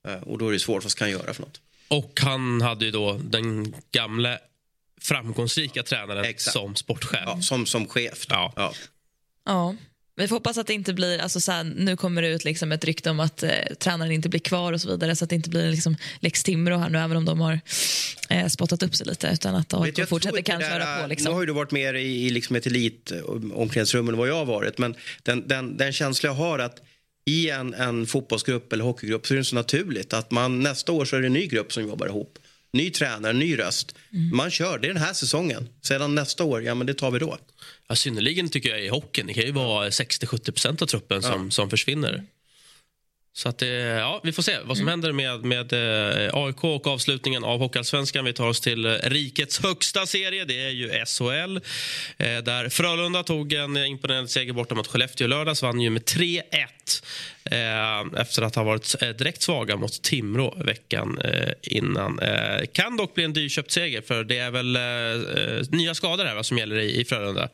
Eh, 0.08 0.16
och 0.16 0.38
då 0.38 0.48
är 0.48 0.52
det 0.52 0.60
svårt, 0.60 0.84
vad 0.84 0.92
ska 0.92 1.04
han 1.04 1.12
göra 1.12 1.34
för 1.34 1.42
något? 1.42 1.62
Och 1.88 2.20
han 2.24 2.62
hade 2.62 2.86
ju 2.86 2.92
då 2.92 3.20
den 3.24 3.76
gamle 3.92 4.40
framgångsrika 5.02 5.84
tränaren 5.84 6.26
Exakt. 6.26 6.54
som 6.54 6.76
sportchef. 6.76 7.22
Ja, 7.26 7.42
som, 7.42 7.66
som 7.66 7.88
chef. 7.88 8.28
då. 8.28 8.36
Ja. 8.36 8.54
Ja. 8.56 8.74
Ja. 9.46 9.76
Vi 10.22 10.28
får 10.28 10.36
hoppas 10.36 10.58
att 10.58 10.68
det 10.68 10.74
inte 10.74 10.94
blir, 10.94 11.20
alltså 11.20 11.40
så 11.40 11.52
här, 11.52 11.64
nu 11.64 11.98
kommer 11.98 12.22
det 12.22 12.28
ut 12.28 12.44
liksom 12.44 12.72
ett 12.72 12.86
rykte 12.86 13.10
om 13.10 13.20
att 13.20 13.44
eh, 13.44 13.50
tränaren 13.80 14.12
inte 14.12 14.30
blir 14.30 14.40
kvar 14.40 14.74
och 14.74 14.82
så 14.82 14.90
vidare 14.90 15.16
så 15.16 15.24
att 15.24 15.30
det 15.30 15.36
inte 15.36 15.50
blir 15.50 15.72
liksom 15.72 15.96
Lex 16.20 16.44
Timrå 16.44 16.78
här 16.78 16.90
nu 16.90 16.98
även 16.98 17.18
om 17.18 17.26
de 17.26 17.40
har 17.42 17.60
eh, 18.30 18.48
spottat 18.48 18.84
upp 18.84 18.96
sig 18.96 19.08
lite 19.08 19.30
utan 19.34 19.56
att 19.56 19.74
AIK 19.74 20.08
fortsätter 20.10 20.42
kan 20.42 20.62
köra 20.62 20.96
på. 20.96 21.02
Nu 21.02 21.08
Liksom. 21.08 21.34
har 21.34 21.42
ju 21.42 21.46
du 21.46 21.54
varit 21.54 21.72
mer 21.72 21.94
i, 21.94 22.26
i 22.26 22.30
liksom 22.30 22.56
ett 22.56 22.66
elit 22.66 23.12
eh, 23.12 23.20
omklädningsrum 23.54 24.10
än 24.10 24.18
vad 24.18 24.28
jag 24.28 24.36
har 24.36 24.46
varit. 24.46 24.78
Men 24.78 24.96
den, 25.24 25.48
den, 25.48 25.78
den 25.78 25.94
känsla 25.94 26.30
jag 26.30 26.34
har 26.34 26.60
att 26.60 26.82
i 27.26 27.50
en, 27.50 27.74
en 27.74 28.08
fotbollsgrupp 28.08 28.74
eller 28.74 28.84
hockeygrupp 28.84 29.28
så 29.28 29.34
är 29.34 29.38
det 29.38 29.44
så 29.44 29.56
naturligt 29.56 30.14
att 30.14 30.32
man 30.32 30.60
nästa 30.60 30.92
år 30.92 31.06
så 31.06 31.16
är 31.16 31.22
det 31.22 31.28
en 31.28 31.34
ny 31.34 31.48
grupp 31.48 31.74
som 31.74 31.88
jobbar 31.88 32.08
ihop. 32.08 32.40
Ny 32.74 32.90
tränare, 32.90 33.34
ny 33.34 33.60
röst. 33.60 33.96
Mm. 34.14 34.38
Man 34.38 34.52
kör, 34.52 34.80
det 34.80 34.88
är 34.88 34.94
den 34.94 35.04
här 35.04 35.14
säsongen. 35.14 35.70
Sedan 35.82 36.16
nästa 36.16 36.44
år, 36.44 36.64
ja 36.64 36.76
men 36.76 36.88
det 36.88 36.94
tar 36.94 37.12
vi 37.12 37.20
då. 37.20 37.38
Ja, 37.92 37.96
synnerligen 37.96 38.50
tycker 38.50 38.70
jag 38.70 38.86
i 38.86 38.88
hockeyn. 38.88 39.28
Det 39.28 39.34
kan 39.34 39.44
ju 39.44 39.52
vara 39.52 39.90
60-70% 39.90 40.84
av 40.84 40.88
truppen 40.88 41.22
som, 41.22 41.52
som 41.52 41.70
försvinner. 41.70 42.24
Så 43.34 43.50
att, 43.50 43.62
eh, 43.62 43.70
ja, 43.70 44.22
vi 44.24 44.32
får 44.32 44.44
se 44.44 44.58
vad 44.64 44.78
som 44.78 44.88
händer 44.88 45.12
med, 45.12 45.46
med 45.46 45.74
eh, 45.74 46.30
AIK 46.34 46.64
och 46.64 46.88
avslutningen 46.88 47.44
av 47.44 47.60
Hockeyallsvenskan. 47.60 48.26
Vi 48.26 48.34
tar 48.34 48.48
oss 48.48 48.62
till 48.62 48.86
eh, 48.86 48.92
rikets 49.04 49.60
högsta 49.60 50.06
serie, 50.06 50.46
det 50.46 50.66
är 50.66 50.70
ju 50.70 50.90
SHL. 50.90 51.60
Där 52.18 52.70
Frölunda 52.70 53.24
tog 53.24 53.54
en 53.54 53.78
imponerande 53.78 54.30
seger 54.30 54.54
borta 54.54 54.76
mot 54.76 54.88
Skellefteå 54.88 55.28
lördags. 55.28 55.62
Vann 55.62 55.82
ju 55.82 55.90
med 55.90 56.02
3-1 56.02 56.42
eh, 57.46 58.22
efter 58.22 58.42
att 58.42 58.56
ha 58.56 58.64
varit 58.64 59.00
direkt 59.00 59.42
svaga 59.42 59.78
mot 59.78 60.02
Timrå 60.02 60.56
veckan 60.66 61.20
innan. 61.62 62.20
Kan 62.74 62.98
dock 62.98 63.14
bli 63.14 63.24
en 63.24 63.34
dyrköpt 63.34 63.72
seger 63.72 64.02
för 64.02 64.24
det 64.24 64.38
är 64.38 64.52
väl 64.52 64.78
nya 65.70 65.96
skador 65.96 66.26
här 66.26 66.36
va, 66.36 66.44
som 66.44 66.58
gäller 66.58 66.76
i 66.76 67.06
Frölunda. 67.06 67.50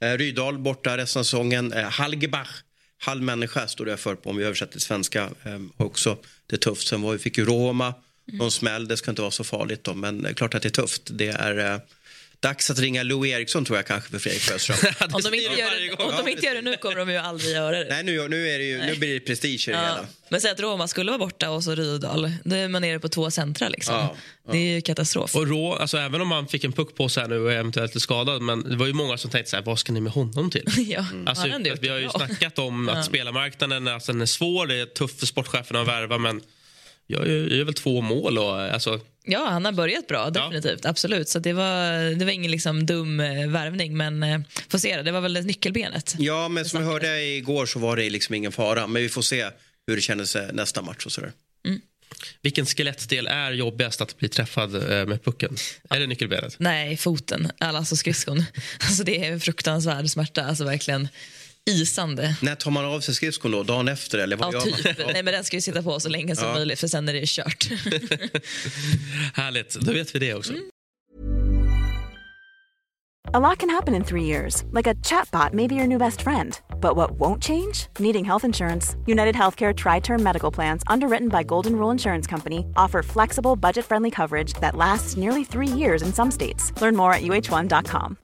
Eh, 0.00 0.18
Rydal 0.18 0.58
borta 0.58 0.96
resten 0.96 1.20
av 1.20 1.24
säsongen. 1.24 1.72
Eh, 1.72 1.84
Halgebach, 1.84 2.62
halv 2.98 3.22
människa 3.22 3.68
står 3.68 3.86
det 3.86 3.96
för 3.96 4.14
på 4.14 4.30
om 4.30 4.36
vi 4.36 4.44
översätter 4.44 4.72
till 4.72 4.80
svenska. 4.80 5.22
Eh, 5.22 5.60
också 5.76 6.18
det 6.46 6.56
är 6.56 6.60
tufft. 6.60 6.88
Sen 6.88 7.02
var, 7.02 7.12
vi 7.12 7.18
fick 7.18 7.38
ju 7.38 7.44
Roma, 7.44 7.94
någon 8.32 8.50
smäll. 8.50 8.88
Det 8.88 8.96
ska 8.96 9.10
inte 9.10 9.22
vara 9.22 9.30
så 9.30 9.44
farligt 9.44 9.84
då, 9.84 9.94
men 9.94 10.34
klart 10.34 10.54
att 10.54 10.62
det 10.62 10.68
är 10.68 10.82
tufft. 10.82 11.02
Det 11.10 11.28
är... 11.28 11.80
Dags 12.44 12.70
att 12.70 12.78
ringa 12.78 13.02
Louis 13.02 13.32
Eriksson 13.32 13.64
tror 13.64 13.78
jag 13.78 13.86
kanske 13.86 14.10
för 14.10 14.18
Fredrik 14.18 14.42
Sjöström. 14.42 14.76
Om 15.12 15.22
de, 15.22 15.34
inte 15.34 15.60
gör 15.60 15.96
det, 15.96 16.04
om 16.04 16.24
de 16.24 16.30
inte 16.30 16.46
gör 16.46 16.54
det 16.54 16.62
nu 16.62 16.76
kommer 16.76 16.96
de 16.96 17.10
ju 17.10 17.16
aldrig 17.16 17.52
göra 17.52 17.78
det. 17.78 17.86
Nej, 17.90 18.04
nu, 18.04 18.28
nu, 18.28 18.48
är 18.48 18.58
det 18.58 18.64
ju, 18.64 18.78
nu 18.78 18.96
blir 18.96 19.14
det 19.14 19.20
prestige 19.20 19.68
i 19.68 19.70
det 19.72 19.76
Ja. 19.76 19.82
hela. 19.82 20.06
Men 20.28 20.40
säg 20.40 20.50
att 20.50 20.60
Roma 20.60 20.88
skulle 20.88 21.10
vara 21.10 21.18
borta 21.18 21.50
och 21.50 21.64
så 21.64 21.74
Rydal. 21.74 22.32
Då 22.44 22.56
är 22.56 22.68
man 22.68 22.82
nere 22.82 22.98
på 23.00 23.08
två 23.08 23.30
centra. 23.30 23.68
Liksom. 23.68 23.94
Ja, 23.94 24.16
Det 24.52 24.58
är 24.58 24.74
ju 24.74 24.80
katastrof. 24.80 25.36
Och 25.36 25.46
Rå, 25.48 25.72
alltså, 25.74 25.98
även 25.98 26.20
om 26.20 26.28
man 26.28 26.48
fick 26.48 26.64
en 26.64 26.72
puck 26.72 26.94
på 26.96 27.08
sig 27.08 27.22
här 27.22 27.28
nu 27.30 27.38
och 27.38 27.52
är 27.52 27.56
eventuellt 27.56 27.94
är 27.96 28.00
skadad, 28.00 28.42
men 28.42 28.70
det 28.70 28.76
var 28.76 28.86
ju 28.86 28.92
många 28.92 29.18
som 29.18 29.30
tänkte 29.30 29.50
så 29.50 29.56
här, 29.56 29.64
vad 29.64 29.78
ska 29.78 29.92
ni 29.92 30.00
med 30.00 30.12
honom 30.12 30.50
till? 30.50 30.64
ja, 30.88 31.04
Alltså, 31.26 31.42
han 31.42 31.52
hade 31.52 31.68
gjort 31.68 31.78
vi 31.82 31.88
har 31.88 31.98
ju 31.98 32.08
snackat 32.08 32.58
om 32.58 32.88
att 32.88 33.04
spelarmarknaden 33.04 33.88
alltså, 33.88 34.12
den 34.12 34.20
är 34.20 34.26
svår, 34.26 34.66
det 34.66 34.74
är 34.74 34.86
tufft 34.86 35.18
för 35.20 35.26
sportcheferna 35.26 35.80
att 35.80 35.88
värva, 35.88 36.18
men 36.18 36.40
jag 37.06 37.28
gör, 37.28 37.36
jag 37.36 37.48
gör 37.58 37.64
väl 37.64 37.74
två 37.74 38.00
mål 38.00 38.38
och 38.38 38.60
alltså, 38.60 39.00
Ja, 39.26 39.48
han 39.48 39.64
har 39.64 39.72
börjat 39.72 40.06
bra, 40.08 40.30
definitivt. 40.30 40.84
Absolut. 40.84 41.28
Så 41.28 41.38
det 41.38 41.52
var, 41.52 42.14
det 42.14 42.24
var 42.24 42.32
ingen 42.32 42.50
liksom 42.50 42.86
dum 42.86 43.20
eh, 43.20 43.48
värvning, 43.48 43.96
men 43.96 44.22
eh, 44.22 44.40
får 44.68 44.78
se 44.78 44.96
det. 44.96 45.02
Det 45.02 45.12
var 45.12 45.20
väl 45.20 45.44
nyckelbenet. 45.44 46.14
Ja, 46.18 46.48
men 46.48 46.64
som 46.64 46.80
jag 46.80 46.88
hörde 46.88 47.22
igår 47.22 47.66
så 47.66 47.78
var 47.78 47.96
det 47.96 48.10
liksom 48.10 48.34
ingen 48.34 48.52
fara. 48.52 48.86
Men 48.86 49.02
vi 49.02 49.08
får 49.08 49.22
se 49.22 49.50
hur 49.86 49.96
det 49.96 50.02
känner 50.02 50.24
sig 50.24 50.52
nästa 50.52 50.82
match 50.82 51.06
och 51.06 51.12
sådär. 51.12 51.32
vilken 52.42 52.66
skelettdel 52.66 53.26
är 53.26 53.52
jobbigast 53.52 54.00
att 54.00 54.18
bli 54.18 54.28
träffad 54.28 54.74
eh, 54.74 55.06
med 55.06 55.24
pucken? 55.24 55.56
Är 55.90 56.00
det 56.00 56.06
nyckelbenet? 56.06 56.56
Nej, 56.58 56.96
foten. 56.96 57.50
Alltså 57.58 57.96
skridskon. 57.96 58.44
Alltså 58.80 59.04
det 59.04 59.26
är 59.26 59.32
en 59.32 59.40
fruktansvärd 59.40 60.10
smärta. 60.10 60.44
Alltså 60.44 60.64
verkligen 60.64 61.08
isande. 61.70 62.36
När 62.42 62.54
tar 62.54 62.70
man 62.70 62.84
av 62.84 63.00
sig 63.00 63.14
skridskon 63.14 63.50
då? 63.50 63.62
Dagen 63.62 63.88
efter 63.88 64.18
eller 64.18 64.36
vad 64.36 64.54
Ja, 64.54 64.60
typ. 64.60 64.84
Nej, 64.98 65.22
men 65.22 65.24
den 65.34 65.44
ska 65.44 65.56
ju 65.56 65.60
sitta 65.60 65.82
på 65.82 66.00
så 66.00 66.08
länge 66.08 66.36
som 66.36 66.48
Ja. 66.48 66.54
möjligt, 66.54 66.80
för 66.80 66.88
sen 66.88 67.08
är 67.08 67.12
det 67.12 67.26
kört. 67.28 67.68
Härligt, 69.34 69.74
då 69.74 69.92
vet 69.92 70.14
vi 70.14 70.18
det 70.18 70.34
också. 70.34 70.52
A 73.32 73.38
lot 73.40 73.58
can 73.58 73.70
happen 73.70 73.94
in 73.94 74.04
three 74.04 74.24
years, 74.24 74.62
like 74.72 74.86
a 74.90 74.94
chatbot 75.02 75.52
may 75.54 75.66
be 75.66 75.74
your 75.74 75.86
new 75.86 75.98
best 75.98 76.22
friend. 76.22 76.60
But 76.80 76.94
what 76.96 77.10
won't 77.18 77.42
change? 77.42 77.88
Needing 77.98 78.24
health 78.24 78.44
insurance. 78.44 78.96
United 79.06 79.34
Healthcare 79.34 79.74
Tri 79.74 80.00
Term 80.00 80.22
Medical 80.22 80.52
Plans, 80.54 80.82
underwritten 80.86 81.28
by 81.28 81.42
Golden 81.42 81.72
Rule 81.76 81.90
Insurance 81.92 82.30
Company, 82.30 82.66
offer 82.76 83.02
flexible, 83.02 83.56
budget 83.56 83.84
friendly 83.86 84.10
coverage 84.10 84.52
that 84.60 84.76
lasts 84.76 85.16
nearly 85.16 85.44
three 85.44 85.78
years 85.78 86.02
in 86.02 86.12
some 86.12 86.30
states. 86.30 86.72
Learn 86.82 86.94
more 86.96 87.14
at 87.14 87.22
uh1.com. 87.22 88.16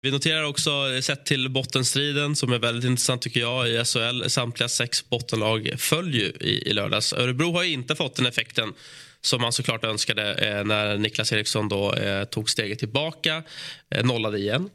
Vi 0.00 0.10
noterar 0.10 0.42
också, 0.42 0.70
eh, 0.70 1.00
sett 1.00 1.26
till 1.26 1.48
bottenstriden 1.48 2.36
som 2.36 2.52
är 2.52 2.58
väldigt 2.58 2.84
intressant 2.84 3.22
tycker 3.22 3.40
jag 3.40 3.68
i 3.68 3.84
SHL. 3.84 4.28
Samtliga 4.28 4.68
sex 4.68 5.08
bottenlag 5.08 5.70
föll 5.78 6.14
ju 6.14 6.32
i, 6.40 6.62
i 6.66 6.72
lördags. 6.72 7.12
Örebro 7.12 7.52
har 7.52 7.62
ju 7.62 7.72
inte 7.72 7.94
fått 7.94 8.16
den 8.16 8.26
effekten 8.26 8.74
som 9.20 9.40
man 9.40 9.52
såklart 9.52 9.84
önskade 9.84 10.34
eh, 10.34 10.64
när 10.64 10.98
Niklas 10.98 11.32
Eriksson 11.32 11.68
då, 11.68 11.94
eh, 11.94 12.24
tog 12.24 12.50
steget 12.50 12.78
tillbaka. 12.78 13.42
Eh, 13.90 14.04
nollade 14.04 14.38
igen. 14.38 14.70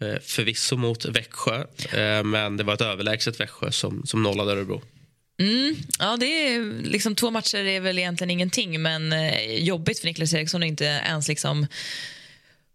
Eh, 0.00 0.20
förvisso 0.22 0.76
mot 0.76 1.04
Växjö, 1.04 1.64
eh, 1.92 2.24
men 2.24 2.56
det 2.56 2.64
var 2.64 2.74
ett 2.74 2.80
överlägset 2.80 3.40
Växjö 3.40 3.72
som, 3.72 4.06
som 4.06 4.22
nollade 4.22 4.52
Örebro. 4.52 4.82
Ja, 5.98 6.16
det 6.16 6.26
är 6.26 6.82
liksom, 6.82 7.14
två 7.14 7.30
matcher 7.30 7.58
är 7.58 7.80
väl 7.80 7.98
egentligen 7.98 8.30
ingenting, 8.30 8.82
men 8.82 9.12
eh, 9.12 9.64
jobbigt 9.64 9.98
för 9.98 10.06
Niklas 10.06 10.34
Eriksson 10.34 10.62
att 10.62 10.66
inte 10.66 10.84
ens 10.84 11.28
liksom 11.28 11.66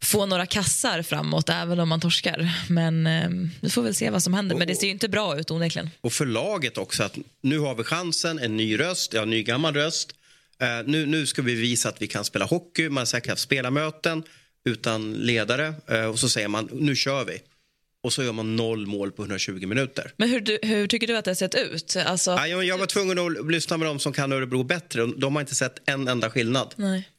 få 0.04 0.26
några 0.26 0.46
kassar 0.46 1.02
framåt, 1.02 1.50
även 1.50 1.80
om 1.80 1.90
man 1.90 2.02
torskar. 2.02 2.52
Men 2.70 3.08
eh, 3.08 3.30
vi 3.62 3.70
får 3.70 3.82
väl 3.82 3.96
se 3.96 4.10
vad 4.10 4.24
som 4.24 4.34
händer. 4.34 4.56
Men 4.56 4.68
det 4.68 4.76
ser 4.76 4.86
ju 4.88 4.92
inte 4.92 5.10
bra 5.10 5.40
ut 5.40 5.52
onekligen. 5.52 5.90
Och 6.02 6.14
för 6.14 6.26
laget 6.26 6.78
också 6.78 7.04
att 7.04 7.18
nu 7.42 7.60
har 7.60 7.76
vi 7.76 7.84
chansen, 7.84 8.40
en 8.40 8.58
ny 8.58 8.80
röst, 8.80 9.14
ja, 9.14 9.22
en 9.22 9.30
ny 9.30 9.44
gammal 9.44 9.74
röst. 9.74 10.16
Eh, 10.62 10.68
nu, 10.86 11.06
nu 11.06 11.26
ska 11.26 11.42
vi 11.42 11.56
visa 11.56 11.90
att 11.90 12.02
vi 12.02 12.08
kan 12.08 12.26
spela 12.26 12.46
hockey. 12.46 12.90
Man 12.90 13.08
säkert 13.08 13.30
haft 13.30 13.42
spelarmöten 13.42 14.24
utan 14.66 15.14
ledare 15.14 15.74
eh, 15.88 16.06
och 16.06 16.20
så 16.20 16.30
säger 16.30 16.48
man 16.48 16.70
nu 16.72 16.96
kör 16.96 17.26
vi. 17.26 17.42
Och 18.04 18.14
så 18.14 18.24
gör 18.24 18.32
man 18.32 18.56
noll 18.56 18.86
mål 18.88 19.12
på 19.12 19.22
120 19.22 19.66
minuter. 19.68 20.12
Men 20.18 20.30
hur, 20.30 20.66
hur 20.66 20.88
tycker 20.88 21.08
du 21.08 21.18
att 21.18 21.26
det 21.26 21.32
har 21.32 21.36
sett 21.36 21.56
ut? 21.56 21.96
Alltså, 22.06 22.32
Ja, 22.32 22.48
jag, 22.48 22.64
jag 22.64 22.78
var 22.78 22.86
tvungen 22.86 23.20
att 23.20 23.52
lyssna 23.52 23.78
med 23.78 23.88
dem 23.88 24.00
som 24.00 24.14
kan 24.14 24.32
Örebro 24.32 24.64
bättre. 24.64 25.06
De 25.06 25.36
har 25.36 25.42
inte 25.42 25.56
sett 25.56 25.82
en 25.86 26.08
enda 26.08 26.30
skillnad 26.30 26.76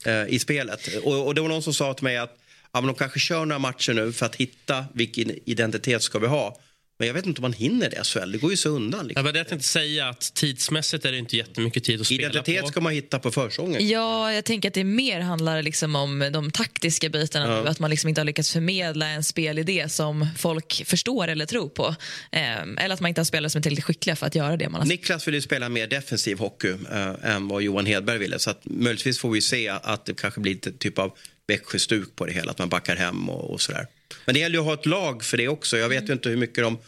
eh, 0.07 0.35
i 0.35 0.39
spelet. 0.39 0.89
Och, 1.05 1.27
och 1.27 1.35
det 1.35 1.41
var 1.41 1.49
någon 1.49 1.63
som 1.63 1.75
sa 1.75 1.95
till 1.95 2.05
mig 2.05 2.17
att 2.17 2.39
ja, 2.73 2.81
men 2.81 2.87
de 2.87 2.95
kanske 2.95 3.19
kör 3.21 3.45
några 3.45 3.59
matcher 3.59 3.93
nu 3.95 4.13
för 4.13 4.27
att 4.27 4.37
hitta 4.37 4.85
vilken 4.95 5.31
identitet 5.45 6.03
ska 6.03 6.19
vi 6.19 6.27
ha. 6.27 6.59
Men 6.99 7.07
jag 7.07 7.15
vet 7.15 7.27
inte 7.27 7.39
om 7.39 7.43
man 7.43 7.53
hinner 7.53 7.91
det 7.91 8.05
SHL. 8.05 8.33
Det 8.33 8.39
går 8.39 8.51
ju 8.51 8.57
så 8.57 8.69
undan. 8.69 9.01
Ja, 9.01 9.07
Liksom. 9.07 9.25
men 9.25 9.33
det 9.33 9.39
jag 9.41 9.49
tänkte 9.49 9.69
säga 9.69 10.09
att 10.09 10.35
tidsmässigt 10.35 11.05
är 11.05 11.13
det 11.13 11.19
inte 11.19 11.37
jättemycket 11.37 11.85
tid 11.85 12.01
att 12.01 12.07
spela 12.07 12.29
Identitet 12.29 12.63
på. 12.63 12.69
ska 12.69 12.81
man 12.81 12.93
hitta 12.93 13.19
på 13.19 13.31
försången. 13.31 13.89
Ja, 13.89 14.33
jag 14.33 14.45
tänker 14.45 14.69
att 14.69 14.75
det 14.75 14.85
mer 14.85 15.21
handlar 15.21 15.63
liksom 15.63 15.97
om 15.97 16.31
de 16.33 16.51
taktiska 16.51 17.09
bitarna 17.09 17.61
nu. 17.63 17.69
Att 17.69 17.79
man 17.79 17.91
liksom 17.91 18.09
inte 18.09 18.21
har 18.21 18.27
lyckats 18.27 18.53
förmedla 18.53 19.07
en 19.09 19.25
spelidé 19.25 19.89
som 19.89 20.29
folk 20.39 20.83
förstår 20.87 21.29
eller 21.29 21.47
tror 21.47 21.69
på. 21.69 21.95
Eh, 22.33 22.61
eller 22.61 22.91
att 22.91 23.01
man 23.01 23.09
inte 23.09 23.21
har 23.21 23.25
spelare 23.25 23.51
som 23.51 23.59
är 23.59 23.63
tillräckligt 23.63 23.85
skickliga 23.85 24.17
för 24.17 24.27
att 24.27 24.35
göra 24.35 24.57
det 24.57 24.69
man 24.69 24.81
har 24.81 24.89
Niklas 24.89 25.27
ville 25.29 25.37
ju 25.37 25.43
spela 25.43 25.69
mer 25.69 25.87
defensiv 25.87 26.39
hockey 26.39 26.75
eh, 26.93 27.15
än 27.35 27.49
vad 27.49 27.63
Johan 27.63 27.87
Hedberg 27.87 28.19
ville. 28.19 28.39
Så 28.39 28.51
att 28.51 28.61
möjligtvis 28.65 29.19
får 29.19 29.31
vi 29.31 29.41
se 29.41 29.69
att 29.69 30.05
det 30.07 30.15
kanske 30.15 30.41
blir 30.41 30.53
lite 30.53 30.73
typ 30.73 30.99
av 30.99 31.13
Växjö-stuk 31.47 32.17
på 32.17 32.27
det 32.27 32.33
hela. 32.33 32.51
Att 32.51 32.59
man 32.59 32.69
backar 32.69 32.97
hem 32.97 33.31
och, 33.31 33.51
och 33.51 33.61
sådär. 33.61 33.87
Men 34.25 34.35
det 34.35 34.41
gäller 34.41 34.55
ju 34.55 34.61
att 34.61 34.67
ha 34.67 34.75
ett 34.75 34.87
lag 34.87 35.25
för 35.25 35.37
det 35.37 35.49
också. 35.49 35.79
Jag 35.79 35.89
vet 35.89 36.09
ju 36.09 36.13
inte 36.13 36.29
hur 36.29 36.37
mycket 36.37 36.65
de 36.65 36.79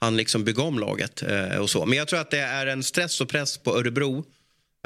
han 0.00 0.16
liksom 0.16 0.44
bygga 0.44 0.62
om 0.62 0.78
laget 0.78 1.22
eh, 1.22 1.56
och 1.56 1.70
så. 1.70 1.86
Men 1.86 1.98
jag 1.98 2.08
tror 2.08 2.20
att 2.20 2.30
det 2.30 2.38
är 2.38 2.66
en 2.66 2.82
stress 2.82 3.20
och 3.20 3.28
press 3.28 3.58
på 3.58 3.78
Örebro. 3.78 4.24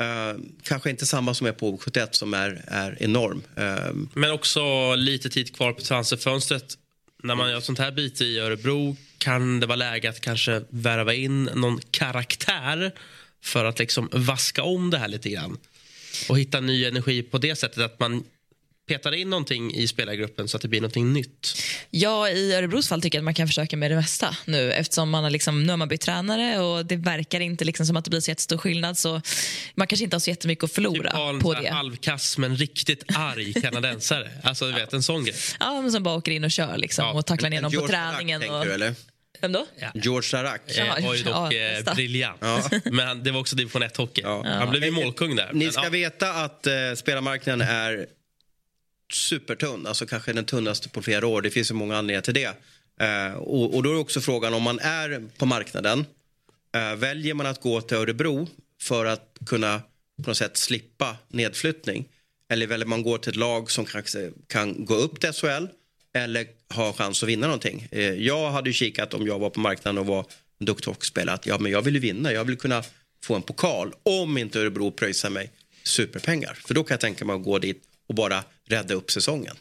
Eh, 0.00 0.40
kanske 0.62 0.90
inte 0.90 1.06
samma 1.06 1.34
som 1.34 1.46
är 1.46 1.52
på 1.52 1.78
71 1.78 2.14
som 2.14 2.34
är, 2.34 2.64
är 2.66 3.02
enorm. 3.02 3.42
Eh, 3.56 3.94
Men 4.14 4.30
också 4.30 4.94
lite 4.94 5.30
tid 5.30 5.56
kvar 5.56 5.72
på 5.72 5.80
transferfönstret. 5.80 6.78
När 7.22 7.34
man 7.34 7.50
gör 7.50 7.60
sånt 7.60 7.78
här 7.78 7.90
byte 7.90 8.24
i 8.24 8.38
Örebro 8.38 8.96
kan 9.18 9.60
det 9.60 9.66
vara 9.66 9.76
läge 9.76 10.08
att 10.08 10.20
kanske 10.20 10.62
värva 10.68 11.14
in 11.14 11.44
någon 11.44 11.80
karaktär 11.90 12.92
för 13.42 13.64
att 13.64 13.78
liksom 13.78 14.08
vaska 14.12 14.62
om 14.62 14.90
det 14.90 14.98
här 14.98 15.08
lite 15.08 15.30
grann. 15.30 15.58
Och 16.28 16.38
hitta 16.38 16.60
ny 16.60 16.84
energi 16.84 17.22
på 17.22 17.38
det 17.38 17.56
sättet 17.56 17.84
att 17.84 18.00
man 18.00 18.24
petar 18.88 19.14
in 19.14 19.31
någonting 19.31 19.74
i 19.74 19.88
spelargruppen 19.88 20.48
så 20.48 20.57
att 20.57 20.62
det 20.62 20.68
blir 20.68 20.81
någonting 20.81 21.12
nytt. 21.12 21.62
Ja, 21.90 22.29
i 22.29 22.55
Örebros 22.55 22.88
fall 22.88 23.03
tycker 23.03 23.18
jag 23.18 23.20
att 23.20 23.24
man 23.24 23.35
kan 23.35 23.46
försöka 23.46 23.77
med 23.77 23.90
det 23.90 23.94
mesta 23.96 24.37
nu 24.44 24.72
eftersom 24.72 25.11
man 25.11 25.24
har 25.24 25.31
liksom, 25.31 25.62
nu 25.62 25.70
har 25.72 25.77
man 25.77 25.88
bytt 25.88 26.01
tränare 26.01 26.59
och 26.61 26.87
det 26.87 26.96
verkar 26.96 27.40
inte 27.40 27.64
liksom 27.64 27.87
som 27.87 27.96
att 27.96 28.05
det 28.05 28.11
blir 28.11 28.20
så 28.20 28.31
jättestor 28.31 28.59
skillnad 28.59 28.98
så 28.98 29.20
man 29.74 29.87
kanske 29.87 30.05
inte 30.05 30.14
har 30.16 30.20
så 30.20 30.31
jättemycket 30.31 30.64
att 30.64 30.72
förlora 30.72 31.33
Typ 31.33 31.42
på 31.42 31.55
det. 31.55 31.68
halvkass 31.70 32.38
men 32.38 32.57
riktigt 32.57 33.05
arg 33.16 33.53
kanadensare. 33.53 34.31
Alltså 34.42 34.66
du 34.66 34.72
vet 34.72 34.92
en 34.92 35.03
sån 35.03 35.24
grej. 35.24 35.35
Ja, 35.61 35.81
men 35.83 35.92
som 35.92 36.03
bara 36.03 36.14
åker 36.16 36.33
in 36.33 36.44
och 36.44 36.51
kör 36.51 36.77
liksom, 36.77 37.05
Ja, 37.05 37.12
och 37.12 37.27
tacklar 37.27 37.51
ner 37.51 37.61
någon 37.61 37.70
på 37.70 37.77
George 37.77 37.96
träningen. 37.96 38.40
Rack, 38.40 38.51
Och... 38.51 38.64
du, 38.64 38.72
eller? 38.72 38.94
Vem 39.40 39.53
då? 39.53 39.66
George 39.94 40.22
Sarac. 40.29 40.61
Eh, 40.66 40.87
Ja, 40.87 40.96
var 41.07 41.14
ju 41.14 41.22
dock 41.22 41.53
ja, 41.53 41.53
eh, 41.88 41.94
briljant. 41.94 42.40
Men 42.85 43.22
det 43.22 43.31
var 43.31 43.40
också 43.40 43.57
division 43.57 43.83
1-hockey. 43.83 44.20
Ja. 44.22 44.44
Han 44.46 44.70
blev 44.70 44.85
ju 44.85 44.90
målkung 44.90 45.37
där. 45.37 45.51
Ni 45.53 45.64
Men, 45.64 45.72
ska 45.72 45.85
ja. 45.85 45.90
veta 45.90 46.31
att 46.31 46.66
eh, 46.66 46.72
spelarmarknaden 46.96 47.68
är 47.68 48.07
supertunn, 49.12 49.87
alltså 49.87 50.07
kanske 50.07 50.33
den 50.33 50.44
tunnaste 50.44 50.88
på 50.88 51.03
flera 51.03 51.27
år. 51.27 51.42
Det 51.42 51.51
finns 51.51 51.71
ju 51.71 51.75
många 51.75 51.97
anledningar 51.97 52.21
till 52.21 52.35
det. 52.35 52.57
Eh, 53.01 53.35
och, 53.35 53.75
och 53.75 53.83
då 53.83 53.90
är 53.90 53.99
också 53.99 54.21
frågan 54.21 54.55
om 54.55 54.62
man 54.62 54.79
är 54.79 55.23
på 55.38 55.47
marknaden, 55.47 56.05
eh, 56.75 56.94
väljer 56.97 57.35
man 57.35 57.47
att 57.47 57.61
gå 57.61 57.81
till 57.81 57.97
Örebro 57.97 58.49
för 58.83 59.07
att 59.07 59.38
kunna 59.47 59.83
på 60.23 60.31
något 60.31 60.37
sätt 60.37 60.57
slippa 60.57 61.16
nedflyttning? 61.29 62.09
Eller 62.51 62.66
väljer 62.66 62.87
man 62.87 62.99
att 62.99 63.05
gå 63.05 63.18
till 63.18 63.31
ett 63.31 63.37
lag 63.37 63.71
som 63.71 63.85
kanske 63.85 64.31
kan 64.47 64.85
gå 64.85 64.94
upp 64.94 65.21
till 65.21 65.33
SHL 65.33 65.66
eller 66.14 66.47
ha 66.75 66.92
chans 66.92 67.23
att 67.23 67.29
vinna 67.29 67.47
någonting? 67.47 67.88
Eh, 67.90 68.12
jag 68.12 68.51
hade 68.51 68.71
ju 68.71 68.75
kikat 68.75 69.14
om 69.14 69.27
jag 69.27 69.38
var 69.38 69.51
på 69.51 69.61
marknaden 69.61 69.99
och 69.99 70.07
var 70.07 70.27
en 70.61 70.66
duktig 70.66 70.90
hockeyspelare 70.90 71.35
att 71.35 71.47
ja, 71.47 71.59
men 71.59 71.73
jag 71.73 71.83
vill 71.83 71.94
ju 71.94 72.01
vinna, 72.01 72.33
jag 72.33 72.44
vill 72.44 72.57
kunna 72.57 72.85
få 73.25 73.35
en 73.35 73.42
pokal 73.42 73.92
om 74.03 74.38
inte 74.38 74.61
Örebro 74.61 74.90
pröjsar 74.90 75.31
mig 75.31 75.51
superpengar. 75.83 76.59
För 76.66 76.75
då 76.75 76.85
kan 76.85 76.94
jag 76.94 77.01
tänka 77.01 77.25
mig 77.25 77.37
att 77.37 77.42
gå 77.42 77.59
dit 77.59 77.83
och 78.09 78.14
bara 78.14 78.44
rädda 78.68 78.94
upp 78.94 79.11
säsongen. 79.11 79.57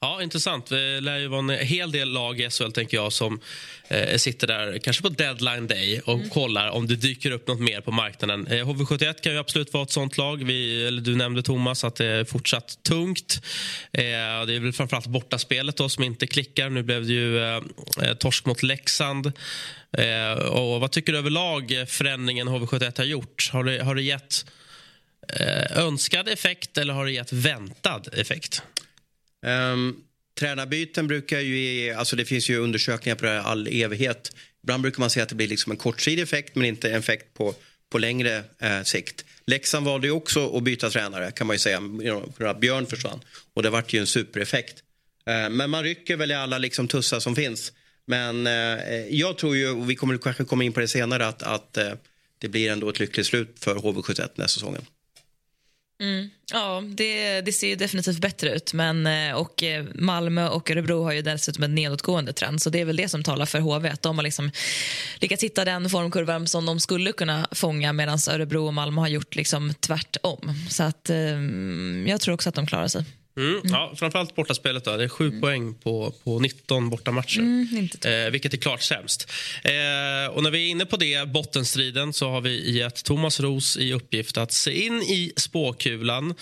Ja, 0.00 0.22
intressant. 0.22 0.66
Det 0.66 1.00
lär 1.00 1.18
ju 1.18 1.26
vara 1.28 1.38
en 1.40 1.50
hel 1.66 1.92
del 1.92 2.08
lag 2.12 2.40
i 2.40 2.50
SHL 2.50 2.70
tänker 2.70 2.96
jag 2.96 3.12
som 3.12 3.40
eh, 3.88 4.16
sitter 4.16 4.46
där 4.46 4.78
kanske 4.78 5.02
på 5.02 5.08
deadline 5.08 5.66
day 5.66 6.00
och 6.04 6.14
Mm. 6.14 6.30
kollar 6.30 6.70
om 6.70 6.86
det 6.86 6.96
dyker 6.96 7.30
upp 7.30 7.46
något 7.48 7.60
mer 7.60 7.80
på 7.80 7.90
marknaden. 7.90 8.46
Eh, 8.46 8.66
HV71 8.66 9.20
kan 9.22 9.32
ju 9.32 9.38
absolut 9.38 9.72
vara 9.72 9.82
ett 9.82 9.90
sånt 9.90 10.18
lag. 10.18 10.44
Vi, 10.44 10.86
eller 10.86 11.02
du 11.02 11.16
nämnde 11.16 11.42
Thomas 11.42 11.84
att 11.84 11.96
det 11.96 12.06
är 12.06 12.24
fortsatt 12.24 12.78
tungt. 12.82 13.40
Eh, 13.92 14.02
det 14.46 14.54
är 14.54 14.60
väl 14.60 14.72
framförallt 14.72 15.06
bortaspelet 15.06 15.76
då 15.76 15.88
som 15.88 16.04
inte 16.04 16.26
klickar. 16.26 16.70
Nu 16.70 16.82
blev 16.82 17.06
det 17.06 17.12
ju 17.12 17.38
eh, 17.38 17.62
eh, 18.02 18.14
torsk 18.14 18.44
mot 18.46 18.62
Leksand. 18.62 19.32
Eh, 19.98 20.32
och 20.32 20.80
vad 20.80 20.92
tycker 20.92 21.12
du 21.12 21.18
överlag 21.18 21.84
förändringen 21.88 22.48
HV71 22.48 22.98
har 22.98 23.04
gjort? 23.04 23.50
Har 23.52 23.64
det, 23.64 23.82
har 23.84 23.94
det 23.94 24.02
gett 24.02 24.46
Eh, 25.28 25.78
önskad 25.78 26.28
effekt 26.28 26.78
eller 26.78 26.94
har 26.94 27.04
det 27.04 27.12
gett 27.12 27.32
väntad 27.32 28.02
effekt? 28.12 28.62
Um, 29.46 29.96
tränarbyten 30.38 31.06
brukar 31.06 31.40
ju 31.40 31.58
ge, 31.58 31.92
alltså 31.92 32.16
det 32.16 32.24
finns 32.24 32.48
ju 32.48 32.58
undersökningar 32.58 33.16
på 33.16 33.24
det 33.24 33.30
här 33.30 33.38
all 33.38 33.66
evighet. 33.66 34.36
Ibland 34.62 34.82
brukar 34.82 35.00
man 35.00 35.10
säga 35.10 35.22
att 35.22 35.28
det 35.28 35.34
blir 35.34 35.48
liksom 35.48 35.72
en 35.72 35.78
kortsidig 35.78 36.22
effekt 36.22 36.54
men 36.54 36.64
inte 36.64 36.90
en 36.90 36.98
effekt 36.98 37.34
på, 37.34 37.54
på 37.90 37.98
längre 37.98 38.44
eh, 38.58 38.82
sikt. 38.82 39.24
Leksand 39.46 39.86
valde 39.86 40.06
ju 40.06 40.12
också 40.12 40.56
att 40.56 40.62
byta 40.62 40.90
tränare 40.90 41.30
kan 41.30 41.46
man 41.46 41.54
ju 41.54 41.58
säga. 41.58 41.80
Björn 42.60 42.86
försvann 42.86 43.20
och 43.54 43.62
det 43.62 43.70
vart 43.70 43.92
ju 43.92 44.00
en 44.00 44.06
supereffekt. 44.06 44.82
Eh, 45.26 45.50
men 45.50 45.70
man 45.70 45.82
rycker 45.82 46.16
väl 46.16 46.30
i 46.30 46.34
alla 46.34 46.58
liksom 46.58 46.88
tussar 46.88 47.20
som 47.20 47.36
finns. 47.36 47.72
Men 48.06 48.46
eh, 48.46 49.06
jag 49.10 49.38
tror 49.38 49.56
ju, 49.56 49.70
och 49.70 49.90
vi 49.90 49.96
kommer 49.96 50.18
kanske 50.18 50.44
komma 50.44 50.64
in 50.64 50.72
på 50.72 50.80
det 50.80 50.88
senare, 50.88 51.26
att, 51.26 51.42
att 51.42 51.76
eh, 51.76 51.92
det 52.38 52.48
blir 52.48 52.70
ändå 52.70 52.88
ett 52.88 53.00
lyckligt 53.00 53.26
slut 53.26 53.56
för 53.60 53.74
HV71 53.74 54.30
nästa 54.34 54.48
säsongen. 54.48 54.86
Mm. 56.04 56.30
Ja, 56.52 56.82
det, 56.86 57.40
det, 57.40 57.52
ser 57.52 57.68
ju 57.68 57.76
definitivt 57.76 58.18
bättre 58.18 58.54
ut. 58.54 58.72
Men, 58.72 59.06
eh, 59.06 59.34
och 59.34 59.62
eh, 59.62 59.84
Malmö 59.94 60.48
och 60.48 60.70
Örebro 60.70 61.02
har 61.04 61.12
ju 61.12 61.22
dessutom 61.22 61.64
en 61.64 61.74
nedåtgående 61.74 62.32
trend. 62.32 62.62
Så 62.62 62.70
det 62.70 62.80
är 62.80 62.84
väl 62.84 62.96
det 62.96 63.08
som 63.08 63.22
talar 63.22 63.46
för 63.46 63.58
HV. 63.58 63.88
Att 63.88 64.02
de 64.02 64.18
har 64.18 64.22
liksom 64.22 64.50
lyckats 65.20 65.44
hitta 65.44 65.64
den 65.64 65.90
formkurvan 65.90 66.46
som 66.46 66.66
de 66.66 66.80
skulle 66.80 67.12
kunna 67.12 67.48
fånga 67.52 67.92
medan 67.92 68.18
Örebro 68.30 68.66
och 68.66 68.74
Malmö 68.74 69.00
har 69.00 69.08
gjort 69.08 69.34
liksom 69.34 69.74
tvärtom. 69.80 70.54
Så 70.70 70.82
att, 70.82 71.10
eh, 71.10 71.40
jag 72.06 72.20
tror 72.20 72.34
också 72.34 72.48
att 72.48 72.54
de 72.54 72.66
klarar 72.66 72.88
sig. 72.88 73.04
Mm, 73.36 73.60
ja, 73.64 73.92
framförallt 73.96 74.34
bortaspelet. 74.34 74.84
Då. 74.84 74.96
Det 74.96 75.04
är 75.04 75.08
sju 75.08 75.28
mm. 75.28 75.40
poäng 75.40 75.74
på, 75.74 76.14
på 76.24 76.38
19 76.38 76.90
bortamatcher, 76.90 77.40
mm, 77.40 77.88
eh, 78.04 78.30
vilket 78.30 78.52
är 78.54 78.58
klart 78.58 78.82
sämst. 78.82 79.30
Eh, 79.64 80.34
och 80.34 80.42
när 80.42 80.50
vi 80.50 80.66
är 80.66 80.70
inne 80.70 80.86
på 80.86 80.96
det, 80.96 81.28
bottenstriden, 81.28 82.12
så 82.12 82.30
har 82.30 82.40
vi 82.40 82.78
gett 82.78 83.04
Thomas 83.04 83.40
Ros 83.40 83.76
i 83.76 83.92
uppgift 83.92 84.38
att 84.38 84.52
se 84.52 84.86
in 84.86 85.02
i 85.02 85.32
spåkulan 85.36 86.34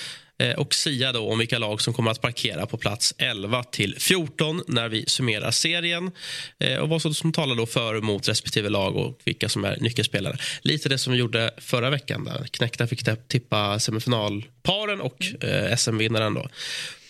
Eh, 0.42 0.54
och 0.54 0.74
sia 0.74 1.12
då 1.12 1.32
om 1.32 1.38
vilka 1.38 1.58
lag 1.58 1.80
som 1.80 1.94
kommer 1.94 2.10
att 2.10 2.20
parkera 2.20 2.66
på 2.66 2.76
plats 2.76 3.14
11 3.18 3.64
till 3.64 3.96
14 3.98 4.62
när 4.66 4.88
vi 4.88 5.04
summerar 5.06 5.50
serien 5.50 6.10
eh, 6.58 6.76
och 6.76 6.88
vad 6.88 7.16
som 7.16 7.32
talar 7.32 7.56
då 7.56 7.66
för 7.66 7.94
och 7.94 8.04
mot 8.04 8.28
respektive 8.28 8.68
lag 8.68 8.96
och 8.96 9.20
vilka 9.24 9.48
som 9.48 9.64
är 9.64 9.76
nyckelspelare. 9.80 10.36
Lite 10.62 10.88
det 10.88 10.98
som 10.98 11.12
vi 11.12 11.18
gjorde 11.18 11.54
förra 11.58 11.90
veckan 11.90 12.24
där 12.24 12.46
Knäckta 12.50 12.86
fick 12.86 13.28
tippa 13.28 13.78
semifinalparen 13.78 15.00
och 15.00 15.44
eh, 15.44 15.76
SM-vinnaren. 15.76 16.34
Då. 16.34 16.48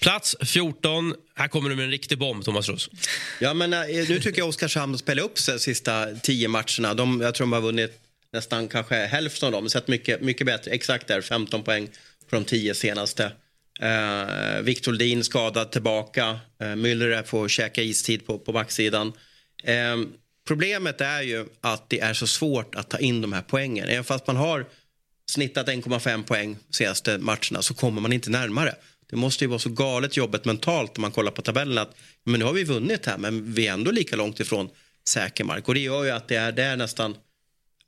Plats 0.01 0.37
14. 0.41 1.14
Här 1.35 1.49
kommer 1.49 1.70
du 1.70 1.76
med 1.76 1.85
en 1.85 1.91
riktig 1.91 2.18
bomb, 2.18 2.45
Thomas 2.45 2.68
Roos. 2.68 2.91
Ja, 3.41 3.55
men, 3.55 3.70
nu 4.09 4.20
tycker 4.20 4.39
jag 4.39 4.49
Oskarshamn 4.49 4.99
spelar 4.99 5.22
upp 5.22 5.39
sig 5.39 5.55
de 5.55 5.61
sista 5.61 6.07
tio 6.22 6.49
matcherna. 6.49 6.95
De, 6.95 7.20
jag 7.20 7.35
tror 7.35 7.47
de 7.47 7.53
har 7.53 7.61
vunnit 7.61 7.93
nästan 8.33 8.68
kanske 8.68 8.95
hälften 8.95 9.47
av 9.47 9.53
dem. 9.53 9.68
Sett 9.68 9.89
mycket, 9.89 10.20
mycket 10.20 10.47
bättre. 10.47 10.70
Exakt 10.70 11.07
där, 11.07 11.20
15 11.20 11.62
poäng 11.62 11.89
på 12.33 12.37
de 12.37 12.45
tio 12.45 12.74
senaste. 12.74 13.33
Eh, 13.80 14.62
Viktor 14.62 14.93
Lin 14.93 15.24
skadad 15.24 15.72
tillbaka. 15.72 16.41
Eh, 16.61 16.66
Müller 16.66 17.22
får 17.22 17.49
käka 17.49 17.83
istid 17.83 18.26
på, 18.26 18.39
på 18.39 18.53
backsidan. 18.53 19.12
Eh, 19.64 19.97
problemet 20.47 21.01
är 21.01 21.22
ju 21.22 21.47
att 21.61 21.91
det 21.91 22.01
är 22.01 22.14
så 22.14 22.26
svårt 22.26 22.74
att 22.74 22.91
ta 22.91 22.99
in 22.99 23.20
de 23.20 23.33
här 23.33 23.43
poängen. 23.43 23.89
Även 23.89 24.05
fast 24.05 24.26
man 24.26 24.37
har 24.37 24.66
snittat 25.30 25.68
1,5 25.68 26.22
poäng 26.22 26.57
senaste 26.70 27.18
matcherna 27.18 27.62
så 27.62 27.74
kommer 27.74 28.01
man 28.01 28.12
inte 28.12 28.30
närmare. 28.30 28.74
Det 29.11 29.16
måste 29.16 29.45
ju 29.45 29.49
vara 29.49 29.59
så 29.59 29.70
galet 29.70 30.16
jobbet 30.16 30.45
mentalt 30.45 30.97
när 30.97 31.01
man 31.01 31.12
kollar 31.12 31.33
på 31.33 31.43
tabellen 31.43 31.78
att 31.78 31.97
men 32.24 32.41
nu 32.41 32.47
har 32.47 32.53
vi 32.53 32.64
vunnit 32.64 33.07
här 33.07 33.18
men 33.18 33.53
vi 33.53 33.66
är 33.66 33.72
ändå 33.72 33.91
lika 33.91 34.16
långt 34.16 34.41
ifrån 34.41 34.70
säker 35.09 35.45
mark. 35.45 35.68
Och 35.68 35.74
det 35.74 35.80
gör 35.80 36.05
ju 36.05 36.11
att 36.11 36.28
det 36.28 36.37
är, 36.37 36.53
det 36.53 36.62
är 36.62 36.76
nästan 36.76 37.16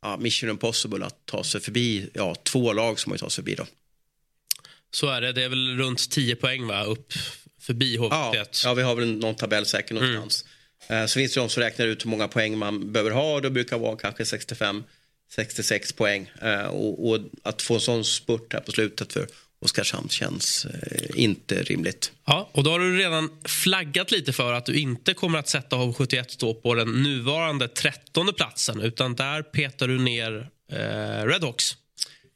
ja, 0.02 0.16
mission 0.16 0.50
impossible 0.50 1.06
att 1.06 1.26
ta 1.26 1.44
sig 1.44 1.60
förbi 1.60 2.10
ja, 2.14 2.34
två 2.34 2.72
lag 2.72 3.00
som 3.00 3.12
har 3.12 3.18
tagit 3.18 3.32
sig 3.32 3.44
förbi 3.44 3.54
då. 3.54 3.66
Så 4.94 5.08
är 5.08 5.20
det. 5.20 5.32
Det 5.32 5.42
är 5.42 5.48
väl 5.48 5.78
runt 5.78 6.10
10 6.10 6.36
poäng 6.36 6.66
va? 6.66 6.84
upp 6.84 7.12
förbi 7.60 7.98
HV71. 7.98 8.08
Ja, 8.32 8.44
ja, 8.64 8.74
vi 8.74 8.82
har 8.82 8.94
väl 8.94 9.16
någon 9.16 9.34
tabell 9.34 9.66
säkert 9.66 9.90
någonstans. 9.90 10.44
Mm. 10.88 11.08
Så 11.08 11.18
finns 11.18 11.34
det 11.34 11.40
de 11.40 11.48
som 11.48 11.62
räknar 11.62 11.86
ut 11.86 12.04
hur 12.04 12.10
många 12.10 12.28
poäng 12.28 12.58
man 12.58 12.92
behöver 12.92 13.10
ha. 13.10 13.40
Det 13.40 13.50
brukar 13.50 13.78
vara 13.78 13.96
kanske 13.96 14.24
65 14.24 14.84
66 15.30 15.92
poäng. 15.92 16.30
Eh, 16.42 16.64
och, 16.64 17.08
och, 17.08 17.20
att 17.42 17.62
få 17.62 17.74
en 17.74 17.80
sån 17.80 18.04
spurt 18.04 18.52
här 18.52 18.60
på 18.60 18.72
slutet 18.72 19.12
för 19.12 19.26
Oskarshamn 19.60 20.08
känns 20.08 20.64
eh, 20.64 21.10
inte 21.14 21.62
rimligt. 21.62 22.12
Ja, 22.26 22.50
och 22.52 22.64
då 22.64 22.70
har 22.70 22.80
du 22.80 22.98
redan 22.98 23.30
flaggat 23.44 24.10
lite 24.10 24.32
för 24.32 24.52
att 24.52 24.66
du 24.66 24.74
inte 24.74 25.14
kommer 25.14 25.38
att 25.38 25.48
sätta 25.48 25.76
HV71 25.76 26.54
på 26.54 26.74
den 26.74 27.02
nuvarande 27.02 27.68
trettonde 27.68 28.32
platsen 28.32 28.80
utan 28.80 29.14
där 29.14 29.42
petar 29.42 29.88
du 29.88 29.98
ner 29.98 30.48
eh, 30.72 31.26
Redhawks. 31.26 31.76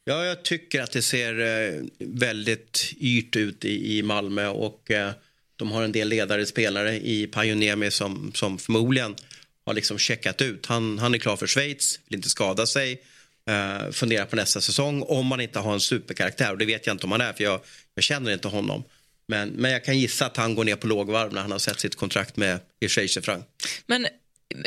Ja, 0.08 0.24
jag 0.24 0.42
tycker 0.42 0.82
att 0.82 0.90
det 0.90 1.02
ser 1.02 1.40
eh, 1.40 1.82
väldigt 1.98 2.92
yrt 3.00 3.36
ut 3.36 3.64
i, 3.64 4.02
Malmö 4.02 4.48
och 4.48 4.90
eh, 4.90 5.10
de 5.56 5.70
har 5.70 5.82
en 5.82 5.92
del 5.92 6.08
ledare 6.08 6.46
spelare 6.46 6.96
i 6.96 7.26
Pajunemi 7.26 7.90
som, 7.90 8.32
som 8.34 8.58
förmodligen 8.58 9.16
har 9.64 9.74
liksom 9.74 9.98
checkat 9.98 10.42
ut. 10.42 10.66
Han, 10.66 10.98
han 10.98 11.14
är 11.14 11.18
klar 11.18 11.36
för 11.36 11.46
Schweiz, 11.46 12.00
vill 12.08 12.16
inte 12.16 12.28
skada 12.28 12.66
sig, 12.66 13.02
eh, 13.48 13.90
funderar 13.90 14.26
på 14.26 14.36
nästa 14.36 14.60
säsong 14.60 15.02
om 15.02 15.26
man 15.26 15.40
inte 15.40 15.58
har 15.58 15.72
en 15.72 15.80
superkaraktär 15.80 16.52
och 16.52 16.58
det 16.58 16.64
vet 16.64 16.86
jag 16.86 16.94
inte 16.94 17.04
om 17.04 17.12
han 17.12 17.20
är 17.20 17.32
för 17.32 17.44
jag, 17.44 17.60
jag 17.94 18.04
känner 18.04 18.32
inte 18.32 18.48
honom. 18.48 18.84
Men, 19.26 19.48
men 19.48 19.70
jag 19.70 19.84
kan 19.84 19.98
gissa 19.98 20.26
att 20.26 20.36
han 20.36 20.54
går 20.54 20.64
ner 20.64 20.76
på 20.76 20.86
lågvarv 20.86 21.32
när 21.32 21.40
han 21.40 21.52
har 21.52 21.58
sett 21.58 21.80
sitt 21.80 21.96
kontrakt 21.96 22.36
med 22.36 22.60
Irshej 22.80 23.08
Frank. 23.08 23.44
Men 23.86 24.06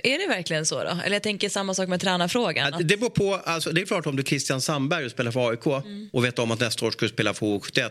är 0.04 0.18
det 0.18 0.28
verkligen 0.28 0.66
så? 0.66 0.84
då? 0.84 0.90
Eller 1.06 1.16
jag 1.16 1.24
tänker 1.24 1.50
samma 1.50 1.74
sak 1.74 1.90
med 1.90 2.02
tränarfrågan. 2.02 2.88
Det 2.88 2.98
beror 2.98 3.10
på. 3.10 3.36
Alltså, 3.36 3.72
det 3.72 3.82
är 3.82 3.86
klart 3.86 4.06
om 4.06 4.16
du 4.16 4.24
Christian 4.24 4.62
Sandberg 4.62 5.06
och 5.06 5.12
spelar 5.12 5.32
för 5.32 5.50
AIK 5.50 5.66
mm. 5.66 6.10
och 6.14 6.26
vet 6.26 6.40
om 6.40 6.52
att 6.52 6.60
nästa 6.60 6.86
år 6.86 6.92
ska 6.92 7.06
du 7.06 7.10
spela 7.10 7.34
för 7.34 7.46
H71. 7.46 7.90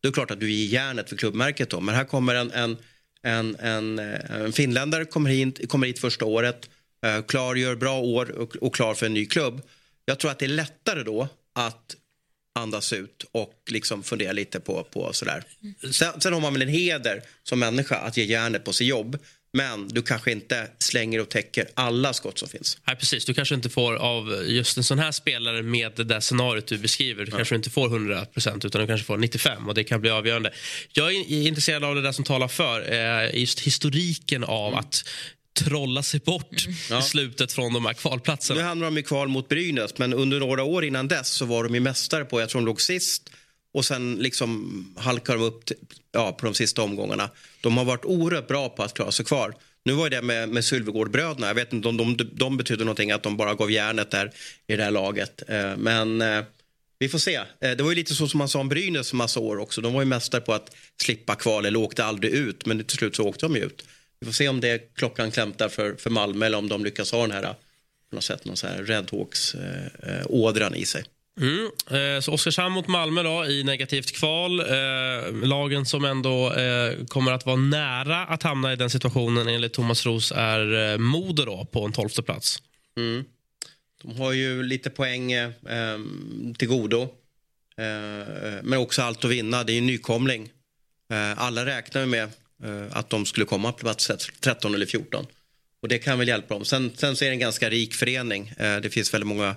Då 0.00 0.08
är 0.08 0.10
det 0.10 0.12
klart 0.12 0.30
att 0.30 0.40
du 0.40 0.46
är 0.46 0.66
järnet 0.66 1.08
för 1.08 1.16
klubbmärket. 1.16 1.70
Då. 1.70 1.80
Men 1.80 1.94
här 1.94 2.04
kommer 2.04 2.34
en, 2.34 2.50
en, 2.50 2.76
en, 3.22 3.56
en, 3.56 3.98
en 3.98 4.52
finländare 4.52 5.04
kommer 5.04 5.30
hit, 5.30 5.68
kommer 5.68 5.86
hit 5.86 5.98
första 5.98 6.24
året. 6.24 6.70
Uh, 7.06 7.22
klar, 7.22 7.54
gör 7.54 7.76
bra 7.76 8.00
år 8.00 8.30
och, 8.30 8.56
och 8.56 8.74
klar 8.74 8.94
för 8.94 9.06
en 9.06 9.14
ny 9.14 9.26
klubb. 9.26 9.62
Jag 10.04 10.18
tror 10.18 10.30
att 10.30 10.38
det 10.38 10.46
är 10.46 10.48
lättare 10.48 11.02
då 11.02 11.28
att 11.54 11.96
andas 12.54 12.92
ut 12.92 13.24
och 13.32 13.54
liksom 13.70 14.02
fundera 14.02 14.32
lite 14.32 14.60
på, 14.60 14.84
på 14.84 15.12
sådär. 15.12 15.44
Mm. 15.62 15.92
Sen, 15.92 16.20
sen 16.20 16.32
har 16.32 16.40
man 16.40 16.52
väl 16.52 16.62
en 16.62 16.68
heder 16.68 17.22
som 17.42 17.58
människa 17.58 17.96
att 17.96 18.16
ge 18.16 18.24
järnet 18.24 18.64
på 18.64 18.72
sitt 18.72 18.86
jobb. 18.86 19.18
Men 19.58 19.88
du 19.88 20.02
kanske 20.02 20.32
inte 20.32 20.70
slänger 20.78 21.20
och 21.20 21.28
täcker 21.28 21.68
alla 21.74 22.12
skott 22.12 22.38
som 22.38 22.48
finns. 22.48 22.78
Nej, 22.86 22.96
precis. 22.96 23.24
Du 23.24 23.34
kanske 23.34 23.54
inte 23.54 23.68
får 23.68 23.94
av 23.94 24.44
just 24.46 24.76
en 24.76 24.84
sån 24.84 24.98
här 24.98 25.12
spelare 25.12 25.62
med 25.62 25.92
det 25.96 26.04
där 26.04 26.20
scenariot 26.20 26.66
du 26.66 26.78
beskriver. 26.78 27.24
Du 27.24 27.30
ja. 27.30 27.36
kanske 27.36 27.54
inte 27.54 27.70
får 27.70 27.86
100 27.86 28.24
procent 28.24 28.64
utan 28.64 28.80
du 28.80 28.86
kanske 28.86 29.06
får 29.06 29.16
95 29.16 29.68
och 29.68 29.74
det 29.74 29.84
kan 29.84 30.00
bli 30.00 30.10
avgörande. 30.10 30.52
Jag 30.92 31.14
är 31.14 31.46
intresserad 31.46 31.84
av 31.84 31.94
det 31.94 32.02
där 32.02 32.12
som 32.12 32.24
talar 32.24 32.48
för 32.48 32.92
eh, 32.92 33.40
just 33.40 33.60
historiken 33.60 34.44
av 34.44 34.68
mm. 34.68 34.80
att 34.80 35.08
trolla 35.58 36.02
sig 36.02 36.20
bort 36.20 36.66
mm. 36.66 36.76
ja. 36.90 36.98
i 36.98 37.02
slutet 37.02 37.52
från 37.52 37.72
de 37.72 37.86
här 37.86 37.94
kvalplatserna. 37.94 38.60
Nu 38.60 38.66
hamnar 38.66 38.84
de 38.84 38.98
i 38.98 39.02
kval 39.02 39.28
mot 39.28 39.48
Brynäs 39.48 39.98
men 39.98 40.14
under 40.14 40.40
några 40.40 40.62
år 40.62 40.84
innan 40.84 41.08
dess 41.08 41.28
så 41.28 41.44
var 41.44 41.64
de 41.64 41.74
ju 41.74 41.80
mästare 41.80 42.24
på, 42.24 42.40
jag 42.40 42.48
tror 42.48 42.60
de 42.60 42.66
låg 42.66 42.80
sist 42.80 43.30
och 43.74 43.84
sen 43.84 44.16
liksom 44.16 44.94
halkar 44.98 45.34
de 45.34 45.42
upp 45.42 45.70
ja, 46.12 46.32
på 46.32 46.44
de 46.44 46.54
sista 46.54 46.82
omgångarna. 46.82 47.30
De 47.60 47.76
har 47.76 47.84
varit 47.84 48.04
oerhört 48.04 48.48
bra 48.48 48.68
på 48.68 48.82
att 48.82 48.94
klara 48.94 49.12
sig 49.12 49.24
kvar. 49.24 49.54
Nu 49.84 49.92
var 49.92 50.10
det 50.10 50.22
med, 50.22 50.48
med 50.48 50.64
Sylvegårdbröderna. 50.64 51.46
Jag 51.46 51.54
vet 51.54 51.72
inte 51.72 51.88
om 51.88 51.96
de, 51.96 52.16
de, 52.16 52.30
de 52.32 52.56
betydde 52.56 52.84
någonting 52.84 53.10
att 53.10 53.22
de 53.22 53.36
bara 53.36 53.54
gav 53.54 53.70
järnet 53.70 54.10
där 54.10 54.30
i 54.66 54.76
det 54.76 54.84
här 54.84 54.90
laget. 54.90 55.42
Eh, 55.48 55.76
men 55.76 56.22
eh, 56.22 56.44
vi 56.98 57.08
får 57.08 57.18
se. 57.18 57.34
Eh, 57.34 57.70
det 57.70 57.82
var 57.82 57.90
ju 57.90 57.96
lite 57.96 58.14
så 58.14 58.28
som 58.28 58.38
man 58.38 58.48
sa 58.48 58.58
om 58.58 58.68
Brynäs 58.68 59.12
massa 59.12 59.40
år 59.40 59.58
också. 59.58 59.80
De 59.80 59.92
var 59.92 60.00
ju 60.00 60.06
mästare 60.06 60.40
på 60.40 60.52
att 60.52 60.76
slippa 61.02 61.34
kval 61.34 61.66
eller 61.66 61.78
åkte 61.78 62.04
aldrig 62.04 62.32
ut. 62.32 62.66
Men 62.66 62.84
till 62.84 62.98
slut 62.98 63.16
så 63.16 63.28
åkte 63.28 63.46
de 63.46 63.56
ju 63.56 63.62
ut. 63.64 63.84
Vi 64.20 64.26
får 64.26 64.32
se 64.32 64.48
om 64.48 64.60
det 64.60 64.94
klockan 64.94 65.30
klämtar 65.30 65.68
för, 65.68 65.94
för 65.94 66.10
Malmö 66.10 66.46
eller 66.46 66.58
om 66.58 66.68
de 66.68 66.84
lyckas 66.84 67.12
ha 67.12 67.20
den 67.20 67.30
här 67.30 67.54
på 68.10 68.16
något 68.16 68.24
sätt 68.24 68.44
någon 68.44 68.56
så 68.56 68.66
här 68.66 68.84
Redhawks-ådran 68.84 70.72
eh, 70.72 70.76
eh, 70.76 70.82
i 70.82 70.84
sig. 70.84 71.04
Mm. 71.40 71.70
Eh, 71.90 72.20
så 72.20 72.32
Oskarshamn 72.32 72.74
mot 72.74 72.86
Malmö 72.86 73.22
då, 73.22 73.46
i 73.46 73.64
negativt 73.64 74.12
kval. 74.12 74.60
Eh, 74.60 75.32
lagen 75.42 75.86
som 75.86 76.04
ändå 76.04 76.52
eh, 76.52 77.06
kommer 77.08 77.32
att 77.32 77.46
vara 77.46 77.56
nära 77.56 78.26
att 78.26 78.42
hamna 78.42 78.72
i 78.72 78.76
den 78.76 78.90
situationen 78.90 79.48
enligt 79.48 79.72
Thomas 79.72 80.06
Ros 80.06 80.32
är 80.36 80.92
eh, 80.92 80.98
Modo 80.98 81.44
då, 81.44 81.64
på 81.64 81.84
en 81.84 81.92
tolfte 81.92 82.22
plats. 82.22 82.62
Mm. 82.96 83.24
De 84.02 84.20
har 84.20 84.32
ju 84.32 84.62
lite 84.62 84.90
poäng 84.90 85.32
eh, 85.32 85.50
till 86.58 86.68
godo. 86.68 87.02
Eh, 87.78 88.62
men 88.62 88.78
också 88.78 89.02
allt 89.02 89.24
att 89.24 89.30
vinna. 89.30 89.64
Det 89.64 89.72
är 89.72 89.78
en 89.78 89.86
nykomling. 89.86 90.48
Eh, 91.12 91.42
alla 91.42 91.66
räknar 91.66 92.06
med 92.06 92.22
eh, 92.64 92.86
att 92.90 93.10
de 93.10 93.26
skulle 93.26 93.46
komma 93.46 93.72
på 93.72 93.78
plats 93.78 94.10
13 94.40 94.74
eller 94.74 94.86
14. 94.86 95.26
Och 95.82 95.88
det 95.88 95.98
kan 95.98 96.18
väl 96.18 96.28
hjälpa 96.28 96.54
dem. 96.54 96.64
Sen, 96.64 96.92
sen 96.96 97.16
så 97.16 97.24
är 97.24 97.28
det 97.28 97.34
en 97.34 97.38
ganska 97.38 97.70
rik 97.70 97.94
förening. 97.94 98.52
Eh, 98.56 98.76
det 98.76 98.90
finns 98.90 99.14
väldigt 99.14 99.26
många 99.26 99.56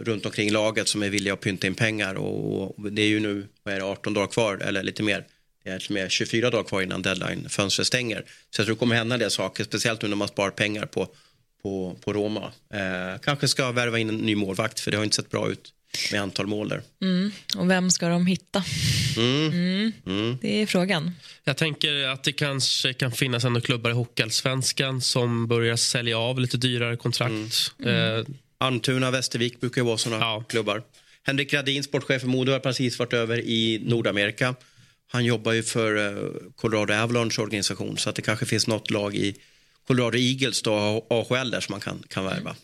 runt 0.00 0.26
omkring 0.26 0.52
laget 0.52 0.88
som 0.88 1.02
är 1.02 1.08
villiga 1.08 1.34
att 1.34 1.40
pynta 1.40 1.66
in 1.66 1.74
pengar 1.74 2.14
och 2.14 2.90
det 2.90 3.02
är 3.02 3.06
ju 3.06 3.20
nu 3.20 3.46
vad 3.62 3.74
är 3.74 3.78
det, 3.78 3.84
18 3.84 4.14
dagar 4.14 4.26
kvar 4.26 4.56
eller 4.56 4.82
lite 4.82 5.02
mer. 5.02 5.26
Det 5.64 5.70
är 5.70 5.78
till 5.78 6.08
24 6.08 6.50
dagar 6.50 6.64
kvar 6.64 6.82
innan 6.82 7.02
deadline-fönstret 7.02 7.86
stänger. 7.86 8.24
Så 8.50 8.60
jag 8.60 8.66
tror 8.66 8.76
det 8.76 8.78
kommer 8.78 8.96
hända 8.96 9.16
del 9.16 9.30
saker, 9.30 9.64
speciellt 9.64 10.02
nu 10.02 10.08
när 10.08 10.16
man 10.16 10.28
sparar 10.28 10.50
pengar 10.50 10.86
på, 10.86 11.08
på, 11.62 11.96
på 12.00 12.12
Roma. 12.12 12.52
Eh, 12.74 13.20
kanske 13.22 13.48
ska 13.48 13.72
värva 13.72 13.98
in 13.98 14.08
en 14.08 14.16
ny 14.16 14.34
målvakt 14.34 14.80
för 14.80 14.90
det 14.90 14.96
har 14.96 15.04
inte 15.04 15.16
sett 15.16 15.30
bra 15.30 15.50
ut 15.50 15.72
med 16.12 16.22
antal 16.22 16.46
mål 16.46 16.68
där. 16.68 16.82
Mm. 17.02 17.30
Och 17.56 17.70
vem 17.70 17.90
ska 17.90 18.08
de 18.08 18.26
hitta? 18.26 18.64
Mm. 19.16 19.92
Mm. 20.06 20.38
Det 20.40 20.62
är 20.62 20.66
frågan. 20.66 21.10
Jag 21.44 21.56
tänker 21.56 22.08
att 22.08 22.24
det 22.24 22.32
kanske 22.32 22.92
kan 22.92 23.12
finnas 23.12 23.44
ändå 23.44 23.60
klubbar 23.60 23.90
i 23.90 23.92
Hockeyallsvenskan 23.92 25.00
som 25.00 25.46
börjar 25.46 25.76
sälja 25.76 26.18
av 26.18 26.40
lite 26.40 26.56
dyrare 26.56 26.96
kontrakt. 26.96 27.72
Mm. 27.78 28.18
Eh, 28.18 28.24
Almtuna, 28.62 29.10
Västervik 29.10 29.60
brukar 29.60 29.80
ju 29.80 29.86
vara 29.86 29.98
såna 29.98 30.16
Ja. 30.16 30.44
klubbar. 30.48 30.82
Henrik 31.22 31.52
Radin, 31.54 31.82
sportchef 31.82 32.24
i 32.24 32.26
Modo, 32.26 32.52
har 32.52 32.58
precis 32.60 32.98
varit 32.98 33.12
över 33.12 33.40
i 33.40 33.82
Nordamerika. 33.84 34.54
Han 35.06 35.24
jobbar 35.24 35.52
ju 35.52 35.62
för 35.62 35.96
eh, 35.96 36.28
Colorado 36.56 36.94
Avalanche 36.94 37.42
organisation 37.42 37.98
så 37.98 38.10
att 38.10 38.16
det 38.16 38.22
kanske 38.22 38.46
finns 38.46 38.66
något 38.66 38.90
lag 38.90 39.14
i 39.14 39.36
Colorado 39.86 40.18
Eagles, 40.18 40.62
då, 40.62 40.72
AHL, 41.10 41.50
där 41.50 41.60
som 41.60 41.72
man 41.72 41.80
kan, 41.80 42.02
kan 42.08 42.24
värva. 42.24 42.56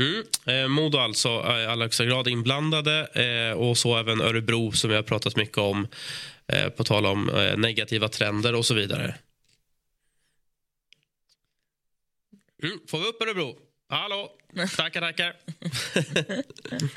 Mm. 0.00 0.22
Eh, 0.46 0.68
Modo 0.68 0.98
alltså 0.98 1.28
är 1.28 1.60
i 1.60 1.66
allra 1.66 1.84
högsta 1.84 2.04
grad 2.04 2.28
inblandade 2.28 3.06
eh, 3.14 3.58
och 3.58 3.78
så 3.78 3.96
även 3.96 4.20
Örebro 4.20 4.72
som 4.72 4.90
vi 4.90 4.96
har 4.96 5.02
pratat 5.02 5.36
mycket 5.36 5.58
om 5.58 5.86
eh, 6.46 6.68
på 6.68 6.84
tal 6.84 7.06
om 7.06 7.30
eh, 7.30 7.56
negativa 7.56 8.08
trender 8.08 8.54
och 8.54 8.66
så 8.66 8.74
vidare. 8.74 9.14
Mm. 12.62 12.78
Får 12.88 12.98
vi 12.98 13.06
upp 13.06 13.22
Örebro? 13.22 13.56
Hallå? 13.92 14.30
Tackar, 14.76 15.00
tackar. 15.00 15.36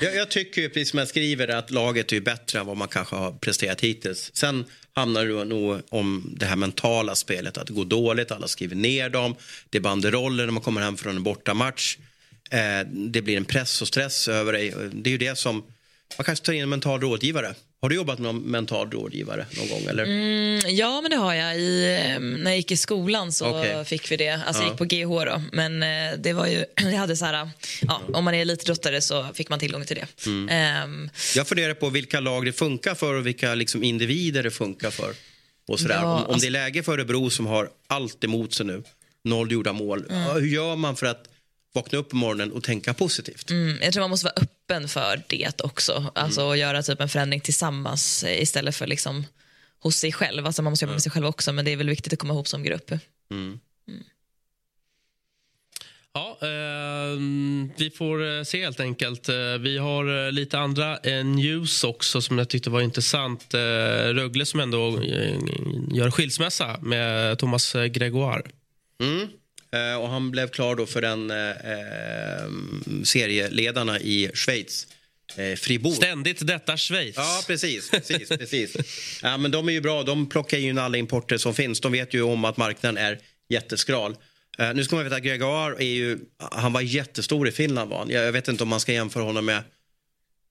Jag, 0.00 0.14
jag 0.14 0.30
tycker 0.30 0.62
ju, 0.62 0.68
precis 0.68 0.90
som 0.90 0.98
jag 0.98 1.08
skriver, 1.08 1.48
att 1.48 1.70
laget 1.70 2.12
är 2.12 2.20
bättre 2.20 2.58
än 2.58 2.66
vad 2.66 2.76
man 2.76 2.88
kanske 2.88 3.16
har 3.16 3.32
presterat 3.32 3.80
hittills. 3.80 4.30
Sen 4.34 4.64
handlar 4.92 5.26
det 5.26 5.44
nog 5.44 5.80
om 5.88 6.34
det 6.36 6.46
här 6.46 6.56
mentala 6.56 7.14
spelet, 7.14 7.58
att 7.58 7.66
det 7.66 7.72
går 7.72 7.84
dåligt, 7.84 8.30
alla 8.30 8.48
skriver 8.48 8.76
ner 8.76 9.08
dem, 9.08 9.34
det 9.70 9.78
är 9.78 9.82
banderoller 9.82 10.44
när 10.44 10.52
man 10.52 10.62
kommer 10.62 10.80
hem 10.80 10.96
från 10.96 11.16
en 11.16 11.22
bortamatch. 11.22 11.98
Eh, 12.50 12.88
det 12.90 13.22
blir 13.22 13.36
en 13.36 13.44
press 13.44 13.82
och 13.82 13.88
stress 13.88 14.28
över 14.28 14.52
dig. 14.52 14.74
Det 14.92 15.10
är 15.10 15.12
ju 15.12 15.18
det 15.18 15.38
som... 15.38 15.64
Man 16.18 16.24
kanske 16.24 16.46
tar 16.46 16.52
in 16.52 16.62
en 16.62 16.68
mental 16.68 17.00
rådgivare. 17.00 17.54
Har 17.86 17.90
du 17.90 17.96
jobbat 17.96 18.18
med 18.18 18.34
någon 18.34 18.42
mental 18.42 18.90
rådgivare 18.90 19.46
någon 19.56 19.68
gång? 19.68 19.82
Eller? 19.90 20.04
Mm, 20.04 20.60
ja, 20.76 21.00
men 21.00 21.10
det 21.10 21.16
har 21.16 21.34
jag. 21.34 21.58
I, 21.58 21.84
eh, 22.10 22.20
när 22.20 22.50
jag 22.50 22.56
gick 22.56 22.70
i 22.70 22.76
skolan 22.76 23.32
så 23.32 23.46
Okej. 23.58 23.84
fick 23.84 24.10
vi 24.10 24.16
det. 24.16 24.28
Alltså 24.46 24.62
Ja. 24.62 24.66
jag 24.66 24.70
gick 24.72 24.78
på 24.78 24.84
GH 25.16 25.24
då. 25.24 25.42
Men 25.52 25.82
eh, 25.82 26.18
det 26.18 26.32
var 26.32 26.46
ju, 26.46 26.64
jag 26.76 26.90
hade 26.98 27.16
så 27.16 27.24
här, 27.24 27.50
ja, 27.82 28.00
om 28.12 28.24
man 28.24 28.34
är 28.34 28.40
elitidrottare 28.40 29.00
så 29.00 29.26
fick 29.34 29.48
man 29.48 29.58
tillgång 29.58 29.84
till 29.84 29.96
det. 29.96 30.26
Mm. 30.26 30.48
Ehm, 30.48 31.10
Jag 31.36 31.48
funderar 31.48 31.74
på 31.74 31.88
vilka 31.90 32.20
lag 32.20 32.44
det 32.44 32.52
funkar 32.52 32.94
för 32.94 33.14
och 33.14 33.26
vilka 33.26 33.54
liksom 33.54 33.82
individer 33.84 34.42
det 34.42 34.50
funkar 34.50 34.90
för. 34.90 35.14
Och 35.68 35.80
sådär. 35.80 35.94
Ja, 35.94 36.02
om, 36.04 36.08
om 36.10 36.16
alltså- 36.18 36.40
det 36.40 36.46
är 36.46 36.50
läge 36.50 36.82
för 36.82 36.92
Örebro 36.92 37.30
som 37.30 37.46
har 37.46 37.68
allt 37.86 38.24
emot 38.24 38.54
sig 38.54 38.66
nu, 38.66 38.82
noll 39.24 39.52
gjorda 39.52 39.72
mål. 39.72 40.04
Ja, 40.08 40.32
hur 40.32 40.46
gör 40.46 40.76
man 40.76 40.96
för 40.96 41.06
att 41.06 41.24
vakna 41.76 41.98
upp 41.98 42.08
på 42.10 42.16
morgonen 42.16 42.52
och 42.52 42.62
tänka 42.64 42.94
positivt? 42.94 43.50
Mm, 43.50 43.78
jag 43.82 43.92
tror 43.92 44.00
man 44.00 44.10
måste 44.10 44.24
vara 44.24 44.34
öppen 44.42 44.88
för 44.88 45.22
det 45.28 45.60
också. 45.64 46.12
Alltså 46.14 46.40
Mm. 46.40 46.58
göra 46.58 46.82
typ 46.82 47.00
en 47.00 47.08
förändring 47.08 47.40
tillsammans 47.40 48.22
eh, 48.24 48.42
istället 48.42 48.76
för 48.76 48.86
liksom 48.86 49.24
hos 49.80 49.96
sig 49.96 50.12
själv. 50.12 50.46
Alltså 50.46 50.62
man 50.62 50.72
måste 50.72 50.84
jobba 50.84 50.92
med 50.92 51.02
sig 51.02 51.12
själv 51.12 51.26
också 51.26 51.52
men 51.52 51.64
det 51.64 51.70
är 51.72 51.76
väl 51.76 51.88
viktigt 51.88 52.12
att 52.12 52.18
komma 52.18 52.34
ihop 52.34 52.48
som 52.48 52.62
grupp. 52.62 52.90
Mm. 53.30 53.58
Ja, 56.12 56.38
eh, 56.42 57.18
vi 57.76 57.90
får 57.98 58.36
eh, 58.38 58.42
se 58.42 58.62
helt 58.64 58.80
enkelt. 58.80 59.28
Eh, 59.28 59.34
Vi 59.60 59.78
har 59.78 60.30
lite 60.32 60.58
andra 60.58 60.98
news 61.24 61.84
också 61.84 62.20
som 62.22 62.38
jag 62.38 62.48
tyckte 62.48 62.70
var 62.70 62.80
intressant. 62.80 63.54
Rögle 63.54 64.46
som 64.46 64.60
ändå 64.60 65.02
gör 65.92 66.10
skilsmässa 66.10 66.78
med 66.82 67.38
Thomas 67.38 67.72
Gregoire. 67.90 68.42
Mm. 69.02 69.28
Eh, 69.76 69.94
och 70.02 70.08
han 70.08 70.30
blev 70.30 70.48
klar 70.48 70.74
då 70.76 70.86
för 70.86 71.02
den 71.02 71.30
eh, 71.30 71.50
eh, 71.50 72.50
serieledarna 73.04 74.00
i 74.00 74.30
Schweiz. 74.34 74.86
Eh, 75.36 75.56
Fribourg. 75.56 75.96
Ständigt 75.96 76.46
detta 76.46 76.76
Schweiz. 76.76 77.14
Ja, 77.16 77.42
precis. 77.46 77.90
precis, 77.90 78.28
precis. 78.28 78.76
Ja, 79.22 79.36
men 79.36 79.50
de 79.50 79.68
är 79.68 79.72
ju 79.72 79.80
bra. 79.80 80.02
De 80.02 80.28
plockar 80.28 80.58
in 80.58 80.78
alla 80.78 80.98
importer 80.98 81.38
som 81.38 81.54
finns. 81.54 81.80
De 81.80 81.92
vet 81.92 82.14
ju 82.14 82.22
om 82.22 82.44
att 82.44 82.56
marknaden 82.56 82.96
är 83.04 83.18
jätteskral. 83.48 84.16
Eh, 84.58 84.74
nu 84.74 84.84
ska 84.84 84.96
man 84.96 85.04
veta 85.04 85.16
att 85.16 85.22
Gregoire 85.22 85.76
är 85.84 85.88
ju, 85.94 86.18
han 86.38 86.72
var 86.72 86.80
jättestor 86.80 87.48
i 87.48 87.52
Finland 87.52 87.90
var 87.90 87.98
han. 87.98 88.10
Jag, 88.10 88.24
jag 88.24 88.32
vet 88.32 88.48
inte 88.48 88.62
om 88.62 88.68
man 88.68 88.80
ska 88.80 88.92
jämföra 88.92 89.22
honom 89.24 89.44
med 89.44 89.62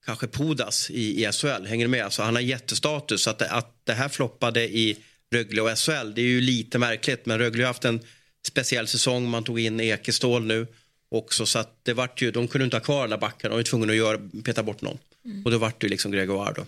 kanske 0.06 0.26
Pudas 0.26 0.90
i, 0.90 1.24
i 1.24 1.32
SHL. 1.32 1.66
Hänger 1.66 1.84
du 1.84 1.88
med? 1.88 2.04
Alltså, 2.04 2.22
han 2.22 2.34
har 2.34 2.42
jättestatus. 2.42 3.22
Så 3.22 3.30
att, 3.30 3.38
det- 3.38 3.50
att 3.50 3.80
det 3.84 3.92
här 3.92 4.08
floppade 4.08 4.62
i 4.64 4.96
Rögle 5.34 5.60
och 5.62 5.78
SHL, 5.78 6.12
det 6.14 6.20
är 6.20 6.26
ju 6.26 6.40
lite 6.40 6.78
märkligt. 6.78 7.26
Men 7.26 7.38
Rögle 7.38 7.62
har 7.62 7.66
haft 7.68 7.84
en 7.84 8.00
speciell 8.46 8.86
säsong. 8.88 9.28
Man 9.28 9.44
tog 9.44 9.60
in 9.60 9.80
Ekestål 9.80 10.44
nu 10.44 10.66
också. 11.08 11.46
Så 11.46 11.58
att 11.58 11.80
det 11.82 11.92
vart 11.92 12.22
ju, 12.22 12.30
de 12.30 12.48
kunde 12.48 12.64
inte 12.64 12.76
ha 12.76 12.84
kvar 12.84 13.04
alla 13.04 13.18
backar. 13.18 13.48
De 13.48 13.54
var 13.54 13.62
tvungna 13.62 13.92
att 13.92 13.96
göra, 13.96 14.18
peta 14.44 14.62
bort 14.62 14.82
någon. 14.82 14.98
Och 15.44 15.50
då 15.50 15.58
vart 15.58 15.80
det 15.80 15.88
liksom 15.88 16.12
Gregoire 16.12 16.52
då. 16.56 16.66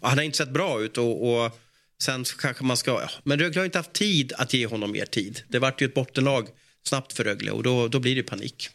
Och 0.00 0.08
han 0.08 0.18
har 0.18 0.24
inte 0.24 0.38
sett 0.38 0.50
bra 0.50 0.82
ut 0.82 0.98
och, 0.98 1.44
och 1.44 1.58
sen 2.02 2.24
kanske 2.24 2.64
man 2.64 2.76
ska... 2.76 2.90
Ja, 2.90 3.10
men 3.22 3.38
Rögle 3.38 3.60
har 3.60 3.64
inte 3.64 3.78
haft 3.78 3.92
tid 3.92 4.32
att 4.36 4.54
ge 4.54 4.66
honom 4.66 4.92
mer 4.92 5.04
tid. 5.06 5.42
Det 5.48 5.58
vart 5.58 5.82
ju 5.82 5.86
ett 5.86 5.94
bottenlag 5.94 6.48
snabbt 6.82 7.12
för 7.12 7.24
Rögle 7.24 7.50
och 7.50 7.62
då, 7.62 7.88
då 7.88 7.98
blir 7.98 8.16
det 8.16 8.22
panik. 8.22 8.70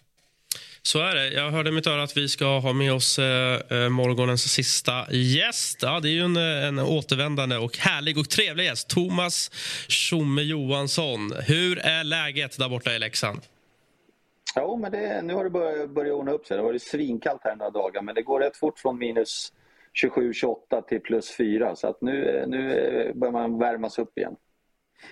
Så 0.85 0.99
är 0.99 1.15
det. 1.15 1.27
Jag 1.27 1.51
hörde 1.51 1.69
i 1.69 1.71
mitt 1.71 1.87
öra 1.87 2.03
att 2.03 2.17
vi 2.17 2.27
ska 2.27 2.59
ha 2.59 2.73
med 2.73 2.93
oss 2.93 3.19
eh, 3.19 3.61
eh, 3.69 3.89
morgonens 3.89 4.51
sista 4.51 5.11
gäst. 5.11 5.79
Ja, 5.81 5.99
det 5.99 6.09
är 6.09 6.11
ju 6.11 6.21
en, 6.21 6.37
eh, 6.37 6.67
en 6.67 6.79
återvändande 6.79 7.57
och 7.57 7.77
härlig 7.77 8.17
och 8.17 8.29
trevlig 8.29 8.65
gäst. 8.65 8.89
Thomas 8.89 9.51
Tjomme 9.87 10.41
Johansson. 10.41 11.33
Hur 11.47 11.79
är 11.79 12.03
läget 12.03 12.57
där 12.57 12.69
borta 12.69 12.91
i 12.93 12.99
Leksand? 12.99 13.41
Jo, 14.55 14.77
men 14.77 14.91
det, 14.91 15.21
nu 15.21 15.33
har 15.33 15.43
det 15.43 15.49
börjat, 15.49 15.89
börjat 15.89 16.13
ordna 16.13 16.31
upp 16.31 16.45
sig. 16.45 16.57
Det 16.57 16.63
har 16.63 16.67
varit 16.67 16.83
svinkallt 16.83 17.41
här 17.43 17.55
några 17.55 17.71
dagar, 17.71 18.01
men 18.01 18.15
det 18.15 18.21
går 18.21 18.39
rätt 18.39 18.57
fort 18.57 18.79
från 18.79 18.97
minus 18.97 19.53
27-28 20.03 20.81
till 20.87 20.99
plus 20.99 21.37
4. 21.37 21.75
Så 21.75 21.87
att 21.87 22.01
nu, 22.01 22.45
nu 22.47 22.59
börjar 23.15 23.31
man 23.31 23.59
värmas 23.59 23.99
upp 23.99 24.17
igen. 24.17 24.35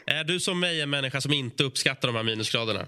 Är 0.06 0.24
du 0.24 0.40
som 0.40 0.60
mig 0.60 0.82
en 0.82 0.90
människa 0.90 1.22
som 1.22 1.34
inte 1.34 1.64
uppskattar 1.64 2.08
de 2.08 2.16
här 2.16 2.24
minusgraderna? 2.24 2.88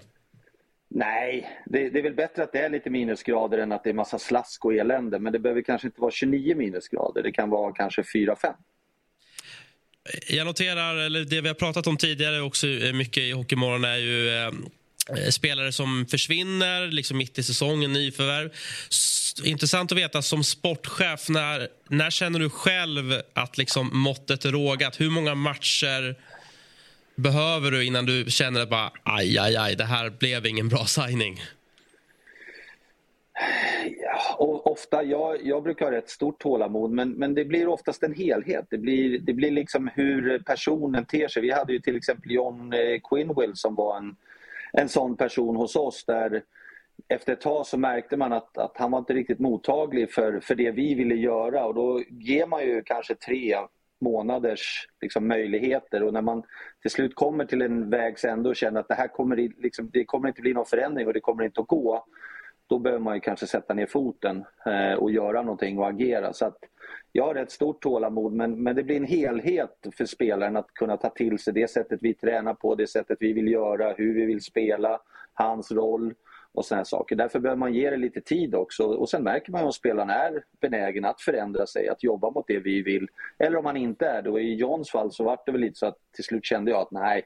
Nej, 0.96 1.48
det, 1.66 1.88
det 1.90 1.98
är 1.98 2.02
väl 2.02 2.14
bättre 2.14 2.42
att 2.42 2.52
det 2.52 2.58
är 2.58 2.68
lite 2.70 2.90
minusgrader 2.90 3.58
än 3.58 3.72
att 3.72 3.84
det 3.84 3.90
är 3.90 3.94
massa 3.94 4.18
slask 4.18 4.64
och 4.64 4.74
elände. 4.74 5.18
Men 5.18 5.32
det 5.32 5.38
behöver 5.38 5.62
kanske 5.62 5.88
inte 5.88 6.00
vara 6.00 6.10
29 6.10 6.56
minusgrader. 6.56 7.22
Det 7.22 7.32
kan 7.32 7.50
vara 7.50 7.72
kanske 7.72 8.02
4-5. 8.02 8.36
Jag 10.28 10.46
noterar, 10.46 10.96
eller 10.96 11.24
det 11.24 11.40
vi 11.40 11.48
har 11.48 11.54
pratat 11.54 11.86
om 11.86 11.96
tidigare 11.96 12.40
också 12.40 12.66
mycket 12.94 13.22
i 13.22 13.30
Hockeymorgon 13.32 13.84
är 13.84 13.96
ju 13.96 14.28
eh, 14.28 14.46
eh, 14.46 15.28
spelare 15.30 15.72
som 15.72 16.06
försvinner 16.10 16.86
liksom 16.86 17.18
mitt 17.18 17.38
i 17.38 17.42
säsongen, 17.42 17.92
nyförvärv. 17.92 18.50
S- 18.90 19.20
Intressant 19.44 19.92
att 19.92 19.98
veta 19.98 20.22
som 20.22 20.44
sportchef, 20.44 21.28
när, 21.28 21.68
när 21.88 22.10
känner 22.10 22.38
du 22.38 22.50
själv 22.50 23.20
att 23.34 23.58
liksom 23.58 23.90
måttet 23.98 24.44
är 24.44 24.52
rågat? 24.52 25.00
Hur 25.00 25.10
många 25.10 25.34
matcher 25.34 26.16
behöver 27.14 27.70
du 27.70 27.86
innan 27.86 28.06
du 28.06 28.24
känner 28.28 28.60
att 28.60 28.70
bara, 28.70 28.92
aj, 29.02 29.38
aj, 29.38 29.56
aj, 29.56 29.76
det 29.76 29.84
här 29.84 30.10
blev 30.10 30.46
ingen 30.46 30.68
bra 30.68 30.84
signing? 30.84 31.40
Ja, 34.00 34.36
och 34.38 34.72
ofta, 34.72 35.02
jag, 35.02 35.46
jag 35.46 35.62
brukar 35.62 35.84
ha 35.84 35.92
rätt 35.92 36.10
stort 36.10 36.40
tålamod 36.40 36.90
men, 36.90 37.10
men 37.10 37.34
det 37.34 37.44
blir 37.44 37.68
oftast 37.68 38.02
en 38.02 38.14
helhet. 38.14 38.66
Det 38.70 38.78
blir, 38.78 39.18
det 39.18 39.32
blir 39.32 39.50
liksom 39.50 39.90
hur 39.94 40.38
personen 40.38 41.04
ter 41.04 41.28
sig. 41.28 41.42
Vi 41.42 41.50
hade 41.50 41.72
ju 41.72 41.78
till 41.78 41.96
exempel 41.96 42.32
John 42.32 42.72
eh, 42.72 43.00
Quinwell 43.10 43.56
som 43.56 43.74
var 43.74 43.96
en, 43.96 44.16
en 44.72 44.88
sån 44.88 45.16
person 45.16 45.56
hos 45.56 45.76
oss 45.76 46.04
där 46.04 46.42
efter 47.08 47.32
ett 47.32 47.40
tag 47.40 47.66
så 47.66 47.78
märkte 47.78 48.16
man 48.16 48.32
att, 48.32 48.58
att 48.58 48.76
han 48.76 48.90
var 48.90 48.98
inte 48.98 49.14
riktigt 49.14 49.38
mottaglig 49.38 50.12
för, 50.12 50.40
för 50.40 50.54
det 50.54 50.70
vi 50.70 50.94
ville 50.94 51.14
göra 51.14 51.64
och 51.64 51.74
då 51.74 52.02
ger 52.10 52.46
man 52.46 52.62
ju 52.62 52.82
kanske 52.82 53.14
tre 53.14 53.56
månaders 54.04 54.88
liksom, 55.00 55.28
möjligheter 55.28 56.02
och 56.02 56.12
när 56.12 56.22
man 56.22 56.42
till 56.82 56.90
slut 56.90 57.14
kommer 57.14 57.44
till 57.44 57.62
en 57.62 57.90
vägs 57.90 58.24
ände 58.24 58.48
och 58.48 58.56
känner 58.56 58.80
att 58.80 58.88
det 58.88 58.94
här 58.94 59.08
kommer, 59.08 59.36
liksom, 59.36 59.90
det 59.92 60.04
kommer 60.04 60.28
inte 60.28 60.40
bli 60.40 60.54
någon 60.54 60.66
förändring 60.66 61.06
och 61.06 61.12
det 61.12 61.20
kommer 61.20 61.44
inte 61.44 61.60
att 61.60 61.66
gå 61.66 62.04
då 62.66 62.78
behöver 62.78 63.02
man 63.04 63.14
ju 63.14 63.20
kanske 63.20 63.46
sätta 63.46 63.74
ner 63.74 63.86
foten 63.86 64.44
eh, 64.66 64.98
och 64.98 65.10
göra 65.10 65.42
någonting 65.42 65.78
och 65.78 65.88
agera. 65.88 66.32
Så 66.32 66.46
att 66.46 66.58
jag 67.12 67.24
har 67.24 67.34
rätt 67.34 67.50
stort 67.50 67.82
tålamod 67.82 68.32
men, 68.32 68.62
men 68.62 68.76
det 68.76 68.82
blir 68.82 68.96
en 68.96 69.04
helhet 69.04 69.86
för 69.96 70.04
spelaren 70.04 70.56
att 70.56 70.74
kunna 70.74 70.96
ta 70.96 71.10
till 71.10 71.38
sig 71.38 71.52
det 71.52 71.70
sättet 71.70 71.98
vi 72.02 72.14
tränar 72.14 72.54
på, 72.54 72.74
det 72.74 72.86
sättet 72.86 73.18
vi 73.20 73.32
vill 73.32 73.48
göra, 73.48 73.92
hur 73.92 74.14
vi 74.14 74.26
vill 74.26 74.40
spela, 74.40 75.00
hans 75.34 75.72
roll 75.72 76.14
och 76.54 76.64
såna 76.64 76.76
här 76.76 76.84
saker. 76.84 77.16
Därför 77.16 77.38
behöver 77.38 77.58
man 77.58 77.74
ge 77.74 77.90
det 77.90 77.96
lite 77.96 78.20
tid 78.20 78.54
också 78.54 78.84
och 78.84 79.08
sen 79.08 79.22
märker 79.22 79.52
man 79.52 79.64
om 79.64 79.72
spelaren 79.72 80.10
är 80.10 80.44
benägen 80.60 81.04
att 81.04 81.20
förändra 81.20 81.66
sig, 81.66 81.88
att 81.88 82.02
jobba 82.02 82.30
mot 82.30 82.44
det 82.48 82.58
vi 82.58 82.82
vill. 82.82 83.08
Eller 83.38 83.56
om 83.56 83.64
man 83.64 83.76
inte 83.76 84.06
är 84.06 84.22
det 84.22 84.40
i 84.40 84.54
Johns 84.54 84.90
fall 84.90 85.12
så 85.12 85.24
var 85.24 85.38
det 85.46 85.52
väl 85.52 85.60
lite 85.60 85.78
så 85.78 85.86
att 85.86 85.98
till 86.14 86.24
slut 86.24 86.44
kände 86.44 86.70
jag 86.70 86.80
att 86.80 86.90
nej, 86.90 87.22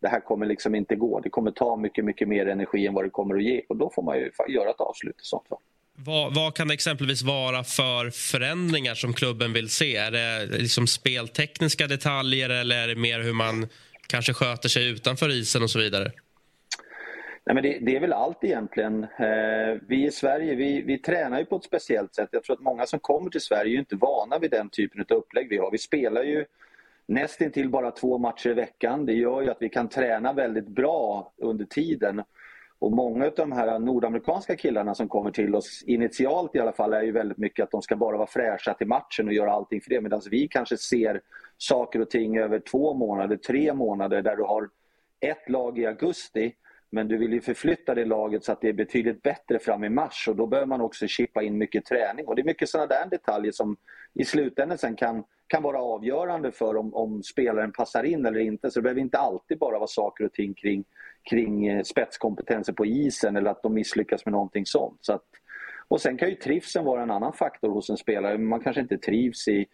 det 0.00 0.08
här 0.08 0.20
kommer 0.20 0.46
liksom 0.46 0.74
inte 0.74 0.96
gå. 0.96 1.20
Det 1.20 1.30
kommer 1.30 1.50
ta 1.50 1.76
mycket, 1.76 2.04
mycket 2.04 2.28
mer 2.28 2.46
energi 2.46 2.86
än 2.86 2.94
vad 2.94 3.04
det 3.04 3.10
kommer 3.10 3.34
att 3.34 3.42
ge 3.42 3.62
och 3.68 3.76
då 3.76 3.90
får 3.94 4.02
man 4.02 4.18
ju 4.18 4.30
göra 4.48 4.70
ett 4.70 4.80
avslut 4.80 5.16
i 5.16 5.24
sånt 5.24 5.48
fall. 5.48 5.58
Vad, 5.96 6.34
vad 6.34 6.54
kan 6.54 6.68
det 6.68 6.74
exempelvis 6.74 7.22
vara 7.22 7.64
för 7.64 8.10
förändringar 8.10 8.94
som 8.94 9.12
klubben 9.12 9.52
vill 9.52 9.68
se? 9.68 9.96
Är 9.96 10.10
det 10.10 10.46
liksom 10.46 10.86
speltekniska 10.86 11.86
detaljer 11.86 12.50
eller 12.50 12.76
är 12.76 12.88
det 12.88 12.96
mer 12.96 13.20
hur 13.20 13.32
man 13.32 13.68
kanske 14.06 14.32
sköter 14.32 14.68
sig 14.68 14.88
utanför 14.88 15.30
isen 15.30 15.62
och 15.62 15.70
så 15.70 15.78
vidare? 15.78 16.12
Nej, 17.46 17.54
men 17.54 17.62
det, 17.62 17.78
det, 17.78 17.96
är 17.96 18.00
väl 18.00 18.12
allt 18.12 18.44
egentligen. 18.44 19.04
Eh, 19.04 19.80
vi 19.88 20.06
i 20.06 20.10
Sverige 20.10 20.54
vi, 20.54 20.82
vi 20.82 20.98
tränar 20.98 21.38
ju 21.38 21.44
på 21.44 21.56
ett 21.56 21.64
speciellt 21.64 22.14
sätt. 22.14 22.28
Jag 22.32 22.44
tror 22.44 22.56
att 22.56 22.62
många 22.62 22.86
som 22.86 22.98
kommer 23.00 23.30
till 23.30 23.40
Sverige 23.40 23.76
är 23.76 23.78
inte 23.78 23.96
vana 23.96 24.38
vid 24.38 24.50
den 24.50 24.70
typen 24.70 25.04
av 25.10 25.16
upplägg 25.16 25.48
vi 25.48 25.58
har. 25.58 25.70
Vi 25.70 25.78
spelar 25.78 26.22
ju 26.22 26.44
nästintill 27.06 27.68
bara 27.68 27.90
två 27.90 28.18
matcher 28.18 28.50
i 28.50 28.54
veckan. 28.54 29.06
Det 29.06 29.12
gör 29.12 29.42
ju 29.42 29.50
att 29.50 29.62
vi 29.62 29.68
kan 29.68 29.88
träna 29.88 30.32
väldigt 30.32 30.68
bra 30.68 31.32
under 31.36 31.64
tiden. 31.64 32.22
Och 32.78 32.92
Många 32.92 33.26
av 33.26 33.32
de 33.36 33.52
här 33.52 33.78
nordamerikanska 33.78 34.56
killarna 34.56 34.94
som 34.94 35.08
kommer 35.08 35.30
till 35.30 35.54
oss, 35.54 35.82
initialt 35.86 36.56
i 36.56 36.58
alla 36.58 36.72
fall, 36.72 36.92
är 36.92 37.02
ju 37.02 37.12
väldigt 37.12 37.38
mycket 37.38 37.62
att 37.62 37.70
de 37.70 37.82
ska 37.82 37.96
bara 37.96 38.16
vara 38.16 38.26
fräscha 38.26 38.74
till 38.74 38.86
matchen 38.86 39.26
och 39.26 39.34
göra 39.34 39.52
allting 39.52 39.80
för 39.80 39.90
det. 39.90 40.00
Medan 40.00 40.20
vi 40.30 40.48
kanske 40.48 40.76
ser 40.76 41.20
saker 41.58 42.00
och 42.00 42.10
ting 42.10 42.38
över 42.38 42.58
två 42.58 42.94
månader, 42.94 43.36
tre 43.36 43.74
månader 43.74 44.22
där 44.22 44.36
du 44.36 44.42
har 44.42 44.68
ett 45.20 45.48
lag 45.48 45.78
i 45.78 45.86
augusti 45.86 46.54
men 46.94 47.08
du 47.08 47.16
vill 47.16 47.32
ju 47.32 47.40
förflytta 47.40 47.94
det 47.94 48.04
laget 48.04 48.44
så 48.44 48.52
att 48.52 48.60
det 48.60 48.68
är 48.68 48.72
betydligt 48.72 49.22
bättre 49.22 49.58
fram 49.58 49.84
i 49.84 49.88
mars 49.88 50.28
och 50.28 50.36
då 50.36 50.46
behöver 50.46 50.66
man 50.66 50.80
också 50.80 51.06
chippa 51.06 51.42
in 51.42 51.58
mycket 51.58 51.84
träning. 51.84 52.26
Och 52.26 52.36
det 52.36 52.42
är 52.42 52.44
mycket 52.44 52.68
sådana 52.68 52.86
där 52.86 53.06
detaljer 53.10 53.52
som 53.52 53.76
i 54.14 54.24
slutändan 54.24 54.78
sen 54.78 54.96
kan, 54.96 55.24
kan 55.46 55.62
vara 55.62 55.82
avgörande 55.82 56.52
för 56.52 56.76
om, 56.76 56.94
om 56.94 57.22
spelaren 57.22 57.72
passar 57.72 58.04
in 58.04 58.26
eller 58.26 58.40
inte. 58.40 58.70
Så 58.70 58.78
det 58.78 58.82
behöver 58.82 59.00
inte 59.00 59.18
alltid 59.18 59.58
bara 59.58 59.78
vara 59.78 59.86
saker 59.86 60.24
och 60.24 60.32
ting 60.32 60.54
kring, 60.54 60.84
kring 61.30 61.66
eh, 61.66 61.82
spetskompetenser 61.82 62.72
på 62.72 62.86
isen 62.86 63.36
eller 63.36 63.50
att 63.50 63.62
de 63.62 63.74
misslyckas 63.74 64.26
med 64.26 64.32
någonting 64.32 64.66
sånt. 64.66 64.98
Så 65.00 65.12
att, 65.12 65.24
och 65.88 66.00
sen 66.00 66.16
kan 66.16 66.28
ju 66.28 66.34
trivseln 66.34 66.84
vara 66.84 67.02
en 67.02 67.10
annan 67.10 67.32
faktor 67.32 67.68
hos 67.68 67.90
en 67.90 67.96
spelare. 67.96 68.38
Man 68.38 68.60
kanske 68.60 68.82
inte 68.82 68.98
trivs 68.98 69.48
i 69.48 69.66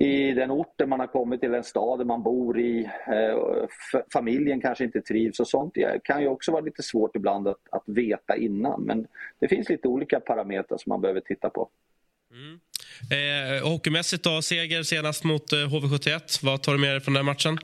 i 0.00 0.32
den 0.32 0.50
orten 0.50 0.88
man 0.88 1.00
har 1.00 1.06
kommit 1.06 1.40
till, 1.40 1.50
den 1.50 1.64
staden 1.64 2.06
man 2.06 2.22
bor 2.22 2.60
i. 2.60 2.84
Eh, 2.84 3.66
familjen 4.12 4.60
kanske 4.60 4.84
inte 4.84 5.00
trivs 5.00 5.40
och 5.40 5.48
sånt 5.48 5.74
det 5.74 6.04
kan 6.04 6.22
ju 6.22 6.28
också 6.28 6.52
vara 6.52 6.62
lite 6.62 6.82
svårt 6.82 7.16
ibland 7.16 7.48
att, 7.48 7.60
att 7.70 7.84
veta 7.86 8.36
innan. 8.36 8.82
Men 8.82 9.06
det 9.38 9.48
finns 9.48 9.68
lite 9.68 9.88
olika 9.88 10.20
parametrar 10.20 10.78
som 10.78 10.90
man 10.90 11.00
behöver 11.00 11.20
titta 11.20 11.50
på. 11.50 11.68
Mm. 12.30 12.60
Eh, 13.10 13.68
hockeymässigt 13.68 14.24
då, 14.24 14.42
seger 14.42 14.82
senast 14.82 15.24
mot 15.24 15.52
eh, 15.52 15.56
HV71. 15.56 16.44
Vad 16.44 16.62
tar 16.62 16.72
du 16.72 16.78
med 16.78 16.90
dig 16.90 17.00
från 17.00 17.14
den 17.14 17.24
matchen? 17.24 17.58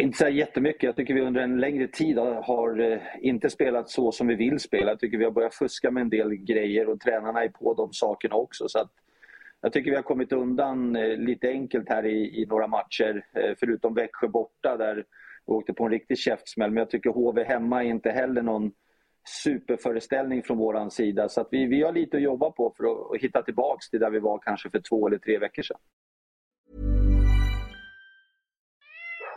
Inte 0.00 0.18
så 0.18 0.28
jättemycket. 0.28 0.82
Jag 0.82 0.96
tycker 0.96 1.14
vi 1.14 1.20
under 1.20 1.40
en 1.40 1.60
längre 1.60 1.88
tid 1.88 2.18
har 2.18 2.92
eh, 2.92 2.98
inte 3.20 3.50
spelat 3.50 3.90
så 3.90 4.12
som 4.12 4.26
vi 4.26 4.34
vill 4.34 4.60
spela. 4.60 4.90
Jag 4.90 5.00
tycker 5.00 5.18
vi 5.18 5.24
har 5.24 5.30
börjat 5.30 5.54
fuska 5.54 5.90
med 5.90 6.00
en 6.00 6.10
del 6.10 6.34
grejer 6.34 6.88
och 6.88 7.00
tränarna 7.00 7.44
är 7.44 7.48
på 7.48 7.74
de 7.74 7.92
sakerna 7.92 8.34
också. 8.34 8.68
Så 8.68 8.78
att 8.78 8.90
jag 9.60 9.72
tycker 9.72 9.90
vi 9.90 9.96
har 9.96 10.02
kommit 10.02 10.32
undan 10.32 10.96
eh, 10.96 11.16
lite 11.16 11.48
enkelt 11.48 11.88
här 11.88 12.06
i, 12.06 12.42
i 12.42 12.46
några 12.46 12.66
matcher, 12.66 13.26
eh, 13.34 13.54
förutom 13.60 13.94
Växjö 13.94 14.28
borta 14.28 14.76
där 14.76 15.04
vi 15.46 15.52
åkte 15.52 15.72
på 15.72 15.84
en 15.84 15.90
riktig 15.90 16.18
käftsmäll. 16.18 16.70
Men 16.70 16.78
jag 16.78 16.90
tycker 16.90 17.10
HV 17.10 17.44
hemma 17.44 17.84
är 17.84 17.88
inte 17.88 18.10
heller 18.10 18.42
någon 18.42 18.72
superföreställning 19.44 20.42
från 20.42 20.58
vår 20.58 20.88
sida. 20.90 21.28
Så 21.28 21.40
att 21.40 21.48
vi, 21.50 21.66
vi 21.66 21.82
har 21.82 21.92
lite 21.92 22.16
att 22.16 22.22
jobba 22.22 22.50
på 22.50 22.74
för 22.76 22.84
att, 22.84 23.14
att 23.14 23.22
hitta 23.22 23.42
tillbaka 23.42 23.80
till 23.90 24.00
där 24.00 24.10
vi 24.10 24.18
var 24.18 24.38
kanske 24.38 24.70
för 24.70 24.80
två 24.80 25.06
eller 25.06 25.18
tre 25.18 25.38
veckor 25.38 25.62
sedan. 25.62 25.80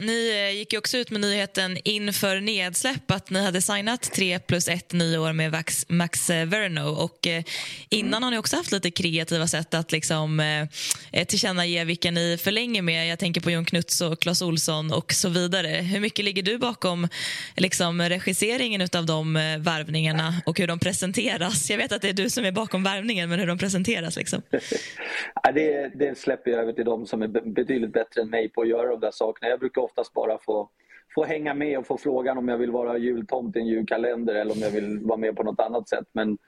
Ni 0.00 0.30
eh, 0.30 0.58
gick 0.58 0.72
ju 0.72 0.78
också 0.78 0.96
ut 0.96 1.10
med 1.10 1.20
nyheten 1.20 1.76
inför 1.84 2.40
nedsläpp 2.40 3.10
att 3.10 3.30
ni 3.30 3.44
hade 3.44 3.62
signat 3.62 4.02
3 4.02 4.38
plus 4.38 4.68
1 4.68 4.92
nio 4.92 5.18
år 5.18 5.32
med 5.32 5.52
Max, 5.52 5.86
Max 5.88 6.30
Verno. 6.30 6.88
Och 6.88 7.26
eh, 7.26 7.42
innan 7.88 8.22
har 8.22 8.30
ni 8.30 8.38
också 8.38 8.56
haft 8.56 8.72
lite 8.72 8.90
kreativa 8.90 9.46
sätt 9.46 9.74
att 9.74 9.92
liksom, 9.92 10.40
eh, 10.40 10.62
eh 11.12 11.26
tillkännage 11.26 11.84
vilka 11.86 12.10
ni 12.10 12.38
förlänger 12.40 12.82
med. 12.82 13.08
Jag 13.08 13.18
tänker 13.18 13.40
på 13.40 13.50
Jon 13.50 13.64
Knuts 13.64 14.00
och 14.00 14.20
Clas 14.20 14.42
Olsson 14.42 14.92
och 14.92 15.12
så 15.12 15.28
vidare. 15.28 15.68
Hur 15.68 16.00
mycket 16.00 16.24
ligger 16.24 16.42
du 16.42 16.58
bakom 16.58 17.08
liksom, 17.56 18.02
regisseringen 18.02 18.88
av 18.96 19.06
de 19.06 19.34
värvningarna 19.58 20.34
och 20.46 20.58
hur 20.58 20.66
de 20.66 20.78
presenteras? 20.78 21.70
Jag 21.70 21.78
vet 21.78 21.92
att 21.92 22.02
det 22.02 22.08
är 22.08 22.12
du 22.12 22.30
som 22.30 22.44
är 22.44 22.52
bakom 22.52 22.82
värvningen, 22.82 23.28
men 23.28 23.38
hur 23.38 23.46
de 23.46 23.58
presenteras? 23.58 24.16
Liksom. 24.16 24.42
det, 25.54 25.90
det 25.94 26.18
släpper 26.18 26.50
jag 26.50 26.60
över 26.60 26.72
till 26.72 26.84
de 26.84 27.06
som 27.06 27.22
är 27.22 27.28
betydligt 27.28 27.92
bättre 27.92 28.22
än 28.22 28.30
mig 28.30 28.48
på 28.48 28.62
att 28.62 28.68
göra 28.68 28.90
de 28.90 29.00
där 29.00 29.10
sakerna. 29.10 29.50
Jag 29.50 29.60
brukar 29.60 29.87
oftast 29.88 30.12
bara 30.12 30.38
få, 30.38 30.70
få 31.14 31.24
hänga 31.24 31.54
med 31.54 31.78
och 31.78 31.86
få 31.86 31.96
frågan 31.96 32.38
om 32.38 32.48
jag 32.48 32.58
vill 32.58 32.70
vara 32.70 32.98
jultomt 32.98 33.56
i 33.56 33.58
en 33.58 33.66
julkalender 33.66 34.34
eller 34.34 34.52
om 34.52 34.60
jag 34.60 34.70
vill 34.70 34.98
vara 34.98 35.18
med 35.18 35.36
på 35.36 35.42
något 35.42 35.60
annat 35.60 35.88
sätt. 35.88 36.06
Men 36.12 36.38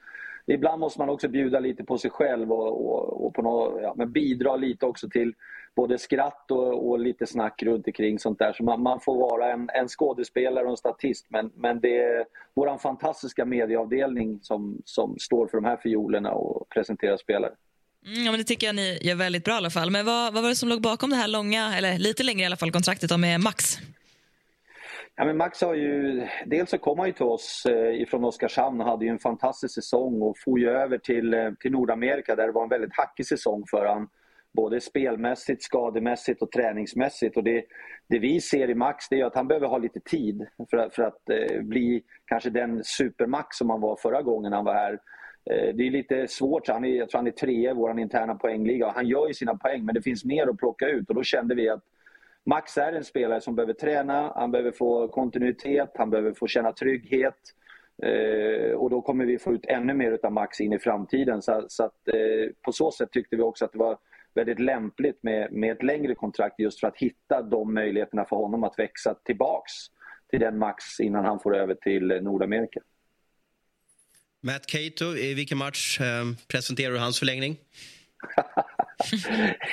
ibland 0.47 0.79
måste 0.79 0.99
man 0.99 1.09
också 1.09 1.27
bjuda 1.27 1.59
lite 1.59 1.83
på 1.83 1.97
sig 1.97 2.11
själv 2.11 2.51
och, 2.51 2.85
och, 2.85 3.25
och 3.25 3.33
på 3.33 3.41
något, 3.41 3.81
ja, 3.81 3.93
men 3.97 4.11
bidra 4.11 4.55
lite 4.55 4.85
också 4.85 5.09
till 5.09 5.33
både 5.75 5.97
skratt 5.97 6.51
och, 6.51 6.89
och 6.89 6.99
lite 6.99 7.25
snack 7.25 7.63
runt 7.63 7.87
omkring 7.87 8.19
sånt 8.19 8.39
där. 8.39 8.53
Så 8.53 8.63
man, 8.63 8.81
man, 8.81 8.99
får 8.99 9.15
vara 9.15 9.51
en, 9.51 9.69
en 9.73 9.87
skådespelare 9.87 10.65
och 10.65 10.71
en 10.71 10.77
statist 10.77 11.25
men, 11.29 11.51
men 11.55 11.79
det 11.79 11.97
är 11.97 12.25
vår 12.53 12.77
fantastiska 12.77 13.45
medieavdelning 13.45 14.39
som, 14.41 14.81
som 14.85 15.15
står 15.19 15.47
för 15.47 15.57
de 15.57 15.65
här 15.65 15.77
fiolerna 15.77 16.31
och 16.31 16.69
presenterar 16.69 17.17
spelare. 17.17 17.53
Mm, 18.05 18.23
ja, 18.25 18.31
men 18.31 18.39
det 18.39 18.43
tycker 18.43 18.67
jag 18.67 18.75
ni 18.75 18.99
gör 19.01 19.15
väldigt 19.15 19.43
bra 19.43 19.53
i 19.53 19.57
alla 19.57 19.69
fall. 19.69 19.91
Men 19.91 20.05
vad, 20.05 20.33
vad 20.33 20.43
var 20.43 20.49
det 20.49 20.55
som 20.55 20.69
låg 20.69 20.81
bakom 20.81 21.09
det 21.09 21.15
här 21.15 21.27
långa, 21.27 21.77
eller 21.77 21.99
lite 21.99 22.23
längre 22.23 22.41
i 22.41 22.45
alla 22.45 22.55
fall, 22.55 22.71
kontraktet 22.71 23.19
med 23.19 23.39
Max? 23.39 23.77
Ja, 25.15 25.25
men 25.25 25.37
Max 25.37 25.61
har 25.61 25.75
ju, 25.75 26.21
dels 26.45 26.69
så 26.69 26.77
kom 26.77 26.99
han 26.99 27.07
ju 27.07 27.13
till 27.13 27.25
oss 27.25 27.65
eh, 27.65 28.23
Oskarshamn 28.25 28.81
och 28.81 28.87
hade 28.87 29.05
ju 29.05 29.11
en 29.11 29.19
fantastisk 29.19 29.73
säsong 29.73 30.21
och 30.21 30.37
for 30.37 30.59
ju 30.59 30.69
över 30.69 30.97
till, 30.97 31.33
eh, 31.33 31.51
till 31.59 31.71
Nordamerika 31.71 32.35
där 32.35 32.47
det 32.47 32.51
var 32.51 32.63
en 32.63 32.69
väldigt 32.69 32.97
hackig 32.97 33.27
säsong 33.27 33.63
för 33.71 33.85
honom. 33.85 34.09
Både 34.53 34.81
spelmässigt, 34.81 35.63
skademässigt 35.63 36.41
och 36.41 36.51
träningsmässigt. 36.51 37.37
Och 37.37 37.43
det, 37.43 37.63
det 38.09 38.19
vi 38.19 38.41
ser 38.41 38.69
i 38.69 38.75
Max 38.75 39.09
det 39.09 39.21
är 39.21 39.25
att 39.25 39.35
han 39.35 39.47
behöver 39.47 39.67
ha 39.67 39.77
lite 39.77 39.99
tid 39.99 40.47
för 40.69 40.77
att, 40.77 40.95
för 40.95 41.03
att 41.03 41.29
eh, 41.29 41.61
bli 41.61 42.03
kanske 42.25 42.49
den 42.49 42.83
supermax 42.83 43.57
som 43.57 43.69
han 43.69 43.81
var 43.81 43.95
förra 43.95 44.21
gången 44.21 44.53
han 44.53 44.65
var 44.65 44.73
här. 44.73 44.99
Eh, 45.49 45.75
det 45.75 45.87
är 45.87 45.91
lite 45.91 46.27
svårt. 46.27 46.67
Han 46.67 46.85
är, 46.85 46.89
jag 46.89 47.09
tror 47.09 47.19
han 47.19 47.27
är 47.27 47.31
trea 47.31 47.71
i 47.71 47.73
vår 47.73 47.99
interna 47.99 48.35
poängliga. 48.35 48.91
Han 48.95 49.07
gör 49.07 49.27
ju 49.27 49.33
sina 49.33 49.55
poäng 49.55 49.85
men 49.85 49.95
det 49.95 50.01
finns 50.01 50.25
mer 50.25 50.47
att 50.47 50.57
plocka 50.57 50.87
ut 50.87 51.09
och 51.09 51.15
då 51.15 51.23
kände 51.23 51.55
vi 51.55 51.69
att 51.69 51.83
Max 52.45 52.77
är 52.77 52.93
en 52.93 53.03
spelare 53.03 53.41
som 53.41 53.55
behöver 53.55 53.73
träna, 53.73 54.31
han 54.35 54.51
behöver 54.51 54.71
få 54.71 55.07
kontinuitet, 55.07 55.91
han 55.95 56.09
behöver 56.09 56.33
få 56.33 56.47
känna 56.47 56.71
trygghet. 56.71 57.39
Eh, 58.03 58.71
och 58.71 58.89
då 58.89 59.01
kommer 59.01 59.25
vi 59.25 59.39
få 59.39 59.53
ut 59.53 59.65
ännu 59.65 59.93
mer 59.93 60.19
av 60.23 60.31
Max 60.31 60.61
in 60.61 60.73
i 60.73 60.79
framtiden. 60.79 61.41
Så, 61.41 61.65
så 61.67 61.83
att, 61.83 62.07
eh, 62.07 62.51
på 62.61 62.71
så 62.71 62.91
sätt 62.91 63.11
tyckte 63.11 63.35
vi 63.35 63.41
också 63.41 63.65
att 63.65 63.71
det 63.71 63.79
var 63.79 63.97
väldigt 64.33 64.59
lämpligt 64.59 65.23
med, 65.23 65.51
med 65.51 65.71
ett 65.71 65.83
längre 65.83 66.15
kontrakt 66.15 66.59
just 66.59 66.79
för 66.79 66.87
att 66.87 66.97
hitta 66.97 67.41
de 67.41 67.73
möjligheterna 67.73 68.25
för 68.25 68.35
honom 68.35 68.63
att 68.63 68.79
växa 68.79 69.13
tillbaks 69.13 69.73
till 70.29 70.39
den 70.39 70.57
Max 70.57 70.99
innan 70.99 71.25
han 71.25 71.39
får 71.39 71.55
över 71.55 71.75
till 71.75 72.07
Nordamerika. 72.21 72.79
Matt 74.43 74.65
Cato, 74.67 75.05
i 75.05 75.33
vilken 75.33 75.57
match 75.57 76.01
eh, 76.01 76.25
presenterar 76.47 76.91
du 76.91 76.99
hans 76.99 77.19
förlängning? 77.19 77.57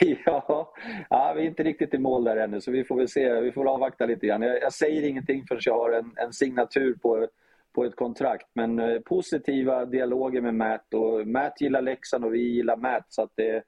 ja, 0.24 0.74
ja, 1.10 1.32
vi 1.36 1.42
är 1.42 1.46
inte 1.46 1.62
riktigt 1.62 1.94
i 1.94 1.98
mål 1.98 2.24
där 2.24 2.36
ännu 2.36 2.60
så 2.60 2.70
vi 2.70 2.84
får 2.84 2.96
väl 2.96 3.08
se. 3.08 3.40
Vi 3.40 3.52
får 3.52 3.68
avvakta 3.68 4.06
lite 4.06 4.26
grann. 4.26 4.42
Jag, 4.42 4.62
jag 4.62 4.72
säger 4.72 5.08
ingenting 5.08 5.46
förrän 5.46 5.60
jag 5.64 5.78
har 5.78 5.92
en, 5.92 6.12
en 6.16 6.32
signatur 6.32 6.94
på, 6.94 7.28
på 7.74 7.84
ett 7.84 7.96
kontrakt. 7.96 8.46
Men 8.54 8.78
eh, 8.78 9.00
positiva 9.00 9.84
dialoger 9.84 10.40
med 10.40 10.54
Matt 10.54 10.94
och 10.94 11.26
Matt 11.26 11.60
gillar 11.60 11.82
Leksand 11.82 12.24
och 12.24 12.34
vi 12.34 12.38
gillar 12.38 12.76
Matt 12.76 13.06
så 13.08 13.22
att 13.22 13.32
det, 13.34 13.62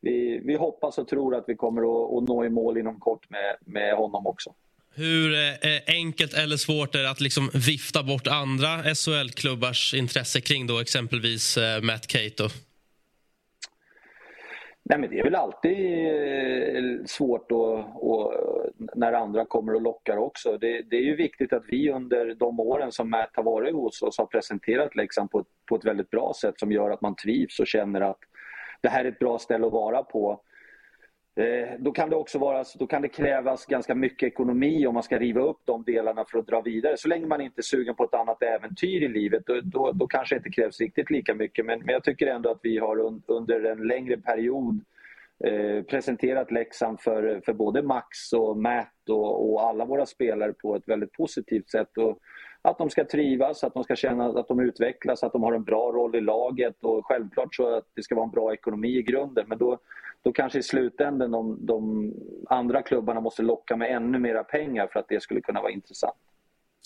vi, 0.00 0.40
vi 0.44 0.54
hoppas 0.54 0.98
och 0.98 1.08
tror 1.08 1.34
att 1.34 1.44
vi 1.46 1.56
kommer 1.56 1.82
att, 1.82 2.22
att 2.22 2.28
nå 2.28 2.44
i 2.44 2.50
mål 2.50 2.78
inom 2.78 3.00
kort 3.00 3.30
med, 3.30 3.56
med 3.60 3.96
honom 3.96 4.26
också. 4.26 4.54
Hur 4.98 5.34
eh, 5.34 5.48
eh, 5.48 5.82
enkelt 5.86 6.34
eller 6.34 6.56
svårt 6.56 6.94
är 6.94 7.02
det 7.02 7.10
att 7.10 7.20
liksom 7.20 7.50
vifta 7.54 8.02
bort 8.02 8.26
andra 8.26 8.68
SHL-klubbars 8.94 9.94
intresse 9.94 10.40
kring 10.40 10.66
då 10.66 10.78
exempelvis 10.80 11.56
eh, 11.56 11.82
Matt 11.82 12.06
Cato? 12.06 12.48
Nej, 14.88 14.98
men 14.98 15.10
det 15.10 15.18
är 15.18 15.24
väl 15.24 15.34
alltid 15.34 15.78
eh, 16.76 17.04
svårt 17.06 17.48
då, 17.48 17.64
och 17.94 18.34
när 18.94 19.12
andra 19.12 19.44
kommer 19.44 19.74
och 19.74 19.82
lockar 19.82 20.16
också. 20.16 20.58
Det, 20.58 20.82
det, 20.82 20.96
är 20.96 21.04
ju 21.04 21.16
viktigt 21.16 21.52
att 21.52 21.64
vi 21.68 21.90
under 21.90 22.34
de 22.34 22.60
åren 22.60 22.92
som 22.92 23.10
Matt 23.10 23.30
har 23.34 23.42
varit 23.42 23.74
hos 23.74 24.02
oss 24.02 24.18
har 24.18 24.26
presenterat 24.26 24.96
Leksand 24.96 25.30
på, 25.30 25.44
på 25.68 25.76
ett 25.76 25.84
väldigt 25.84 26.10
bra 26.10 26.32
sätt 26.40 26.58
som 26.58 26.72
gör 26.72 26.90
att 26.90 27.00
man 27.00 27.16
trivs 27.16 27.60
och 27.60 27.66
känner 27.66 28.00
att 28.00 28.18
det 28.80 28.88
här 28.88 29.04
är 29.04 29.08
ett 29.08 29.18
bra 29.18 29.38
ställe 29.38 29.66
att 29.66 29.72
vara 29.72 30.02
på. 30.02 30.40
Eh, 31.40 31.68
då 31.78 31.92
kan 31.92 32.10
det 32.10 32.16
också 32.16 32.38
vara, 32.38 32.64
då 32.78 32.86
kan 32.86 33.02
det 33.02 33.08
krävas 33.08 33.66
ganska 33.66 33.94
mycket 33.94 34.26
ekonomi 34.26 34.86
om 34.86 34.94
man 34.94 35.02
ska 35.02 35.18
riva 35.18 35.40
upp 35.40 35.60
de 35.64 35.84
delarna 35.84 36.24
för 36.24 36.38
att 36.38 36.46
dra 36.46 36.60
vidare. 36.60 36.96
Så 36.96 37.08
länge 37.08 37.26
man 37.26 37.40
inte 37.40 37.60
är 37.60 37.62
sugen 37.62 37.94
på 37.94 38.04
ett 38.04 38.14
annat 38.14 38.42
äventyr 38.42 39.02
i 39.02 39.08
livet 39.08 39.42
då, 39.46 39.60
då, 39.60 39.92
då 39.92 40.06
kanske 40.06 40.34
det 40.34 40.36
inte 40.36 40.50
krävs 40.50 40.80
riktigt 40.80 41.10
lika 41.10 41.34
mycket. 41.34 41.66
Men, 41.66 41.78
men 41.78 41.92
jag 41.92 42.04
tycker 42.04 42.26
ändå 42.26 42.50
att 42.50 42.60
vi 42.62 42.78
har 42.78 43.00
un, 43.00 43.22
under 43.26 43.64
en 43.64 43.86
längre 43.86 44.16
period 44.16 44.80
eh, 45.44 45.82
presenterat 45.82 46.50
Leksand 46.50 47.00
för, 47.00 47.40
för 47.44 47.52
både 47.52 47.82
Max 47.82 48.32
och 48.32 48.56
Matt 48.56 49.08
och, 49.08 49.52
och, 49.52 49.68
alla 49.68 49.84
våra 49.84 50.06
spelare 50.06 50.52
på 50.52 50.76
ett 50.76 50.88
väldigt 50.88 51.12
positivt 51.12 51.70
sätt. 51.70 51.98
Och 51.98 52.18
att 52.70 52.78
de 52.78 52.90
ska 52.90 53.04
trivas, 53.04 53.64
att 53.64 53.74
de 53.74 53.84
ska 53.84 53.96
känna 53.96 54.26
att 54.26 54.48
de 54.48 54.60
utvecklas, 54.60 55.22
att 55.22 55.32
de 55.32 55.42
har 55.42 55.52
en 55.52 55.64
bra 55.64 55.92
roll 55.92 56.16
i 56.16 56.20
laget 56.20 56.84
och 56.84 57.06
självklart 57.06 57.54
så 57.54 57.76
att 57.76 57.84
det 57.94 58.02
ska 58.02 58.14
vara 58.14 58.24
en 58.24 58.30
bra 58.30 58.52
ekonomi 58.54 58.98
i 58.98 59.02
grunden. 59.02 59.44
Men 59.48 59.58
då, 59.58 59.78
då 60.22 60.32
kanske 60.32 60.58
i 60.58 60.62
slutändan 60.62 61.30
de, 61.30 61.66
de 61.66 62.12
andra 62.48 62.82
klubbarna 62.82 63.20
måste 63.20 63.42
locka 63.42 63.76
med 63.76 63.90
ännu 63.90 64.18
mera 64.18 64.44
pengar 64.44 64.88
för 64.92 65.00
att 65.00 65.08
det 65.08 65.22
skulle 65.22 65.40
kunna 65.40 65.62
vara 65.62 65.72
intressant. 65.72 66.16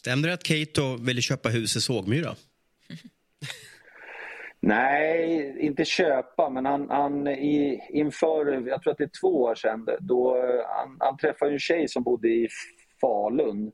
Stämmer 0.00 0.28
det 0.28 0.34
att 0.34 0.46
Keito 0.46 0.96
ville 0.96 1.20
köpa 1.20 1.48
hus 1.48 1.76
i 1.76 1.80
Sågmyra? 1.80 2.34
Nej, 4.60 5.56
inte 5.60 5.84
köpa, 5.84 6.50
men 6.50 6.66
han, 6.66 6.90
han 6.90 7.28
i, 7.28 7.82
inför, 7.90 8.68
jag 8.68 8.82
tror 8.82 8.92
att 8.92 8.98
det 8.98 9.04
är 9.04 9.20
två 9.20 9.42
år 9.42 9.54
sedan, 9.54 9.88
då, 10.00 10.36
han, 10.68 10.96
han 11.00 11.16
träffade 11.16 11.52
en 11.52 11.58
tjej 11.58 11.88
som 11.88 12.02
bodde 12.02 12.28
i 12.28 12.48
Falun. 13.00 13.72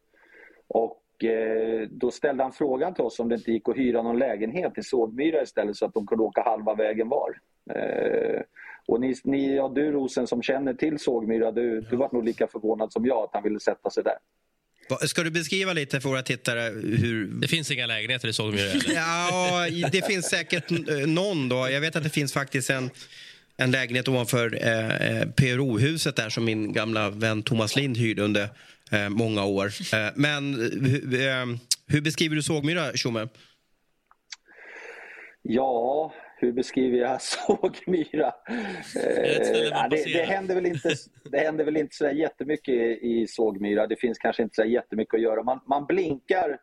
Och 0.68 1.02
eh, 1.24 1.88
då 1.90 2.10
ställde 2.10 2.42
han 2.42 2.52
frågan 2.52 2.94
till 2.94 3.04
oss 3.04 3.20
om 3.20 3.28
det 3.28 3.34
inte 3.34 3.52
gick 3.52 3.68
att 3.68 3.76
hyra 3.76 4.02
någon 4.02 4.18
lägenhet 4.18 4.78
i 4.78 4.82
Sågmyra 4.82 5.42
istället 5.42 5.76
så 5.76 5.86
att 5.86 5.94
de 5.94 6.06
kunde 6.06 6.24
åka 6.24 6.42
halva 6.42 6.74
vägen 6.74 7.08
var. 7.08 7.38
Eh, 7.74 8.40
och 8.86 9.00
ni, 9.00 9.14
ni, 9.24 9.56
ja, 9.56 9.72
du 9.74 9.92
Rosen 9.92 10.26
som 10.26 10.42
känner 10.42 10.74
till 10.74 10.98
Sågmyra, 10.98 11.52
du, 11.52 11.80
du 11.80 11.96
var 11.96 12.08
nog 12.12 12.24
lika 12.24 12.46
förvånad 12.46 12.92
som 12.92 13.06
jag 13.06 13.24
att 13.24 13.30
han 13.32 13.42
ville 13.42 13.60
sätta 13.60 13.90
sig 13.90 14.04
där. 14.04 14.16
Ska 15.06 15.22
du 15.22 15.30
beskriva 15.30 15.72
lite 15.72 16.00
för 16.00 16.08
våra 16.08 16.22
tittare 16.22 16.60
hur... 16.98 17.26
Det 17.26 17.48
finns 17.48 17.70
inga 17.70 17.86
lägenheter 17.86 18.28
i 18.28 18.32
Sågmyra? 18.32 18.70
ja, 18.94 19.66
det 19.92 20.06
finns 20.06 20.26
säkert 20.26 20.70
någon 21.06 21.48
då. 21.48 21.70
Jag 21.70 21.80
vet 21.80 21.96
att 21.96 22.02
det 22.02 22.10
finns 22.10 22.32
faktiskt 22.32 22.70
en, 22.70 22.90
en 23.56 23.70
lägenhet 23.70 24.08
ovanför 24.08 24.58
eh, 24.66 25.20
eh 25.20 25.28
PRO-huset 25.28 26.16
där 26.16 26.28
som 26.28 26.44
min 26.44 26.72
gamla 26.72 27.10
vän 27.10 27.42
Thomas 27.42 27.76
Lind 27.76 27.96
hyrde 27.96 28.22
under 28.22 28.48
eh, 28.92 29.08
många 29.08 29.44
år. 29.44 29.66
Eh, 29.66 30.12
men 30.16 30.54
eh, 30.54 31.58
hur 31.88 32.00
beskriver 32.00 32.36
du 32.36 32.42
Sågmyra, 32.42 32.92
Tjomme? 32.92 33.28
Ja, 35.42 36.12
hur 36.38 36.52
beskriver 36.52 36.98
jag 36.98 37.22
Sågmyra? 37.22 38.32
Eh, 38.96 39.88
det, 39.90 40.04
det, 40.12 40.22
händer 40.22 40.54
väl 40.54 40.66
inte, 40.66 40.94
det 41.30 41.38
händer 41.38 41.64
väl 41.64 41.76
inte 41.76 41.96
så 41.96 42.10
jättemycket 42.10 43.02
i 43.02 43.26
Sågmyra. 43.28 43.86
Det 43.86 43.96
finns 43.96 44.18
kanske 44.18 44.42
inte 44.42 44.54
så 44.54 44.64
jättemycket 44.64 45.14
att 45.14 45.22
göra. 45.22 45.42
Man, 45.42 45.60
man 45.66 45.86
blinkar 45.86 46.50
eh, 46.50 46.56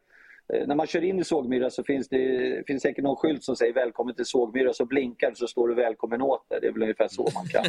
när 0.50 0.76
man 0.76 0.88
kör 0.88 1.04
in 1.04 1.20
i 1.20 1.24
Sågmyra 1.24 1.70
så 1.70 1.84
finns 1.84 2.10
det 2.10 2.64
finns 2.68 2.84
säkert 2.84 3.04
någon 3.04 3.16
skylt 3.16 3.44
som 3.44 3.56
säger 3.56 3.74
välkommen 3.74 4.16
till 4.16 4.26
Sågmyra 4.26 4.74
så 4.74 4.86
blinkar 4.86 5.34
så 5.36 5.48
står 5.48 5.70
det 5.70 5.76
välkommen 5.76 6.22
åter. 6.22 6.60
Det 6.62 6.68
är 6.68 6.72
väl 6.72 6.82
ungefär 6.82 7.08
så 7.08 7.30
man 7.34 7.48
kan, 7.48 7.66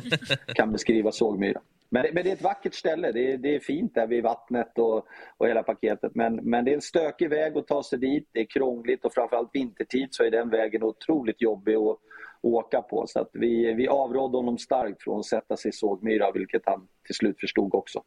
kan 0.54 0.72
beskriva 0.72 1.12
Sågmyra. 1.12 1.60
Men, 1.88 2.06
men 2.12 2.24
det 2.24 2.30
är 2.30 2.34
ett 2.34 2.42
vackert 2.42 2.74
ställe. 2.74 3.12
Det 3.12 3.32
är, 3.32 3.38
det 3.38 3.54
är 3.54 3.60
fint 3.60 3.94
där 3.94 4.06
vid 4.06 4.22
vattnet 4.22 4.78
och, 4.78 5.06
och 5.36 5.48
hela 5.48 5.62
paketet. 5.62 6.14
Men, 6.14 6.34
men 6.34 6.64
det 6.64 6.70
är 6.70 6.74
en 6.74 6.80
stökig 6.80 7.30
väg 7.30 7.56
att 7.56 7.66
ta 7.66 7.82
sig 7.82 7.98
dit. 7.98 8.28
Det 8.32 8.40
är 8.40 8.46
krångligt 8.46 9.04
och 9.04 9.14
framförallt 9.14 9.50
vintertid 9.52 10.08
så 10.10 10.24
är 10.24 10.30
den 10.30 10.50
vägen 10.50 10.82
otroligt 10.82 11.42
jobbig 11.42 11.74
att 11.74 11.98
åka 12.42 12.82
på. 12.82 13.06
Så 13.08 13.20
att 13.20 13.30
vi, 13.32 13.74
vi 13.74 13.88
avrådde 13.88 14.36
honom 14.36 14.58
starkt 14.58 15.02
från 15.02 15.18
att 15.18 15.26
sätta 15.26 15.56
sig 15.56 15.68
i 15.68 15.72
Sågmyra, 15.72 16.32
vilket 16.32 16.62
han 16.64 16.88
till 17.06 17.14
slut 17.14 17.40
förstod 17.40 17.74
också. 17.74 18.02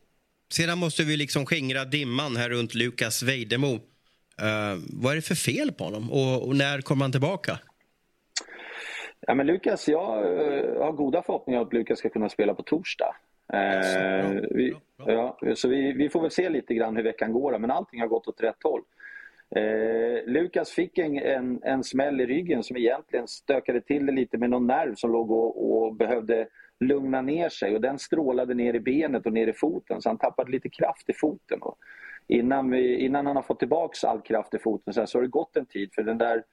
Sedan 0.54 0.78
måste 0.78 1.04
vi 1.04 1.18
liksom 1.18 1.46
skingra 1.46 1.86
dimman 1.86 2.36
här 2.36 2.50
runt 2.50 2.74
Lukas 2.76 3.24
Vejdemo. 3.24 3.80
Uh, 4.42 4.80
vad 5.02 5.12
är 5.12 5.16
det 5.16 5.22
för 5.22 5.36
fel 5.36 5.72
på 5.72 5.84
honom 5.84 6.12
och, 6.12 6.48
och 6.48 6.56
när 6.56 6.82
kommer 6.82 7.02
han 7.02 7.12
tillbaka? 7.12 7.60
Ja, 9.20 9.34
men 9.34 9.48
Lukas, 9.48 9.88
jag 9.88 10.26
uh, 10.26 10.82
har 10.84 10.92
goda 10.92 11.22
förhoppningar 11.22 11.62
att 11.62 11.74
Lukas 11.74 12.00
ska 12.00 12.10
kunna 12.10 12.30
spela 12.30 12.54
på 12.54 12.64
torsdag. 12.64 13.16
Eh, 13.54 14.42
vi, 14.50 14.74
ja, 14.98 15.38
så 15.56 15.68
vi, 15.68 15.94
vi, 15.94 16.10
får 16.10 16.22
väl 16.22 16.32
se 16.32 16.50
lite 16.50 16.74
grann 16.74 16.96
hur 16.96 17.04
veckan 17.04 17.34
går, 17.34 17.60
men 17.60 17.72
allting 17.72 18.02
har 18.02 18.08
gått 18.08 18.28
åt 18.28 18.44
rätt 18.44 18.64
håll. 18.64 18.82
Eh, 19.56 20.26
Lukas 20.26 20.72
fick 20.72 20.98
en, 20.98 21.18
en, 21.18 21.64
en 21.64 21.84
smäll 21.84 22.22
i 22.22 22.26
ryggen 22.26 22.64
som 22.64 22.78
egentligen 22.78 23.28
stökade 23.28 23.82
till 23.82 24.06
det 24.06 24.12
lite 24.12 24.38
med 24.38 24.50
någon 24.50 24.68
nerv 24.68 24.96
som 24.96 25.12
låg 25.12 25.32
och, 25.32 25.84
och, 25.84 25.96
behövde 25.96 26.48
lugna 26.80 27.22
ner 27.22 27.50
sig 27.50 27.76
och 27.76 27.82
den 27.82 28.00
strålade 28.00 28.54
ner 28.54 28.74
i 28.74 28.80
benet 28.80 29.26
och 29.26 29.34
ner 29.34 29.48
i 29.48 29.54
foten 29.54 30.02
så 30.02 30.10
han 30.10 30.18
tappade 30.18 30.52
lite 30.52 30.70
kraft 30.70 31.10
i 31.10 31.14
foten. 31.14 31.62
Och 31.62 31.78
innan, 32.28 32.70
vi, 32.70 32.98
innan 32.98 33.26
han 33.26 33.36
har 33.36 33.44
fått 33.44 33.60
tillbaka 33.60 34.08
all 34.08 34.22
kraft 34.22 34.54
i 34.54 34.60
foten 34.60 34.94
så, 34.94 35.00
här, 35.00 35.08
så 35.08 35.18
har 35.18 35.22
det 35.22 35.28
gått 35.28 35.58
en 35.58 35.66
tid 35.66 35.94
för 35.94 36.04
den 36.04 36.18
där 36.18 36.44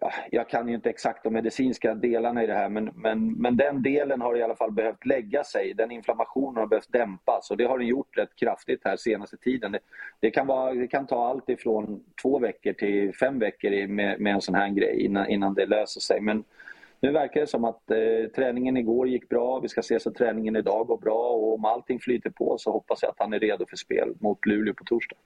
ja, 0.00 0.12
jag 0.30 0.48
kan 0.48 0.68
ju 0.68 0.74
inte 0.74 0.90
exakt 0.90 1.24
de 1.24 1.32
medicinska 1.32 1.94
delarna 1.94 2.42
i 2.42 2.46
det 2.46 2.54
här 2.54 2.68
men, 2.68 2.90
men, 2.94 3.32
men 3.32 3.56
den 3.56 3.82
delen 3.82 4.20
har 4.20 4.36
i 4.36 4.42
alla 4.42 4.56
fall 4.56 4.72
behövt 4.72 5.06
lägga 5.06 5.44
sig. 5.44 5.74
Den 5.74 5.90
inflammationen 5.90 6.56
har 6.56 6.66
behövt 6.66 6.92
dämpas 6.92 7.50
och 7.50 7.56
det 7.56 7.64
har 7.64 7.78
den 7.78 7.86
gjort 7.86 8.18
rätt 8.18 8.36
kraftigt 8.36 8.80
här 8.84 8.96
senaste 8.96 9.36
tiden. 9.36 9.72
Det, 9.72 9.78
det 10.20 10.30
kan, 10.30 10.46
vara, 10.46 10.74
det 10.74 10.86
kan 10.86 11.06
ta 11.06 11.28
allt 11.28 11.48
ifrån 11.48 12.04
två 12.22 12.38
veckor 12.38 12.72
till 12.72 13.14
fem 13.14 13.38
veckor 13.38 13.86
med, 13.86 14.20
med 14.20 14.34
en 14.34 14.40
sån 14.40 14.54
här 14.54 14.68
grej 14.68 15.00
innan, 15.00 15.28
innan 15.28 15.54
det 15.54 15.66
löser 15.66 16.00
sig. 16.00 16.20
Men 16.20 16.44
nu 17.00 17.12
verkar 17.12 17.40
det 17.40 17.46
som 17.46 17.64
att 17.64 17.90
eh, 17.90 18.30
träningen 18.36 18.76
igår 18.76 19.08
gick 19.08 19.28
bra. 19.28 19.60
Vi 19.60 19.68
ska 19.68 19.82
se 19.82 20.00
så 20.00 20.10
träningen 20.10 20.56
idag 20.56 20.86
går 20.86 20.98
bra 20.98 21.28
och 21.28 21.54
om 21.54 21.64
allting 21.64 22.00
flyter 22.00 22.30
på 22.30 22.56
så 22.58 22.72
hoppas 22.72 23.02
jag 23.02 23.10
att 23.10 23.18
han 23.18 23.32
är 23.32 23.40
redo 23.40 23.66
för 23.70 23.76
spel 23.76 24.14
mot 24.20 24.46
Luleå 24.46 24.74
på 24.74 24.84
torsdag. 24.84 25.16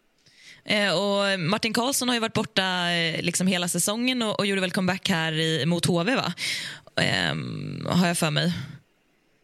Eh, 0.64 0.92
och 0.92 1.40
Martin 1.40 1.72
Karlsson 1.72 2.08
har 2.08 2.14
ju 2.14 2.20
varit 2.20 2.32
borta 2.32 2.90
eh, 2.92 3.22
liksom 3.22 3.46
hela 3.46 3.68
säsongen 3.68 4.22
och, 4.22 4.38
och 4.38 4.46
gjorde 4.46 4.60
väl 4.60 4.70
comeback 4.70 5.08
här 5.08 5.32
i, 5.32 5.66
mot 5.66 5.86
HV, 5.86 6.14
va? 6.14 6.32
Ehm, 7.02 7.86
har 7.86 8.06
jag 8.06 8.18
för 8.18 8.30
mig. 8.30 8.52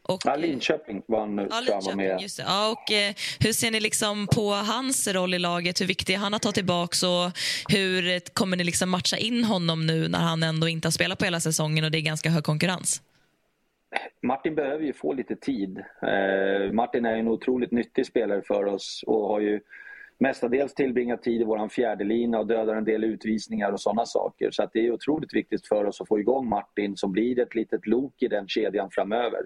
Och, 0.09 0.21
ja, 0.25 0.37
Linköping 0.37 1.03
var 1.07 1.21
han 1.21 1.37
nu, 1.37 1.49
ja, 1.51 1.61
Linköping, 1.61 1.97
med. 1.97 2.21
Just 2.21 2.37
det. 2.37 2.45
Ja, 2.47 2.71
och, 2.71 2.93
eh, 2.93 3.15
hur 3.41 3.53
ser 3.53 3.71
ni 3.71 3.81
liksom 3.81 4.27
på 4.27 4.51
hans 4.51 5.09
roll 5.09 5.35
i 5.35 5.39
laget? 5.39 5.81
Hur 5.81 5.87
viktig 5.87 6.15
är 6.15 6.19
han 6.19 6.35
att 6.35 6.43
ta 6.43 6.53
tillbaka? 6.53 7.09
Och 7.09 7.33
hur 7.69 8.21
kommer 8.35 8.57
ni 8.57 8.65
liksom 8.65 8.91
matcha 8.91 9.17
in 9.17 9.45
honom 9.45 9.87
nu 9.87 10.09
när 10.09 10.19
han 10.19 10.43
ändå 10.43 10.69
inte 10.69 10.87
har 10.87 10.93
spelat 10.93 11.19
på 11.19 11.25
hela 11.25 11.41
säsongen 11.41 11.85
och 11.85 11.91
det 11.91 11.99
är 11.99 12.03
ganska 12.03 12.31
hög 12.31 12.45
konkurrens? 12.45 13.03
Martin 14.23 14.55
behöver 14.55 14.85
ju 14.85 14.93
få 14.93 15.13
lite 15.13 15.37
tid. 15.37 15.79
Eh, 16.03 16.73
Martin 16.73 17.07
är 17.07 17.17
en 17.17 17.29
otroligt 17.29 17.73
nyttig 17.73 18.07
spelare 18.07 18.43
för 18.43 18.65
oss 18.65 19.05
och 19.07 19.29
har 19.29 19.41
ju 19.41 19.61
mestadels 20.19 20.75
tillbringat 20.75 21.23
tid 21.23 21.41
i 21.41 21.45
vår 21.45 21.69
fjärde 21.69 22.05
lina 22.05 22.39
och 22.39 22.47
dödar 22.47 22.77
en 22.77 22.85
del 22.85 23.05
utvisningar 23.05 23.73
och 23.73 23.81
sådana 23.81 24.07
saker. 24.07 24.51
Så 24.51 24.69
det 24.73 24.87
är 24.87 24.91
otroligt 24.91 25.35
viktigt 25.35 25.67
för 25.67 25.85
oss 25.85 26.01
att 26.01 26.09
få 26.09 26.21
igång 26.21 26.49
Martin 26.49 26.97
som 26.97 27.13
blir 27.13 27.41
ett 27.41 27.55
litet 27.55 27.87
lok 27.87 28.23
i 28.23 28.29
den 28.29 28.49
kedjan 28.49 28.91
framöver. 28.91 29.41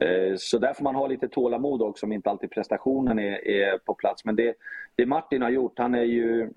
Eh, 0.00 0.36
så 0.36 0.58
där 0.58 0.74
får 0.74 0.84
man 0.84 0.94
ha 0.94 1.06
lite 1.06 1.28
tålamod 1.28 1.82
också 1.82 2.06
om 2.06 2.12
inte 2.12 2.30
alltid 2.30 2.50
prestationen 2.50 3.18
är, 3.18 3.48
är 3.48 3.78
på 3.78 3.94
plats. 3.94 4.24
Men 4.24 4.36
det, 4.36 4.54
det, 4.96 5.06
Martin 5.06 5.42
har 5.42 5.50
gjort, 5.50 5.78
han 5.78 5.94
är 5.94 6.02
ju 6.02 6.50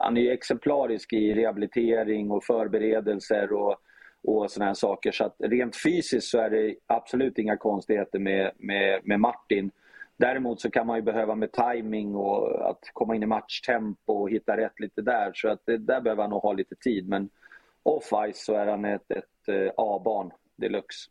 han 0.00 0.16
är 0.16 0.32
exemplarisk 0.32 1.12
i 1.12 1.34
rehabilitering 1.34 2.30
och 2.30 2.44
förberedelser 2.44 3.52
och, 3.52 3.76
och 4.22 4.50
sådana 4.50 4.68
här 4.68 4.74
saker. 4.74 5.12
Så 5.12 5.24
att 5.24 5.36
rent 5.38 5.76
fysiskt 5.76 6.28
så 6.28 6.38
är 6.38 6.50
det 6.50 6.74
absolut 6.86 7.38
inga 7.38 7.56
konstigheter 7.56 8.18
med, 8.18 8.50
med, 8.56 9.00
med 9.04 9.20
Martin. 9.20 9.70
Däremot 10.16 10.60
så 10.60 10.70
kan 10.70 10.86
man 10.86 10.96
ju 10.96 11.02
behöva 11.02 11.34
med 11.34 11.52
timing 11.52 12.14
och 12.14 12.70
att 12.70 12.80
komma 12.92 13.16
in 13.16 13.22
i 13.22 13.26
matchtempo 13.26 14.12
och 14.12 14.30
hitta 14.30 14.56
rätt 14.56 14.80
lite 14.80 15.02
där. 15.02 15.30
Så 15.34 15.48
att 15.48 15.60
det, 15.64 15.78
där 15.78 16.00
behöver 16.00 16.22
han 16.22 16.30
nog 16.30 16.42
ha 16.42 16.52
lite 16.52 16.74
tid. 16.74 17.08
Men 17.08 17.28
off-ice 17.82 18.44
så 18.44 18.54
är 18.54 18.66
han 18.66 18.84
ett, 18.84 19.10
ett 19.10 19.48
eh, 19.48 19.70
A-barn 19.76 20.30
deluxe. 20.56 21.10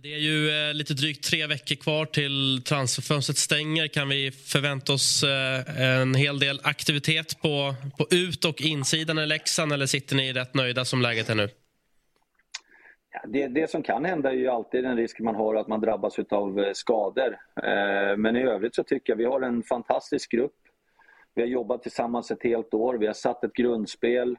Det 0.00 0.14
är 0.14 0.18
ju 0.18 0.50
eh, 0.50 0.74
lite 0.74 0.94
drygt 0.94 1.24
tre 1.24 1.46
veckor 1.46 1.74
kvar 1.74 2.04
till 2.04 2.62
transferfönstret 2.64 3.36
stänger. 3.36 3.88
Kan 3.88 4.08
vi 4.08 4.30
förvänta 4.30 4.92
oss 4.92 5.22
eh, 5.22 6.00
en 6.00 6.14
hel 6.14 6.38
del 6.38 6.60
aktivitet 6.64 7.42
på, 7.42 7.74
på 7.98 8.06
ut 8.10 8.44
och 8.44 8.60
insidan 8.60 9.18
i 9.18 9.26
Leksand 9.26 9.72
eller 9.72 9.86
sitter 9.86 10.16
ni 10.16 10.32
rätt 10.32 10.54
nöjda 10.54 10.84
som 10.84 11.02
läget 11.02 11.30
är 11.30 11.34
nu? 11.34 11.48
Det, 13.26 13.48
det, 13.48 13.70
som 13.70 13.82
kan 13.82 14.04
hända 14.04 14.30
är 14.30 14.34
ju 14.34 14.48
alltid 14.48 14.84
en 14.84 14.96
risk 14.96 15.20
man 15.20 15.34
har 15.34 15.54
att 15.54 15.68
man 15.68 15.80
drabbas 15.80 16.18
av 16.18 16.60
eh, 16.60 16.72
skador. 16.72 17.38
Eh, 17.62 18.16
men 18.16 18.36
i 18.36 18.42
övrigt 18.42 18.74
så 18.74 18.82
tycker 18.82 19.12
jag 19.12 19.18
vi 19.18 19.24
har 19.24 19.40
en 19.40 19.62
fantastisk 19.62 20.30
grupp. 20.30 20.56
Vi 21.34 21.42
har 21.42 21.48
jobbat 21.48 21.82
tillsammans 21.82 22.30
ett 22.30 22.42
helt 22.42 22.74
år, 22.74 22.94
vi 22.94 23.06
har 23.06 23.14
satt 23.14 23.44
ett 23.44 23.54
grundspel. 23.54 24.38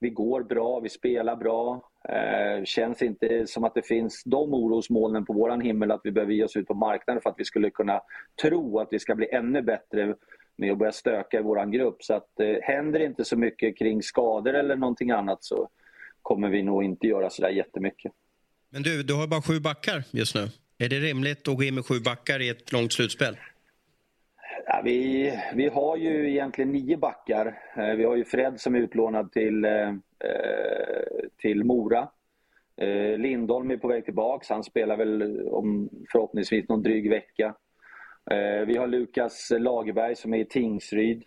Vi 0.00 0.10
går 0.10 0.42
bra, 0.42 0.80
vi 0.80 0.88
spelar 0.88 1.36
bra. 1.36 1.91
Eh, 2.08 2.64
känns 2.64 3.02
inte 3.02 3.46
som 3.46 3.64
att 3.64 3.74
det 3.74 3.86
finns 3.86 4.22
de 4.24 4.54
orosmolnen 4.54 5.24
på 5.24 5.32
våran 5.32 5.60
himmel 5.60 5.90
att 5.90 6.00
vi 6.04 6.10
behöver 6.10 6.32
ge 6.32 6.44
oss 6.44 6.56
ut 6.56 6.66
på 6.66 6.74
marknaden 6.74 7.22
för 7.22 7.30
att 7.30 7.38
vi 7.38 7.44
skulle 7.44 7.70
kunna 7.70 8.00
tro 8.42 8.78
att 8.78 8.88
vi 8.90 8.98
ska 8.98 9.14
bli 9.14 9.28
ännu 9.32 9.62
bättre 9.62 10.14
med 10.56 10.72
att 10.72 10.78
börja 10.78 10.92
stöka 10.92 11.38
i 11.38 11.42
våran 11.42 11.70
grupp. 11.70 11.96
Så 12.02 12.14
att 12.14 12.40
eh, 12.40 12.56
händer 12.62 13.00
inte 13.00 13.24
så 13.24 13.36
mycket 13.36 13.78
kring 13.78 14.02
skador 14.02 14.54
eller 14.54 14.76
någonting 14.76 15.10
annat 15.10 15.44
så 15.44 15.68
kommer 16.22 16.48
vi 16.48 16.62
nog 16.62 16.84
inte 16.84 17.06
göra 17.06 17.30
så 17.30 17.42
där 17.42 17.50
jättemycket. 17.50 18.12
Men 18.70 18.82
du, 18.82 19.02
du 19.02 19.14
har 19.14 19.26
bara 19.26 19.42
sju 19.42 19.60
backar 19.60 20.04
just 20.10 20.34
nu. 20.34 20.48
Är 20.78 20.88
det 20.88 21.00
rimligt 21.00 21.48
att 21.48 21.56
gå 21.56 21.62
in 21.62 21.74
med 21.74 21.86
sju 21.86 22.00
backar 22.00 22.40
i 22.40 22.48
ett 22.48 22.72
långt 22.72 22.92
slutspel? 22.92 23.36
Ja, 24.66 24.82
vi, 24.84 25.32
vi 25.54 25.68
har 25.68 25.96
ju 25.96 26.30
egentligen 26.30 26.72
nio 26.72 26.96
backar. 26.96 27.46
Eh, 27.76 27.94
vi 27.96 28.04
har 28.04 28.16
ju 28.16 28.24
Fred 28.24 28.60
som 28.60 28.74
är 28.74 28.78
utlånad 28.78 29.32
till, 29.32 29.64
eh, 29.64 29.88
eh, 29.88 29.94
till 31.36 31.64
Mora. 31.64 32.08
Lindholm 33.18 33.70
är 33.70 33.76
på 33.76 33.88
väg 33.88 34.04
tillbaka. 34.04 34.54
Han 34.54 34.64
spelar 34.64 34.96
väl 34.96 35.40
om 35.48 35.88
förhoppningsvis 36.12 36.68
någon 36.68 36.82
dryg 36.82 37.10
vecka. 37.10 37.54
Vi 38.66 38.76
har 38.76 38.86
Lukas 38.86 39.52
Lagerberg 39.58 40.16
som 40.16 40.34
är 40.34 40.38
i 40.38 40.44
Tingsryd. 40.44 41.22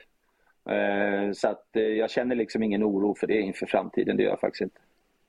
Så 1.33 1.47
att 1.47 1.69
jag 1.71 2.11
känner 2.11 2.35
liksom 2.35 2.63
ingen 2.63 2.83
oro 2.83 3.15
för 3.19 3.27
det 3.27 3.41
inför 3.41 3.65
framtiden. 3.65 4.17
Det 4.17 4.23
gör 4.23 4.29
jag 4.29 4.39
faktiskt 4.39 4.61
inte. 4.61 4.79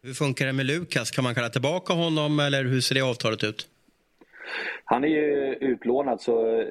Hur 0.02 0.14
funkar 0.14 0.46
det 0.46 0.52
med 0.52 0.66
Lukas? 0.66 1.10
Kan 1.10 1.24
man 1.24 1.34
kalla 1.34 1.48
tillbaka 1.48 1.92
honom 1.92 2.40
eller 2.40 2.64
hur 2.64 2.80
ser 2.80 2.94
det 2.94 3.00
avtalet 3.00 3.44
ut? 3.44 3.68
Han 4.88 5.04
är 5.04 5.08
ju 5.08 5.54
utlånad 5.60 6.20
så 6.20 6.62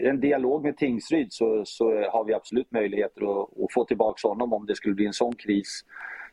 i 0.00 0.06
en 0.06 0.20
dialog 0.20 0.64
med 0.64 0.76
Tingsryd 0.76 1.32
så, 1.32 1.62
så 1.66 1.84
har 1.84 2.24
vi 2.24 2.34
absolut 2.34 2.72
möjligheter 2.72 3.20
att, 3.22 3.48
att 3.64 3.72
få 3.74 3.84
tillbaka 3.84 4.28
honom 4.28 4.52
om 4.52 4.66
det 4.66 4.74
skulle 4.74 4.94
bli 4.94 5.06
en 5.06 5.12
sån 5.12 5.34
kris. 5.34 5.84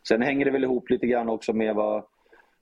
Sen 0.08 0.22
hänger 0.22 0.46
det 0.46 0.52
väl 0.52 0.64
ihop 0.64 0.90
lite 0.90 1.08
grann 1.08 1.30
också 1.30 1.54
med 1.54 1.76
vad, 1.76 2.04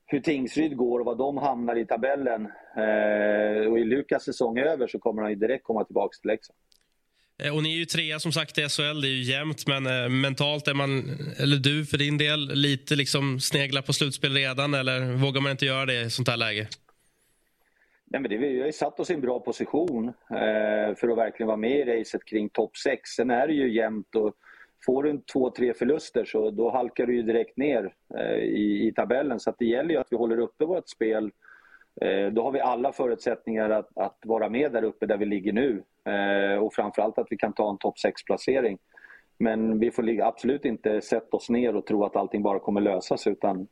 hur 0.05 0.19
Tingsryd 0.19 0.77
går 0.77 0.99
och 0.99 1.05
vad 1.05 1.17
de 1.17 1.37
hamnar 1.37 1.75
i 1.75 1.85
tabellen. 1.85 2.45
Eh, 2.77 3.71
och 3.71 3.79
i 3.79 3.83
Lukas 3.83 4.23
säsong 4.23 4.59
över 4.59 4.87
så 4.87 4.99
kommer 4.99 5.21
han 5.21 5.31
ju 5.31 5.37
direkt 5.37 5.63
komma 5.63 5.83
tillbaka 5.83 6.17
till 6.21 6.31
Leksand. 6.31 6.57
Eh, 7.43 7.55
och 7.55 7.63
ni 7.63 7.73
är 7.73 7.77
ju 7.77 7.85
trea 7.85 8.19
som 8.19 8.31
sagt 8.31 8.57
i 8.57 8.61
SHL, 8.61 9.01
det 9.01 9.07
är 9.07 9.11
ju 9.11 9.23
jämnt 9.23 9.67
men 9.67 9.87
eh, 9.87 10.09
mentalt 10.09 10.67
är 10.67 10.73
man, 10.73 11.17
eller 11.39 11.57
du 11.57 11.85
för 11.85 11.97
din 11.97 12.17
del, 12.17 12.51
lite 12.53 12.95
liksom 12.95 13.39
sneglar 13.39 13.81
på 13.81 13.93
slutspel 13.93 14.33
redan 14.33 14.73
eller 14.73 15.13
vågar 15.13 15.41
man 15.41 15.51
inte 15.51 15.65
göra 15.65 15.85
det 15.85 16.01
i 16.01 16.09
sånt 16.09 16.27
här 16.27 16.37
läge? 16.37 16.67
Nej, 18.11 18.21
men 18.21 18.29
det, 18.29 18.37
vi 18.37 18.59
har 18.59 18.65
ju 18.65 18.71
satt 18.71 18.99
oss 18.99 19.09
i 19.09 19.13
en 19.13 19.21
bra 19.21 19.39
position 19.39 20.07
eh, 20.29 20.95
för 20.95 21.09
att 21.09 21.17
verkligen 21.17 21.47
vara 21.47 21.57
med 21.57 21.79
i 21.79 21.99
racet 21.99 22.25
kring 22.25 22.49
topp 22.49 22.77
6. 22.77 23.09
Sen 23.09 23.29
är 23.29 23.47
det 23.47 23.53
ju 23.53 23.73
jämnt 23.73 24.15
och 24.15 24.33
får 24.85 25.03
du 25.03 25.21
två, 25.33 25.49
tre 25.49 25.73
förluster 25.73 26.25
så 26.25 26.51
då 26.51 26.69
halkar 26.69 27.05
du 27.05 27.15
ju 27.15 27.21
direkt 27.21 27.57
ner 27.57 27.93
eh, 28.17 28.35
i, 28.35 28.87
i, 28.87 28.93
tabellen. 28.93 29.39
Så 29.39 29.53
det 29.57 29.65
gäller 29.65 29.89
ju 29.89 29.97
att 29.99 30.07
vi 30.11 30.17
håller 30.17 30.39
uppe 30.39 30.65
vårt 30.65 30.89
spel. 30.89 31.31
Eh, 32.01 32.27
då 32.27 32.43
har 32.43 32.51
vi 32.51 32.59
alla 32.59 32.91
förutsättningar 32.91 33.69
att, 33.69 33.97
att, 33.97 34.17
vara 34.25 34.49
med 34.49 34.71
där 34.71 34.83
uppe 34.83 35.05
där 35.05 35.17
vi 35.17 35.25
ligger 35.25 35.53
nu. 35.53 35.83
Eh, 36.05 36.63
och 36.63 36.73
framförallt 36.73 37.17
att 37.17 37.27
vi 37.29 37.37
kan 37.37 37.53
ta 37.53 37.69
en 37.69 37.77
topp 37.77 37.95
6-placering. 38.05 38.77
Men 39.37 39.79
vi 39.79 39.91
får 39.91 40.21
absolut 40.21 40.65
inte 40.65 41.01
sätta 41.01 41.37
oss 41.37 41.49
ner 41.49 41.75
och 41.75 41.85
tro 41.85 42.03
att 42.03 42.15
allting 42.15 42.43
bara 42.43 42.59
kommer 42.59 42.81
lösas 42.81 43.27
utan 43.27 43.67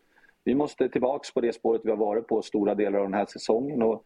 vi 0.47 0.55
måste 0.55 0.89
tillbaks 0.89 1.33
på 1.33 1.41
det 1.41 1.53
spåret 1.53 1.81
vi 1.83 1.89
har 1.89 1.97
varit 1.97 2.27
på 2.27 2.41
stora 2.41 2.75
delar 2.75 2.99
av 2.99 3.05
den 3.05 3.13
här 3.13 3.25
säsongen. 3.25 3.81
Och 3.81 4.03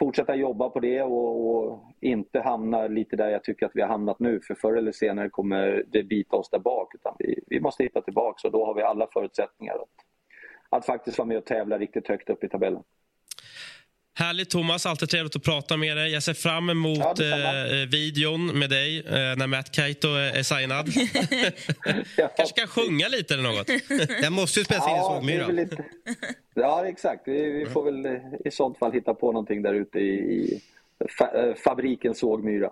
fortsätta 0.00 0.34
jobba 0.34 0.70
på 0.70 0.80
det 0.80 1.02
och, 1.02 1.56
och, 1.56 1.80
inte 2.00 2.40
hamna 2.40 2.86
lite 2.86 3.16
där 3.16 3.28
jag 3.28 3.44
tycker 3.44 3.66
att 3.66 3.72
vi 3.74 3.80
har 3.80 3.88
hamnat 3.88 4.18
nu. 4.18 4.40
För 4.40 4.54
förr 4.54 4.76
eller 4.76 4.92
senare 4.92 5.30
kommer 5.30 5.84
det 5.88 6.02
bita 6.02 6.36
oss 6.36 6.50
där 6.50 6.58
bak. 6.58 6.94
Utan 6.94 7.14
vi, 7.18 7.40
vi 7.46 7.60
måste 7.60 7.82
hitta 7.82 8.00
tillbaka 8.00 8.48
och 8.48 8.52
då 8.52 8.66
har 8.66 8.74
vi 8.74 8.82
alla 8.82 9.06
förutsättningar 9.12 9.74
att, 9.74 9.88
att 10.78 10.86
faktiskt 10.86 11.18
vara 11.18 11.28
med 11.28 11.38
och 11.38 11.44
tävla 11.44 11.78
riktigt 11.78 12.08
högt 12.08 12.30
upp 12.30 12.44
i 12.44 12.48
tabellen. 12.48 12.82
Härligt 14.14 14.50
Thomas, 14.50 14.86
alltid 14.86 15.08
trevligt 15.08 15.36
att 15.36 15.42
prata 15.42 15.76
med 15.76 15.96
dig. 15.96 16.12
Jag 16.12 16.22
ser 16.22 16.34
fram 16.34 16.70
emot 16.70 16.98
ja, 16.98 17.66
eh, 17.66 17.88
videon 17.88 18.58
med 18.58 18.70
dig 18.70 18.98
eh, 18.98 19.12
när 19.12 19.46
Matt 19.46 19.72
Kaito 19.72 20.08
är 20.08 20.42
signad. 20.42 20.88
ja. 22.16 22.28
kanske 22.36 22.60
kan 22.60 22.68
sjunga 22.68 23.08
lite 23.08 23.34
eller 23.34 23.42
något. 23.42 23.66
Den 24.22 24.32
måste 24.32 24.60
ju 24.60 24.64
spelas 24.64 24.88
in 24.88 24.96
i 24.96 25.00
Sågmyra. 25.00 25.46
Lite... 25.46 25.84
Ja, 26.54 26.86
exakt. 26.86 27.22
Vi, 27.28 27.50
vi, 27.50 27.66
får 27.66 27.84
väl 27.84 28.06
eh, 28.06 28.12
i 28.44 28.50
sånt 28.50 28.78
fall 28.78 28.92
hitta 28.92 29.14
på 29.14 29.32
någonting 29.32 29.62
där 29.62 29.74
ute 29.74 29.98
i, 29.98 30.12
i 30.12 30.60
fa 31.18 31.30
eh, 31.32 31.54
fabriken 31.54 32.14
Sågmyra. 32.14 32.70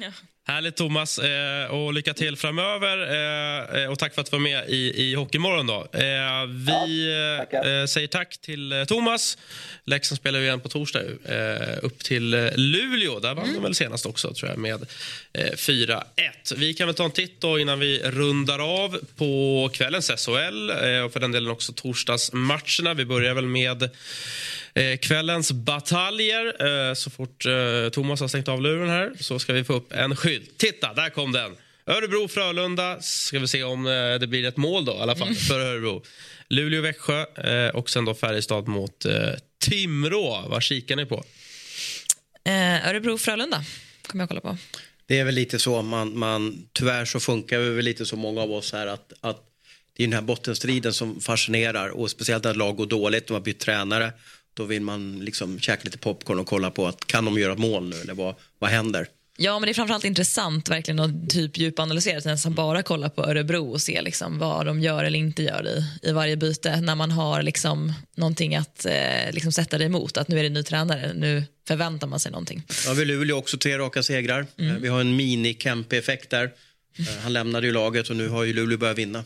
Ja. 0.00 0.10
Härligt 0.44 0.76
Thomas 0.76 1.18
eh, 1.18 1.66
och 1.66 1.94
lycka 1.94 2.14
till 2.14 2.36
framöver 2.36 2.98
eh, 3.82 3.90
och 3.90 3.98
tack 3.98 4.14
för 4.14 4.20
att 4.20 4.30
du 4.30 4.36
var 4.36 4.42
med 4.42 4.68
i, 4.68 5.02
i 5.02 5.14
Hockeymorgon. 5.14 5.66
Då. 5.66 5.88
Eh, 5.92 6.46
vi 6.46 7.12
ja, 7.50 7.64
eh, 7.64 7.86
säger 7.86 8.06
tack 8.06 8.38
till 8.40 8.72
eh, 8.72 8.84
Thomas. 8.84 9.38
Leksand 9.84 10.18
spelar 10.18 10.38
ju 10.38 10.44
igen 10.44 10.60
på 10.60 10.68
torsdag 10.68 11.00
eh, 11.24 11.78
upp 11.82 11.98
till 11.98 12.50
Luleå. 12.56 13.20
Där 13.20 13.34
vann 13.34 13.44
mm. 13.44 13.54
de 13.54 13.62
väl 13.62 13.74
senast 13.74 14.06
också 14.06 14.34
tror 14.34 14.50
jag 14.50 14.58
med 14.58 14.86
4-1. 15.34 16.02
Vi 16.56 16.74
kan 16.74 16.86
väl 16.86 16.94
ta 16.94 17.04
en 17.04 17.10
titt 17.10 17.40
då 17.40 17.58
innan 17.58 17.80
vi 17.80 17.98
rundar 17.98 18.84
av 18.84 18.98
på 19.16 19.70
kvällens 19.72 20.10
SHL 20.10 20.70
och 21.04 21.12
för 21.12 21.20
den 21.20 21.32
delen 21.32 21.50
också 21.50 21.72
torsdagsmatcherna. 21.72 22.94
Vi 22.94 23.04
börjar 23.04 23.34
väl 23.34 23.46
med 23.46 23.90
Eh, 24.74 24.96
kvällens 24.96 25.52
bataljer. 25.52 26.66
Eh, 26.88 26.94
så 26.94 27.10
fort 27.10 27.46
eh, 27.46 27.88
Thomas 27.92 28.20
har 28.20 28.28
stängt 28.28 28.48
av 28.48 28.62
luren 28.62 28.88
här 28.88 29.12
så 29.20 29.38
ska 29.38 29.52
vi 29.52 29.64
få 29.64 29.72
upp 29.72 29.92
en 29.92 30.16
skylt. 30.16 30.58
Titta, 30.58 30.94
där 30.94 31.10
kom 31.10 31.32
den! 31.32 31.56
Örebro-Frölunda. 31.86 33.00
Ska 33.00 33.38
vi 33.38 33.48
se 33.48 33.64
om 33.64 33.84
det 34.20 34.26
blir 34.26 34.44
ett 34.44 34.56
mål 34.56 34.84
då, 34.84 34.92
i 34.92 34.98
alla 34.98 35.16
fall, 35.16 35.28
mm. 35.28 35.38
för 35.40 35.60
Örebro. 35.60 36.02
Luleå-Växjö 36.48 37.70
och 37.70 37.90
sen 37.90 38.04
då 38.04 38.14
Färjestad 38.14 38.68
mot 38.68 39.06
Timrå. 39.64 40.44
Vad 40.48 40.62
kikar 40.62 40.96
ni 40.96 41.06
på? 41.06 41.24
Örebro-Frölunda 42.84 43.64
kommer 44.06 44.22
jag 44.22 44.28
kolla 44.28 44.40
på. 44.40 44.56
Det 45.06 45.18
är 45.18 45.24
väl 45.24 45.34
lite 45.34 45.58
så, 45.58 45.82
man, 45.82 46.18
man, 46.18 46.68
tyvärr 46.72 47.04
så 47.04 47.20
funkar 47.20 47.58
vi 47.58 47.70
väl 47.70 47.84
lite 47.84 48.06
så 48.06 48.16
många 48.16 48.40
av 48.40 48.52
oss 48.52 48.72
här 48.72 48.86
att, 48.86 49.12
att 49.20 49.40
det 49.96 50.02
är 50.02 50.06
den 50.06 50.14
här 50.14 50.22
bottenstriden 50.22 50.92
som 50.92 51.20
fascinerar 51.20 51.88
och 51.88 52.10
speciellt 52.10 52.44
när 52.44 52.54
lag 52.54 52.76
går 52.76 52.86
dåligt, 52.86 53.26
de 53.26 53.34
har 53.34 53.40
bytt 53.40 53.60
tränare 53.60 54.12
då 54.54 54.64
vill 54.64 54.82
man 54.82 55.20
liksom 55.20 55.60
käka 55.60 55.82
lite 55.84 55.98
popcorn 55.98 56.38
och 56.38 56.46
kolla 56.46 56.70
på 56.70 56.86
att 56.86 57.06
kan 57.06 57.24
de 57.24 57.38
göra 57.38 57.54
mål 57.54 57.88
nu 57.88 57.96
eller 57.96 58.14
vad, 58.14 58.34
vad 58.58 58.70
händer? 58.70 59.06
Ja, 59.36 59.58
men 59.58 59.66
det 59.66 59.70
är 59.70 59.74
framförallt 59.74 60.04
intressant 60.04 60.68
verkligen 60.68 61.00
att 61.00 61.30
typ 61.30 61.58
djupanalysera, 61.58 62.20
nästan 62.24 62.54
bara 62.54 62.82
kolla 62.82 63.10
på 63.10 63.24
Örebro 63.24 63.70
och 63.70 63.80
se 63.80 64.02
liksom 64.02 64.38
vad 64.38 64.66
de 64.66 64.80
gör 64.80 65.04
eller 65.04 65.18
inte 65.18 65.42
gör 65.42 65.66
i, 65.68 66.08
i 66.08 66.12
varje 66.12 66.36
byte 66.36 66.80
när 66.80 66.94
man 66.94 67.10
har 67.10 67.42
liksom 67.42 67.92
någonting 68.16 68.56
att 68.56 68.86
eh, 68.86 69.32
liksom 69.32 69.52
sätta 69.52 69.78
det 69.78 69.84
emot. 69.84 70.16
Att 70.16 70.28
nu 70.28 70.38
är 70.38 70.42
det 70.42 70.48
ny 70.48 70.62
tränare, 70.62 71.12
nu 71.14 71.44
förväntar 71.68 72.06
man 72.06 72.20
sig 72.20 72.32
någonting. 72.32 72.62
Ja, 72.86 72.92
vi 72.92 73.04
Luleå 73.04 73.36
också 73.36 73.58
tre 73.58 73.78
raka 73.78 74.02
segrar. 74.02 74.46
Mm. 74.58 74.76
Eh, 74.76 74.82
vi 74.82 74.88
har 74.88 75.00
en 75.00 75.16
mini-Kempe-effekt 75.16 76.30
där. 76.30 76.50
Eh, 76.98 77.22
han 77.22 77.32
lämnade 77.32 77.66
ju 77.66 77.72
laget 77.72 78.10
och 78.10 78.16
nu 78.16 78.28
har 78.28 78.44
ju 78.44 78.52
Luleå 78.52 78.78
börjat 78.78 78.98
vinna. 78.98 79.24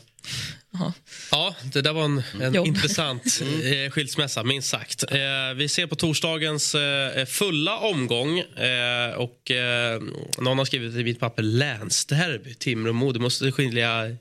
Aha. 0.74 0.92
Ja, 1.30 1.54
det 1.72 1.82
där 1.82 1.92
var 1.92 2.04
en, 2.04 2.22
en 2.40 2.66
intressant 2.66 3.24
eh, 3.42 3.90
skilsmässa, 3.90 4.42
minst 4.42 4.68
sagt. 4.68 5.04
Eh, 5.10 5.54
vi 5.56 5.68
ser 5.68 5.86
på 5.86 5.94
torsdagens 5.94 6.74
eh, 6.74 7.24
fulla 7.26 7.78
omgång. 7.78 8.38
Eh, 8.38 9.14
och 9.16 9.50
eh, 9.50 10.02
Någon 10.38 10.58
har 10.58 10.64
skrivit 10.64 10.94
i 10.94 11.04
mitt 11.04 11.20
papper 11.20 11.42
länsderby, 11.42 12.54
Timrå-Mo. 12.54 13.12
Det 13.12 13.18
måste 13.18 13.52
skilja 13.52 14.16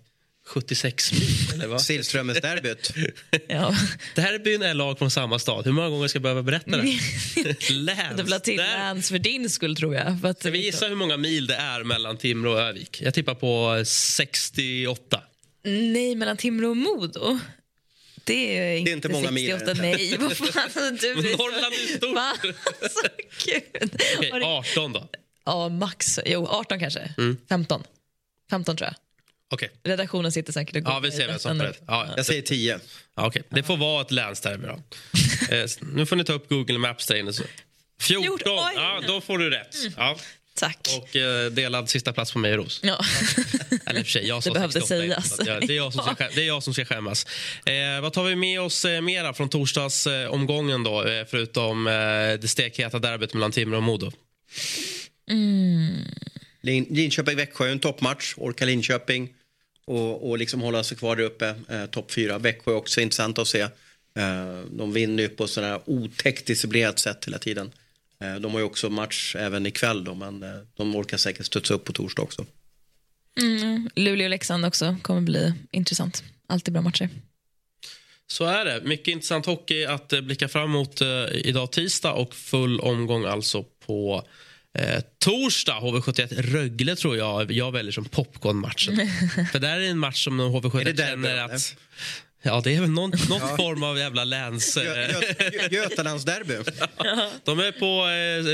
76 0.46 1.12
mil, 1.12 1.54
eller 1.54 1.68
vad? 1.68 1.82
Sillströmmes-derbyt. 1.82 2.94
ja. 3.48 3.76
Derbyn 4.16 4.62
är 4.62 4.74
lag 4.74 4.98
från 4.98 5.12
samma 5.12 5.40
stad. 5.40 5.66
Hur 5.66 5.72
många 5.72 5.90
gånger 5.90 6.08
ska 6.08 6.16
jag 6.18 6.24
behöva 6.24 6.44
berätta 6.44 6.72
det? 6.72 6.84
läns. 7.70 8.20
Vill 8.20 8.34
ha 8.34 8.40
till 8.40 8.58
läns 8.58 9.10
för 9.10 9.20
din 9.20 9.50
skull, 9.50 9.76
tror 9.76 9.96
jag. 9.96 10.22
För 10.22 10.28
att 10.28 10.40
ska 10.40 10.52
vi 10.52 10.66
gissa 10.66 10.88
hur 10.88 10.96
många 10.96 11.18
mil 11.18 11.48
det 11.48 11.56
är 11.56 11.84
mellan 11.84 12.18
Timrå 12.18 12.52
och 12.52 12.60
Övik? 12.60 13.02
Jag 13.02 13.14
tippar 13.14 13.36
på 13.36 13.84
68. 13.86 15.22
Nej, 15.64 16.16
mellan 16.16 16.38
Timrå 16.38 16.70
och 16.70 16.78
Modo? 16.78 17.40
Det 18.24 18.58
är 18.58 18.78
inte, 18.78 18.90
det 18.90 18.92
är 18.92 18.96
inte 18.96 19.10
många 19.10 19.28
68, 19.28 19.74
mil. 19.74 19.82
Nej, 19.82 20.18
vad 20.20 20.38
fan. 20.38 20.98
Du 21.02 21.16
Norrland 21.16 21.74
är 21.74 21.98
stort. 21.98 22.18
Alltså, 22.84 23.08
gud. 23.46 24.02
Okej, 24.18 24.44
18 24.44 24.94
då? 24.94 25.08
Ja, 25.46 25.70
max. 25.70 26.20
Jo, 26.26 26.48
18 26.48 26.80
kanske. 26.80 27.14
Mm. 27.18 27.38
15. 27.50 27.84
15 28.50 28.78
tror 28.78 28.88
jag. 28.88 28.96
Okay. 29.54 29.70
Redaktionen 29.84 30.32
sitter 30.32 30.54
säkert 30.54 30.76
och 30.76 30.84
går 30.84 30.94
Ja, 30.94 31.00
vi 31.00 31.12
ser 31.12 31.28
vem 31.28 31.40
som 31.40 31.62
rätt. 31.62 31.82
Ja, 31.88 32.14
jag 32.18 32.26
säger 32.26 32.42
10. 32.42 32.80
Ja, 33.16 33.28
okay. 33.28 33.44
Det 33.50 33.64
får 33.64 33.78
vara 33.78 34.02
ett 34.02 34.12
länsderby 34.12 34.68
då. 34.68 34.74
eh, 35.56 35.66
nu 35.82 36.06
får 36.06 36.16
ni 36.16 36.24
ta 36.24 36.34
upp 36.34 36.50
Google 36.50 36.78
Maps 36.78 37.08
där 37.08 37.16
inne. 37.16 37.32
14, 38.02 38.24
14 38.24 38.54
ja, 38.76 39.02
då 39.08 39.22
får 39.22 39.38
du 39.38 39.50
rätt. 39.50 39.76
Mm. 39.76 39.94
Ja. 39.98 40.18
Tack. 40.56 40.90
Och 40.98 41.16
eh, 41.16 41.52
delad 41.52 41.90
sista 41.90 42.14
plats 42.14 42.32
på 42.32 42.40
mig 42.40 42.52
och 42.52 42.58
Ros. 42.58 42.80
Ja. 42.84 43.00
Eller 43.86 44.04
för 44.04 44.10
sig, 44.10 44.28
jag 44.28 44.44
det 44.44 44.52
behövde 44.52 44.82
sägas. 44.82 45.40
Jag, 45.46 45.68
det, 45.68 45.74
är 45.74 45.78
jag 45.78 45.94
som 45.94 46.04
ska, 46.04 46.28
det 46.36 46.42
är 46.42 46.48
jag 46.48 46.64
som 46.64 46.74
ska 46.74 46.86
skämmas. 46.86 47.26
Eh, 47.66 48.02
vad 48.02 48.14
tar 48.14 48.24
vi 48.24 48.36
med 48.36 48.62
oss 48.62 48.86
eh, 48.86 49.02
mera 49.02 49.34
från 49.34 49.50
torsdagsomgången 49.50 50.84
då? 50.84 51.04
Eh, 51.04 51.26
förutom 51.30 51.88
eh, 51.88 51.94
det 51.94 52.50
stekheta 52.50 53.00
derbyt 53.00 53.34
mellan 53.34 53.52
Timrå 53.52 53.78
och 53.78 53.84
Modo. 53.84 54.12
Mm. 55.32 56.06
Linköping-Växjö 56.66 57.68
är 57.68 57.72
en 57.72 57.80
toppmatch. 57.80 58.34
Orkar 58.38 58.66
Linköping 58.66 59.34
och, 59.86 60.30
och 60.30 60.38
liksom 60.38 60.62
hålla 60.62 60.84
sig 60.84 60.98
kvar 60.98 61.16
där 61.16 61.24
uppe. 61.24 61.56
Eh, 61.70 61.86
Topp 61.86 62.12
fyra. 62.12 62.38
Växjö 62.38 62.72
är 62.72 62.76
också 62.76 63.02
intressant 63.02 63.38
att 63.38 63.48
se. 63.48 63.62
Eh, 64.18 64.60
de 64.72 64.94
vinner 64.94 65.24
ju 65.24 65.30
på 65.30 65.48
sådär 65.48 65.82
otäckt 65.86 66.46
disciplinerat 66.46 67.00
sätt 67.00 67.26
hela 67.28 67.38
tiden. 67.38 67.72
Eh, 68.20 68.36
de 68.36 68.52
har 68.52 68.60
ju 68.60 68.66
också 68.66 68.90
match 68.90 69.36
även 69.36 69.66
ikväll 69.66 70.04
då, 70.04 70.16
men 70.16 70.44
eh, 70.44 70.50
de 70.76 70.96
orkar 70.96 71.18
säkert 71.18 71.46
studsa 71.46 71.74
upp 71.74 71.84
på 71.84 71.94
torsdag 71.94 72.22
också. 72.22 72.46
Mm, 73.42 73.90
Luleå-Leksand 73.96 74.66
också 74.66 74.98
kommer 75.02 75.22
bli 75.22 75.54
intressant. 75.72 76.24
Alltid 76.48 76.74
bra 76.74 76.82
matcher. 76.82 77.10
Så 78.28 78.46
är 78.46 78.66
det. 78.66 78.82
Mycket 78.84 79.08
intressant 79.08 79.46
hockey 79.46 79.86
att 79.86 80.08
blicka 80.24 80.48
fram 80.48 80.70
emot 80.70 81.02
eh, 81.02 81.26
idag 81.32 81.72
tisdag 81.72 82.14
och 82.14 82.36
full 82.36 82.80
omgång 82.80 83.26
alltså 83.26 83.64
på 83.64 84.28
eh, 84.76 85.02
torsdag. 85.20 85.74
HV71 85.82 86.42
Rögle 86.42 86.96
tror 86.96 87.18
jag 87.18 87.52
jag 87.52 87.72
väljer 87.72 87.92
som 87.92 88.06
popcornmatchen. 88.06 88.96
För 89.52 89.60
där 89.60 89.80
är 89.80 89.90
en 89.90 89.98
match 90.00 90.24
som 90.24 90.42
HV71 90.42 90.82
Är 90.82 90.86
det 90.86 90.92
derby, 90.94 91.10
känner 91.12 91.30
eller? 91.30 91.56
att... 91.56 91.76
Ja, 92.42 92.62
det 92.64 92.76
är 92.76 92.82
väl 92.82 92.90
någon, 92.90 93.10
någon 93.30 93.58
form 93.58 93.84
av 93.84 93.98
jävla 93.98 94.24
läns... 94.24 94.78
Gö- 94.78 94.96
Eh, 95.10 95.46
Gö- 95.52 95.72
Götalandsderby. 95.74 96.54
de 97.44 97.60
är 97.60 97.72
på 97.72 98.08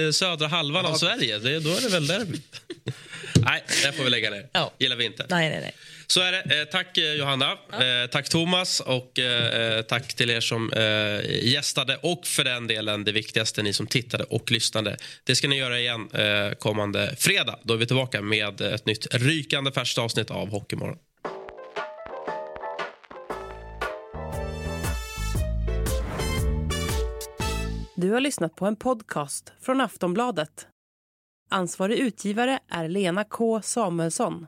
eh, 0.08 0.12
södra 0.12 0.48
halvan 0.48 0.86
av 0.86 0.96
Sverige. 0.96 1.40
Det, 1.40 1.60
då 1.60 1.70
är 1.76 1.82
det 1.82 1.90
väl 1.90 2.08
derby. 2.08 2.38
Nej, 3.36 3.64
det 3.84 3.92
får 3.92 4.04
vi 4.04 4.10
lägga 4.10 4.30
ner. 4.30 4.48
Ja. 4.54 4.74
gillar 4.80 4.96
vi 4.96 5.06
inte. 5.06 5.26
Nej, 5.30 5.50
nej, 5.50 5.60
nej. 5.62 5.74
Så 6.12 6.22
är 6.22 6.32
det. 6.32 6.62
Eh, 6.62 6.66
tack 6.66 6.98
eh, 6.98 7.14
Johanna. 7.14 7.52
Eh, 7.52 8.10
tack 8.12 8.30
Thomas. 8.30 8.80
Och 8.80 9.20
eh, 9.20 9.82
tack 9.82 10.14
till 10.14 10.30
er 10.30 10.40
som 10.40 10.74
eh, 10.74 11.46
gästade. 11.48 11.98
Och 12.04 12.28
för 12.28 12.44
den 12.44 12.68
delen 12.68 13.04
det 13.04 13.12
viktigaste, 13.12 13.64
ni 13.64 13.74
som 13.74 13.88
tittade 13.88 14.24
och 14.24 14.52
lyssnade. 14.52 14.98
Det 15.24 15.36
ska 15.36 15.48
ni 15.48 15.58
göra 15.58 15.80
igen 15.80 16.10
eh, 16.14 16.52
kommande 16.52 17.16
fredag. 17.18 17.60
Då 17.64 17.74
är 17.74 17.78
vi 17.78 17.86
tillbaka 17.86 18.22
med 18.22 18.62
ett 18.62 18.86
nytt 18.86 19.16
rykande 19.16 19.72
färskt 19.72 19.98
avsnitt 19.98 20.32
av 20.32 20.50
Hockeymorgon. 20.50 20.98
Du 27.96 28.12
har 28.12 28.20
lyssnat 28.20 28.56
på 28.56 28.66
en 28.66 28.76
podcast 28.76 29.54
från 29.62 29.82
Aftonbladet. 29.82 30.68
Ansvarig 31.50 31.98
utgivare 32.00 32.60
är 32.70 32.88
Lena 32.88 33.24
K 33.24 33.62
Samuelsson. 33.62 34.48